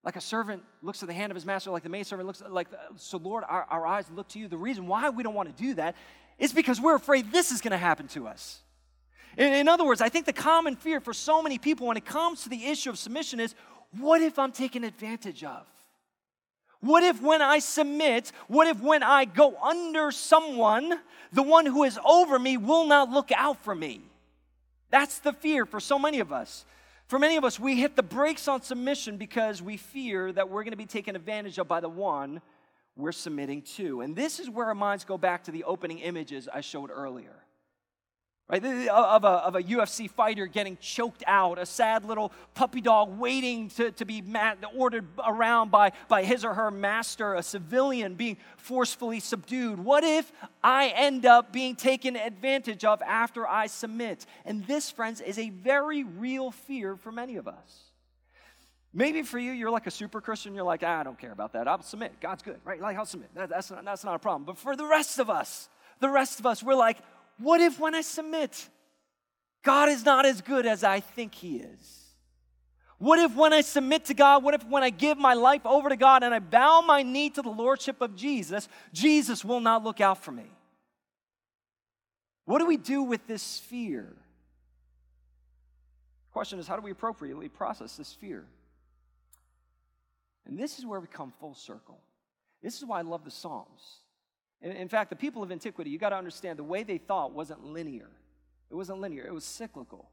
Like 0.04 0.16
a 0.16 0.22
servant 0.22 0.64
looks 0.82 1.04
at 1.04 1.08
the 1.08 1.14
hand 1.14 1.32
of 1.32 1.36
his 1.36 1.46
master, 1.46 1.70
like 1.70 1.84
the 1.84 1.90
maidservant 1.90 2.26
looks 2.26 2.42
like, 2.50 2.68
so 2.96 3.18
Lord, 3.18 3.44
our, 3.48 3.66
our 3.70 3.86
eyes 3.86 4.06
look 4.14 4.28
to 4.30 4.40
you. 4.40 4.48
The 4.48 4.58
reason 4.58 4.88
why 4.88 5.10
we 5.10 5.22
don't 5.22 5.36
want 5.36 5.56
to 5.56 5.64
do 5.64 5.76
that 5.76 5.96
is 6.40 6.54
because 6.54 6.82
we're 6.82 6.96
afraid 6.96 7.32
this 7.32 7.52
is 7.52 7.62
going 7.62 7.72
to 7.72 7.78
happen 7.78 8.08
to 8.10 8.28
us. 8.28 8.62
In, 9.38 9.54
in 9.54 9.68
other 9.68 9.86
words, 9.86 10.02
I 10.02 10.10
think 10.10 10.26
the 10.26 10.34
common 10.34 10.76
fear 10.76 11.00
for 11.00 11.14
so 11.14 11.44
many 11.44 11.60
people 11.60 11.88
when 11.88 11.98
it 11.98 12.06
comes 12.06 12.44
to 12.44 12.50
the 12.50 12.66
issue 12.66 12.90
of 12.90 12.98
submission 12.98 13.40
is 13.40 13.54
what 14.00 14.22
if 14.22 14.40
I'm 14.40 14.52
taken 14.52 14.84
advantage 14.84 15.44
of? 15.44 15.66
What 16.80 17.04
if 17.04 17.22
when 17.22 17.44
I 17.44 17.60
submit, 17.60 18.32
what 18.48 18.68
if 18.68 18.82
when 18.82 19.04
I 19.04 19.26
go 19.26 19.56
under 19.62 20.12
someone, 20.12 21.00
the 21.32 21.44
one 21.44 21.68
who 21.68 21.84
is 21.84 22.00
over 22.04 22.40
me 22.40 22.58
will 22.58 22.88
not 22.88 23.12
look 23.12 23.32
out 23.32 23.64
for 23.64 23.76
me? 23.76 24.02
That's 24.90 25.20
the 25.20 25.32
fear 25.32 25.66
for 25.66 25.80
so 25.80 26.00
many 26.00 26.20
of 26.20 26.34
us. 26.34 26.66
For 27.12 27.20
many 27.20 27.36
of 27.36 27.44
us, 27.44 27.60
we 27.60 27.76
hit 27.76 27.98
the 27.98 28.04
brakes 28.04 28.48
on 28.48 28.62
submission 28.62 29.18
because 29.18 29.62
we 29.62 29.76
fear 29.76 30.32
that 30.32 30.50
we're 30.50 30.64
going 30.64 30.72
to 30.72 30.78
be 30.78 30.86
taken 30.86 31.14
advantage 31.18 31.58
of 31.58 31.68
by 31.68 31.82
the 31.82 31.90
one 31.90 32.42
we're 32.96 33.12
submitting 33.12 33.64
to. 33.76 34.00
And 34.00 34.16
this 34.16 34.40
is 34.40 34.50
where 34.50 34.68
our 34.68 34.76
minds 34.76 35.04
go 35.04 35.18
back 35.18 35.44
to 35.44 35.52
the 35.52 35.66
opening 35.66 36.00
images 36.00 36.48
I 36.48 36.62
showed 36.62 36.90
earlier 36.90 37.36
right? 38.52 38.64
Of 38.90 39.24
a, 39.24 39.28
of 39.28 39.56
a 39.56 39.64
UFC 39.64 40.10
fighter 40.10 40.46
getting 40.46 40.78
choked 40.82 41.24
out, 41.26 41.58
a 41.58 41.66
sad 41.66 42.04
little 42.04 42.34
puppy 42.54 42.82
dog 42.82 43.18
waiting 43.18 43.70
to, 43.70 43.92
to 43.92 44.06
be 44.06 44.22
ordered 44.76 45.06
around 45.26 45.72
by, 45.72 45.94
by 46.10 46.24
his 46.24 46.44
or 46.44 46.54
her 46.54 46.70
master, 46.70 47.34
a 47.36 47.44
civilian 47.44 48.16
being 48.16 48.38
forcefully 48.58 49.22
subdued. 49.22 49.80
What 49.80 50.04
if 50.04 50.32
I 50.62 50.90
end 50.90 51.26
up 51.26 51.54
being 51.54 51.76
taken 51.76 52.18
advantage 52.18 52.84
of 52.84 53.02
after 53.04 53.48
I 53.48 53.68
submit? 53.68 54.26
And 54.44 54.68
this, 54.68 54.92
friends, 54.92 55.22
is 55.22 55.40
a 55.40 55.50
very 55.50 56.04
real 56.04 56.52
fear 56.52 56.98
for 56.98 57.12
many 57.12 57.38
of 57.38 57.48
us. 57.48 57.86
Maybe 58.94 59.22
for 59.22 59.40
you, 59.40 59.54
you're 59.54 59.72
like 59.72 59.88
a 59.88 59.92
super 59.92 60.20
Christian. 60.20 60.54
You're 60.54 60.66
like, 60.66 60.84
ah, 60.84 61.00
I 61.00 61.04
don't 61.04 61.18
care 61.18 61.32
about 61.32 61.54
that. 61.54 61.70
I'll 61.70 61.82
submit. 61.82 62.20
God's 62.20 62.44
good, 62.44 62.60
right? 62.66 62.82
Like, 62.82 62.98
I'll 62.98 63.06
submit. 63.06 63.34
That, 63.36 63.48
that's, 63.48 63.72
not, 63.72 63.86
that's 63.86 64.04
not 64.04 64.16
a 64.16 64.20
problem. 64.20 64.44
But 64.44 64.58
for 64.58 64.76
the 64.76 64.86
rest 64.86 65.18
of 65.18 65.30
us, 65.30 65.70
the 66.02 66.10
rest 66.10 66.42
of 66.42 66.46
us, 66.46 66.62
we're 66.62 66.76
like, 66.76 66.98
what 67.42 67.62
if 67.62 67.80
when 67.80 67.96
I 67.96 68.02
submit, 68.02 68.70
God 69.64 69.90
is 69.90 70.06
not 70.06 70.26
as 70.26 70.42
good 70.42 70.66
as 70.66 70.84
I 70.84 71.00
think 71.00 71.34
He 71.34 71.58
is? 71.58 72.02
What 72.98 73.18
if 73.18 73.36
when 73.36 73.52
I 73.52 73.62
submit 73.62 74.06
to 74.06 74.14
God, 74.14 74.44
what 74.44 74.54
if 74.54 74.64
when 74.66 74.84
I 74.84 74.92
give 74.92 75.18
my 75.18 75.34
life 75.34 75.66
over 75.66 75.90
to 75.90 75.96
God 75.96 76.22
and 76.22 76.36
I 76.36 76.40
bow 76.40 76.82
my 76.82 77.02
knee 77.02 77.32
to 77.32 77.42
the 77.42 77.50
Lordship 77.50 78.00
of 78.00 78.16
Jesus, 78.16 78.70
Jesus 78.94 79.44
will 79.44 79.60
not 79.60 79.84
look 79.84 80.00
out 80.00 80.24
for 80.24 80.32
me? 80.32 80.52
What 82.46 82.60
do 82.60 82.68
we 82.68 82.78
do 82.78 83.02
with 83.02 83.26
this 83.26 83.58
fear? 83.58 84.04
The 86.30 86.34
question 86.34 86.60
is, 86.60 86.68
how 86.68 86.76
do 86.76 86.84
we 86.84 86.92
appropriately 86.92 87.50
process 87.50 87.96
this 87.98 88.14
fear? 88.14 88.46
And 90.46 90.60
this 90.60 90.78
is 90.78 90.86
where 90.86 91.00
we 91.00 91.08
come 91.08 91.34
full 91.40 91.56
circle. 91.56 92.00
This 92.62 92.78
is 92.78 92.86
why 92.86 93.00
I 93.00 93.02
love 93.02 93.24
the 93.24 93.32
Psalms. 93.32 94.01
In 94.62 94.88
fact, 94.88 95.10
the 95.10 95.16
people 95.16 95.42
of 95.42 95.52
antiquity, 95.52 95.90
you 95.90 95.98
got 95.98 96.10
to 96.10 96.18
understand, 96.18 96.60
the 96.60 96.64
way 96.64 96.84
they 96.84 97.00
thought 97.00 97.34
wasn't 97.34 97.66
linear. 97.66 98.10
It 98.70 98.76
wasn't 98.76 99.02
linear, 99.02 99.26
it 99.26 99.34
was 99.34 99.44
cyclical. 99.44 100.10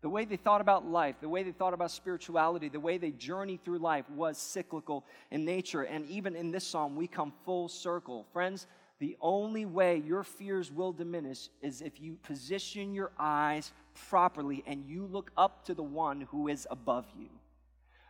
The 0.00 0.08
way 0.08 0.24
they 0.24 0.36
thought 0.36 0.60
about 0.60 0.86
life, 0.86 1.16
the 1.20 1.28
way 1.28 1.42
they 1.42 1.50
thought 1.50 1.74
about 1.74 1.90
spirituality, 1.90 2.68
the 2.68 2.78
way 2.78 2.98
they 2.98 3.10
journeyed 3.10 3.64
through 3.64 3.78
life 3.78 4.08
was 4.10 4.38
cyclical 4.38 5.04
in 5.32 5.44
nature. 5.44 5.82
And 5.82 6.06
even 6.06 6.36
in 6.36 6.52
this 6.52 6.64
psalm, 6.64 6.94
we 6.94 7.08
come 7.08 7.32
full 7.44 7.68
circle. 7.68 8.24
Friends, 8.32 8.68
the 9.00 9.16
only 9.20 9.66
way 9.66 9.96
your 10.06 10.22
fears 10.22 10.70
will 10.70 10.92
diminish 10.92 11.48
is 11.62 11.82
if 11.82 12.00
you 12.00 12.16
position 12.22 12.94
your 12.94 13.10
eyes 13.18 13.72
properly 14.08 14.62
and 14.68 14.84
you 14.86 15.04
look 15.06 15.32
up 15.36 15.64
to 15.64 15.74
the 15.74 15.82
one 15.82 16.20
who 16.30 16.46
is 16.46 16.68
above 16.70 17.06
you. 17.18 17.28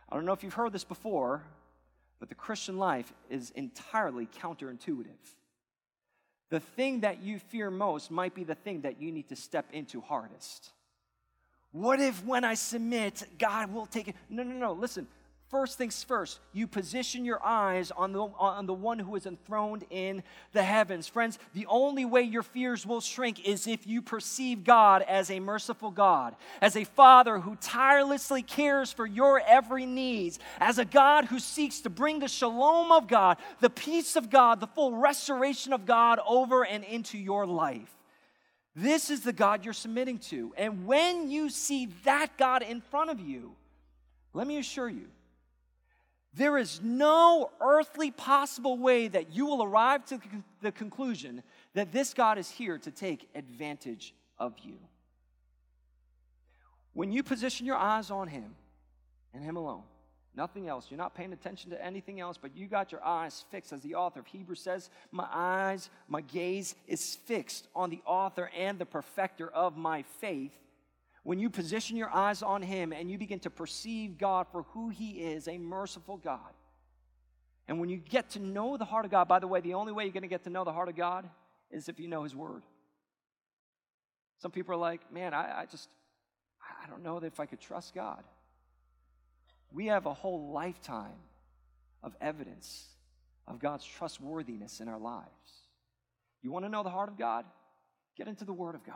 I 0.07 0.15
don't 0.15 0.25
know 0.25 0.33
if 0.33 0.43
you've 0.43 0.53
heard 0.53 0.73
this 0.73 0.83
before, 0.83 1.43
but 2.19 2.29
the 2.29 2.35
Christian 2.35 2.77
life 2.77 3.11
is 3.31 3.51
entirely 3.51 4.27
counterintuitive 4.27 5.17
the 6.49 6.59
thing 6.59 7.01
that 7.01 7.21
you 7.21 7.39
fear 7.39 7.69
most 7.69 8.11
might 8.11 8.33
be 8.33 8.43
the 8.43 8.55
thing 8.55 8.81
that 8.81 9.01
you 9.01 9.11
need 9.11 9.29
to 9.29 9.35
step 9.35 9.65
into 9.71 10.01
hardest. 10.01 10.71
What 11.71 11.99
if 11.99 12.25
when 12.25 12.43
I 12.43 12.55
submit, 12.55 13.23
God 13.37 13.71
will 13.71 13.85
take 13.85 14.07
it? 14.07 14.15
No, 14.29 14.43
no, 14.43 14.55
no. 14.55 14.73
Listen, 14.73 15.07
First 15.49 15.79
things 15.79 16.03
first, 16.03 16.39
you 16.53 16.67
position 16.67 17.25
your 17.25 17.43
eyes 17.43 17.89
on 17.89 18.11
the, 18.11 18.21
on 18.21 18.67
the 18.67 18.73
one 18.73 18.99
who 18.99 19.15
is 19.15 19.25
enthroned 19.25 19.83
in 19.89 20.21
the 20.53 20.61
heavens. 20.61 21.07
Friends, 21.07 21.39
the 21.55 21.65
only 21.65 22.05
way 22.05 22.21
your 22.21 22.43
fears 22.43 22.85
will 22.85 23.01
shrink 23.01 23.47
is 23.47 23.65
if 23.65 23.87
you 23.87 24.03
perceive 24.03 24.63
God 24.63 25.01
as 25.01 25.31
a 25.31 25.39
merciful 25.39 25.89
God, 25.89 26.35
as 26.61 26.75
a 26.75 26.83
Father 26.83 27.39
who 27.39 27.55
tirelessly 27.55 28.43
cares 28.43 28.93
for 28.93 29.07
your 29.07 29.41
every 29.47 29.87
needs, 29.87 30.37
as 30.59 30.77
a 30.77 30.85
God 30.85 31.25
who 31.25 31.39
seeks 31.39 31.81
to 31.81 31.89
bring 31.89 32.19
the 32.19 32.27
shalom 32.27 32.91
of 32.91 33.07
God, 33.07 33.37
the 33.59 33.71
peace 33.71 34.15
of 34.15 34.29
God, 34.29 34.59
the 34.59 34.67
full 34.67 34.97
restoration 34.97 35.73
of 35.73 35.87
God 35.87 36.19
over 36.27 36.63
and 36.63 36.83
into 36.83 37.17
your 37.17 37.47
life. 37.47 37.95
This 38.75 39.09
is 39.09 39.21
the 39.21 39.33
God 39.33 39.65
you're 39.65 39.73
submitting 39.73 40.19
to. 40.19 40.53
And 40.55 40.85
when 40.85 41.31
you 41.31 41.49
see 41.49 41.87
that 42.03 42.37
God 42.37 42.61
in 42.61 42.81
front 42.81 43.09
of 43.09 43.19
you, 43.19 43.55
let 44.31 44.45
me 44.45 44.59
assure 44.59 44.87
you, 44.87 45.07
there 46.33 46.57
is 46.57 46.79
no 46.83 47.49
earthly 47.59 48.11
possible 48.11 48.77
way 48.77 49.07
that 49.07 49.33
you 49.33 49.45
will 49.45 49.63
arrive 49.63 50.05
to 50.05 50.19
the 50.61 50.71
conclusion 50.71 51.41
that 51.73 51.91
this 51.91 52.13
God 52.13 52.37
is 52.37 52.49
here 52.49 52.77
to 52.77 52.91
take 52.91 53.27
advantage 53.33 54.13
of 54.37 54.53
you. 54.63 54.77
When 56.93 57.11
you 57.11 57.23
position 57.23 57.65
your 57.65 57.77
eyes 57.77 58.11
on 58.11 58.27
Him 58.27 58.55
and 59.33 59.43
Him 59.43 59.55
alone, 59.55 59.83
nothing 60.35 60.67
else, 60.67 60.87
you're 60.89 60.97
not 60.97 61.15
paying 61.15 61.33
attention 61.33 61.71
to 61.71 61.83
anything 61.83 62.19
else, 62.19 62.37
but 62.37 62.55
you 62.55 62.67
got 62.67 62.91
your 62.91 63.03
eyes 63.03 63.45
fixed, 63.49 63.73
as 63.73 63.81
the 63.81 63.95
author 63.95 64.19
of 64.19 64.27
Hebrews 64.27 64.61
says, 64.61 64.89
My 65.11 65.27
eyes, 65.31 65.89
my 66.07 66.21
gaze 66.21 66.75
is 66.87 67.15
fixed 67.15 67.67
on 67.75 67.89
the 67.89 68.01
author 68.05 68.51
and 68.55 68.77
the 68.77 68.85
perfecter 68.85 69.49
of 69.49 69.77
my 69.77 70.03
faith 70.19 70.53
when 71.29 71.37
you 71.37 71.51
position 71.51 71.95
your 71.95 72.09
eyes 72.09 72.41
on 72.41 72.63
Him 72.63 72.91
and 72.91 73.11
you 73.11 73.15
begin 73.15 73.37
to 73.41 73.51
perceive 73.51 74.17
God 74.17 74.47
for 74.51 74.63
who 74.73 74.89
He 74.89 75.11
is, 75.11 75.47
a 75.47 75.59
merciful 75.59 76.17
God. 76.17 76.55
And 77.67 77.79
when 77.79 77.87
you 77.87 77.97
get 77.97 78.31
to 78.31 78.39
know 78.39 78.77
the 78.77 78.85
heart 78.85 79.05
of 79.05 79.11
God, 79.11 79.27
by 79.27 79.37
the 79.37 79.45
way, 79.45 79.61
the 79.61 79.75
only 79.75 79.93
way 79.93 80.05
you're 80.05 80.11
going 80.11 80.23
to 80.23 80.27
get 80.27 80.45
to 80.45 80.49
know 80.49 80.63
the 80.63 80.73
heart 80.73 80.89
of 80.89 80.95
God 80.95 81.29
is 81.69 81.87
if 81.87 81.99
you 81.99 82.07
know 82.07 82.23
His 82.23 82.35
Word. 82.35 82.63
Some 84.39 84.49
people 84.49 84.73
are 84.73 84.79
like, 84.79 85.13
man, 85.13 85.35
I, 85.35 85.61
I 85.61 85.65
just, 85.67 85.91
I 86.83 86.89
don't 86.89 87.03
know 87.03 87.17
if 87.17 87.39
I 87.39 87.45
could 87.45 87.61
trust 87.61 87.93
God. 87.93 88.23
We 89.71 89.85
have 89.85 90.07
a 90.07 90.13
whole 90.15 90.51
lifetime 90.51 91.21
of 92.01 92.15
evidence 92.19 92.87
of 93.47 93.59
God's 93.59 93.85
trustworthiness 93.85 94.79
in 94.79 94.87
our 94.87 94.99
lives. 94.99 95.27
You 96.41 96.51
want 96.51 96.65
to 96.65 96.69
know 96.69 96.81
the 96.81 96.89
heart 96.89 97.09
of 97.09 97.19
God? 97.19 97.45
Get 98.17 98.27
into 98.27 98.45
the 98.45 98.53
Word 98.53 98.73
of 98.73 98.83
God. 98.83 98.95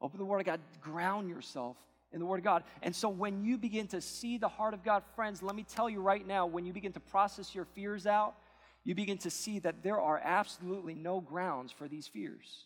Open 0.00 0.18
the 0.18 0.24
Word 0.24 0.40
of 0.40 0.46
God, 0.46 0.60
ground 0.80 1.28
yourself 1.28 1.76
in 2.12 2.20
the 2.20 2.26
Word 2.26 2.38
of 2.38 2.44
God. 2.44 2.64
And 2.82 2.94
so 2.94 3.08
when 3.08 3.44
you 3.44 3.58
begin 3.58 3.86
to 3.88 4.00
see 4.00 4.38
the 4.38 4.48
heart 4.48 4.74
of 4.74 4.82
God, 4.82 5.02
friends, 5.14 5.42
let 5.42 5.54
me 5.54 5.64
tell 5.64 5.88
you 5.88 6.00
right 6.00 6.26
now, 6.26 6.46
when 6.46 6.64
you 6.64 6.72
begin 6.72 6.92
to 6.92 7.00
process 7.00 7.54
your 7.54 7.66
fears 7.66 8.06
out, 8.06 8.34
you 8.82 8.94
begin 8.94 9.18
to 9.18 9.30
see 9.30 9.58
that 9.60 9.82
there 9.82 10.00
are 10.00 10.20
absolutely 10.22 10.94
no 10.94 11.20
grounds 11.20 11.70
for 11.70 11.86
these 11.86 12.06
fears. 12.06 12.64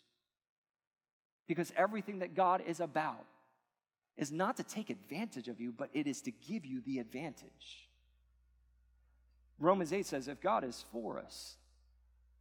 Because 1.47 1.73
everything 1.77 2.21
that 2.21 2.35
God 2.35 2.63
is 2.67 2.81
about 2.81 3.27
is 4.17 4.31
not 4.31 4.57
to 4.59 4.63
take 4.63 4.91
advantage 4.91 5.49
of 5.49 5.61
you, 5.61 5.73
but 5.77 5.91
it 5.93 6.07
is 6.07 6.23
to 6.23 6.31
give 6.31 6.65
you 6.65 6.81
the 6.87 7.01
advantage. 7.01 7.89
Romans 9.59 9.93
8 9.93 10.07
says, 10.07 10.29
if 10.29 10.41
God 10.41 10.65
is 10.65 10.85
for 10.93 11.19
us, 11.19 11.57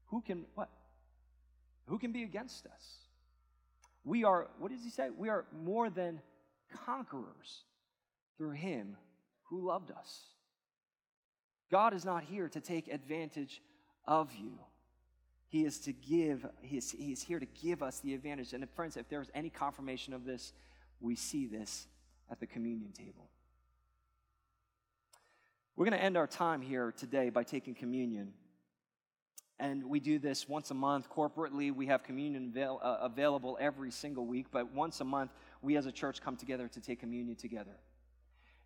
who 0.07 0.21
can 0.21 0.45
what? 0.53 0.69
Who 1.87 1.97
can 1.97 2.11
be 2.11 2.23
against 2.23 2.67
us? 2.67 3.02
We 4.03 4.23
are, 4.23 4.47
what 4.59 4.71
does 4.71 4.83
he 4.83 4.89
say? 4.89 5.09
We 5.15 5.29
are 5.29 5.45
more 5.63 5.89
than 5.89 6.21
conquerors 6.85 7.63
through 8.37 8.51
him 8.51 8.97
who 9.43 9.67
loved 9.67 9.91
us. 9.91 10.21
God 11.71 11.93
is 11.93 12.05
not 12.05 12.23
here 12.23 12.49
to 12.49 12.59
take 12.59 12.87
advantage 12.87 13.61
of 14.05 14.33
you. 14.35 14.59
He 15.47 15.65
is 15.65 15.79
to 15.81 15.93
give, 15.93 16.45
he 16.61 16.77
is, 16.77 16.91
he 16.91 17.11
is 17.11 17.21
here 17.21 17.39
to 17.39 17.45
give 17.45 17.83
us 17.83 17.99
the 17.99 18.13
advantage. 18.13 18.53
And 18.53 18.67
friends, 18.71 18.97
if 18.97 19.07
there's 19.07 19.29
any 19.33 19.49
confirmation 19.49 20.13
of 20.13 20.25
this, 20.25 20.53
we 20.99 21.15
see 21.15 21.45
this 21.45 21.87
at 22.29 22.39
the 22.39 22.47
communion 22.47 22.91
table. 22.91 23.29
We're 25.75 25.85
going 25.85 25.97
to 25.97 26.03
end 26.03 26.17
our 26.17 26.27
time 26.27 26.61
here 26.61 26.91
today 26.91 27.29
by 27.29 27.43
taking 27.43 27.73
communion. 27.73 28.33
And 29.59 29.85
we 29.85 29.99
do 29.99 30.19
this 30.19 30.49
once 30.49 30.71
a 30.71 30.73
month 30.73 31.09
corporately. 31.09 31.73
We 31.73 31.87
have 31.87 32.03
communion 32.03 32.51
avail- 32.51 32.79
uh, 32.81 32.97
available 33.01 33.57
every 33.61 33.91
single 33.91 34.25
week, 34.25 34.47
but 34.51 34.73
once 34.73 34.99
a 34.99 35.05
month, 35.05 35.31
we 35.61 35.77
as 35.77 35.85
a 35.85 35.91
church 35.91 36.21
come 36.21 36.35
together 36.35 36.67
to 36.67 36.81
take 36.81 36.99
communion 36.99 37.35
together. 37.35 37.77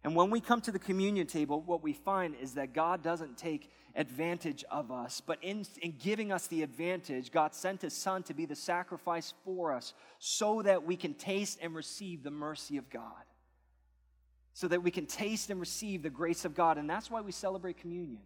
And 0.03 0.15
when 0.15 0.29
we 0.29 0.39
come 0.39 0.61
to 0.61 0.71
the 0.71 0.79
communion 0.79 1.27
table, 1.27 1.61
what 1.61 1.83
we 1.83 1.91
find 1.91 2.35
is 2.35 2.53
that 2.53 2.73
God 2.73 3.03
doesn't 3.03 3.38
take 3.38 3.69
advantage 3.95 4.63
of 4.71 4.91
us, 4.91 5.21
but 5.21 5.38
in, 5.41 5.65
in 5.81 5.95
giving 5.97 6.31
us 6.31 6.47
the 6.47 6.63
advantage, 6.63 7.31
God 7.31 7.53
sent 7.53 7.81
His 7.81 7.93
Son 7.93 8.23
to 8.23 8.33
be 8.33 8.45
the 8.45 8.55
sacrifice 8.55 9.33
for 9.43 9.73
us 9.73 9.93
so 10.19 10.61
that 10.61 10.83
we 10.83 10.95
can 10.95 11.13
taste 11.15 11.57
and 11.61 11.75
receive 11.75 12.23
the 12.23 12.31
mercy 12.31 12.77
of 12.77 12.89
God, 12.89 13.23
so 14.53 14.67
that 14.67 14.83
we 14.83 14.91
can 14.91 15.07
taste 15.07 15.49
and 15.49 15.59
receive 15.59 16.03
the 16.03 16.09
grace 16.09 16.45
of 16.45 16.53
God. 16.53 16.77
And 16.77 16.89
that's 16.89 17.09
why 17.09 17.21
we 17.21 17.31
celebrate 17.31 17.77
communion. 17.77 18.21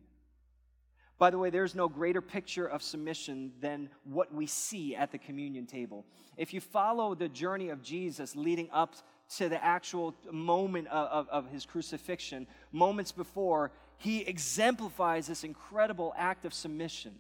By 1.22 1.30
the 1.30 1.38
way, 1.38 1.52
there's 1.52 1.76
no 1.76 1.88
greater 1.88 2.20
picture 2.20 2.66
of 2.66 2.82
submission 2.82 3.52
than 3.62 3.90
what 4.06 4.34
we 4.34 4.48
see 4.48 4.96
at 4.96 5.12
the 5.12 5.20
communion 5.20 5.68
table. 5.68 6.04
If 6.36 6.52
you 6.52 6.60
follow 6.60 7.14
the 7.14 7.30
journey 7.30 7.70
of 7.70 7.84
Jesus 7.84 8.36
leading 8.36 8.70
up 8.74 8.96
to 9.38 9.48
the 9.48 9.64
actual 9.64 10.16
moment 10.32 10.88
of, 10.88 11.28
of, 11.28 11.30
of, 11.30 11.52
his 11.52 11.64
crucifixion, 11.64 12.48
moments 12.72 13.12
before, 13.12 13.72
he 14.00 14.22
exemplifies 14.22 15.28
this 15.28 15.44
incredible 15.44 16.12
act 16.18 16.44
of 16.44 16.56
submission 16.56 17.14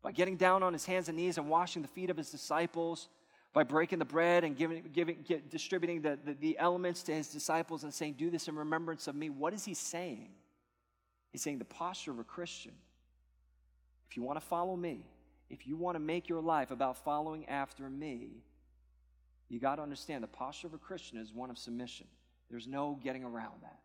by 0.00 0.12
getting 0.12 0.36
down 0.36 0.62
on 0.62 0.72
his 0.72 0.86
hands 0.86 1.08
and 1.08 1.18
knees 1.18 1.38
and 1.38 1.48
washing 1.48 1.82
the 1.82 1.88
feet 1.88 2.10
of 2.10 2.16
his 2.16 2.30
disciples, 2.30 3.08
by 3.52 3.64
breaking 3.64 3.98
the 3.98 4.04
bread 4.04 4.44
and 4.44 4.56
giving, 4.56 4.84
giving, 4.92 5.24
get, 5.26 5.50
distributing 5.50 6.02
the, 6.02 6.16
the, 6.24 6.34
the 6.34 6.58
elements 6.60 7.02
to 7.02 7.12
his 7.12 7.26
disciples 7.30 7.82
and 7.82 7.92
saying, 7.92 8.14
Do 8.16 8.30
this 8.30 8.46
in 8.46 8.54
remembrance 8.54 9.08
of 9.08 9.16
me. 9.16 9.28
What 9.28 9.54
is 9.54 9.64
he 9.64 9.74
saying? 9.74 10.28
He's 11.32 11.42
saying 11.42 11.58
the 11.58 11.64
posture 11.64 12.12
of 12.12 12.20
a 12.20 12.24
Christian 12.24 12.74
if 14.10 14.16
you 14.16 14.22
want 14.22 14.40
to 14.40 14.44
follow 14.44 14.76
me, 14.76 15.04
if 15.50 15.66
you 15.66 15.76
want 15.76 15.94
to 15.94 16.00
make 16.00 16.28
your 16.28 16.40
life 16.40 16.70
about 16.70 17.04
following 17.04 17.48
after 17.48 17.88
me, 17.88 18.42
you 19.48 19.58
got 19.58 19.76
to 19.76 19.82
understand 19.82 20.22
the 20.22 20.28
posture 20.28 20.66
of 20.66 20.74
a 20.74 20.78
Christian 20.78 21.18
is 21.18 21.32
one 21.32 21.50
of 21.50 21.58
submission. 21.58 22.06
There's 22.50 22.66
no 22.66 22.98
getting 23.02 23.24
around 23.24 23.62
that. 23.62 23.78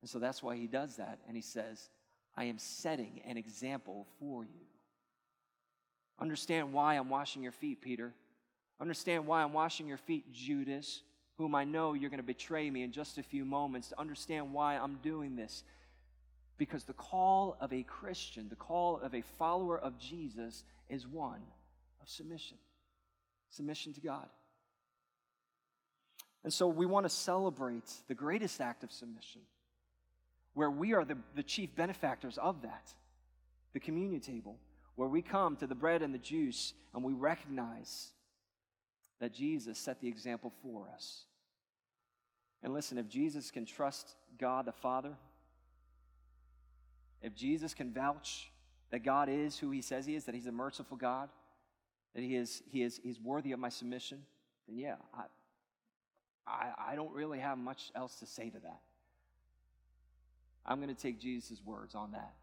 And 0.00 0.10
so 0.10 0.18
that's 0.18 0.42
why 0.42 0.56
he 0.56 0.66
does 0.66 0.96
that. 0.96 1.20
And 1.26 1.36
he 1.36 1.42
says, 1.42 1.88
I 2.36 2.44
am 2.44 2.58
setting 2.58 3.20
an 3.26 3.36
example 3.36 4.06
for 4.18 4.44
you. 4.44 4.66
Understand 6.20 6.72
why 6.72 6.94
I'm 6.94 7.08
washing 7.08 7.42
your 7.42 7.52
feet, 7.52 7.80
Peter. 7.80 8.12
Understand 8.80 9.26
why 9.26 9.42
I'm 9.42 9.52
washing 9.52 9.86
your 9.86 9.98
feet, 9.98 10.32
Judas, 10.32 11.02
whom 11.38 11.54
I 11.54 11.64
know 11.64 11.94
you're 11.94 12.10
going 12.10 12.18
to 12.18 12.26
betray 12.26 12.68
me 12.70 12.82
in 12.82 12.92
just 12.92 13.18
a 13.18 13.22
few 13.22 13.44
moments. 13.44 13.88
To 13.88 14.00
understand 14.00 14.52
why 14.52 14.76
I'm 14.76 14.96
doing 15.02 15.36
this. 15.36 15.62
Because 16.62 16.84
the 16.84 16.92
call 16.92 17.56
of 17.60 17.72
a 17.72 17.82
Christian, 17.82 18.48
the 18.48 18.54
call 18.54 19.00
of 19.00 19.16
a 19.16 19.22
follower 19.36 19.76
of 19.76 19.98
Jesus, 19.98 20.62
is 20.88 21.08
one 21.08 21.40
of 22.00 22.08
submission 22.08 22.56
submission 23.50 23.92
to 23.94 24.00
God. 24.00 24.28
And 26.44 26.52
so 26.52 26.68
we 26.68 26.86
want 26.86 27.04
to 27.04 27.10
celebrate 27.10 27.90
the 28.06 28.14
greatest 28.14 28.60
act 28.60 28.84
of 28.84 28.92
submission, 28.92 29.40
where 30.54 30.70
we 30.70 30.92
are 30.92 31.04
the, 31.04 31.18
the 31.34 31.42
chief 31.42 31.74
benefactors 31.74 32.38
of 32.38 32.62
that 32.62 32.94
the 33.72 33.80
communion 33.80 34.20
table, 34.20 34.56
where 34.94 35.08
we 35.08 35.20
come 35.20 35.56
to 35.56 35.66
the 35.66 35.74
bread 35.74 36.00
and 36.00 36.14
the 36.14 36.18
juice 36.18 36.74
and 36.94 37.02
we 37.02 37.12
recognize 37.12 38.12
that 39.18 39.34
Jesus 39.34 39.80
set 39.80 40.00
the 40.00 40.06
example 40.06 40.52
for 40.62 40.88
us. 40.94 41.24
And 42.62 42.72
listen, 42.72 42.98
if 42.98 43.08
Jesus 43.08 43.50
can 43.50 43.66
trust 43.66 44.14
God 44.38 44.66
the 44.66 44.72
Father, 44.72 45.16
if 47.22 47.34
Jesus 47.34 47.74
can 47.74 47.92
vouch 47.92 48.50
that 48.90 49.04
God 49.04 49.28
is 49.28 49.58
who 49.58 49.70
he 49.70 49.80
says 49.80 50.04
he 50.06 50.14
is, 50.14 50.24
that 50.24 50.34
he's 50.34 50.46
a 50.46 50.52
merciful 50.52 50.96
God, 50.96 51.28
that 52.14 52.22
he 52.22 52.36
is, 52.36 52.62
he 52.70 52.82
is 52.82 53.00
he's 53.02 53.20
worthy 53.20 53.52
of 53.52 53.58
my 53.58 53.70
submission, 53.70 54.22
then 54.68 54.78
yeah, 54.78 54.96
I, 55.14 55.22
I, 56.46 56.92
I 56.92 56.96
don't 56.96 57.12
really 57.12 57.38
have 57.38 57.56
much 57.56 57.90
else 57.94 58.16
to 58.16 58.26
say 58.26 58.50
to 58.50 58.58
that. 58.58 58.80
I'm 60.66 60.80
going 60.80 60.94
to 60.94 61.00
take 61.00 61.18
Jesus' 61.18 61.60
words 61.64 61.94
on 61.94 62.12
that. 62.12 62.34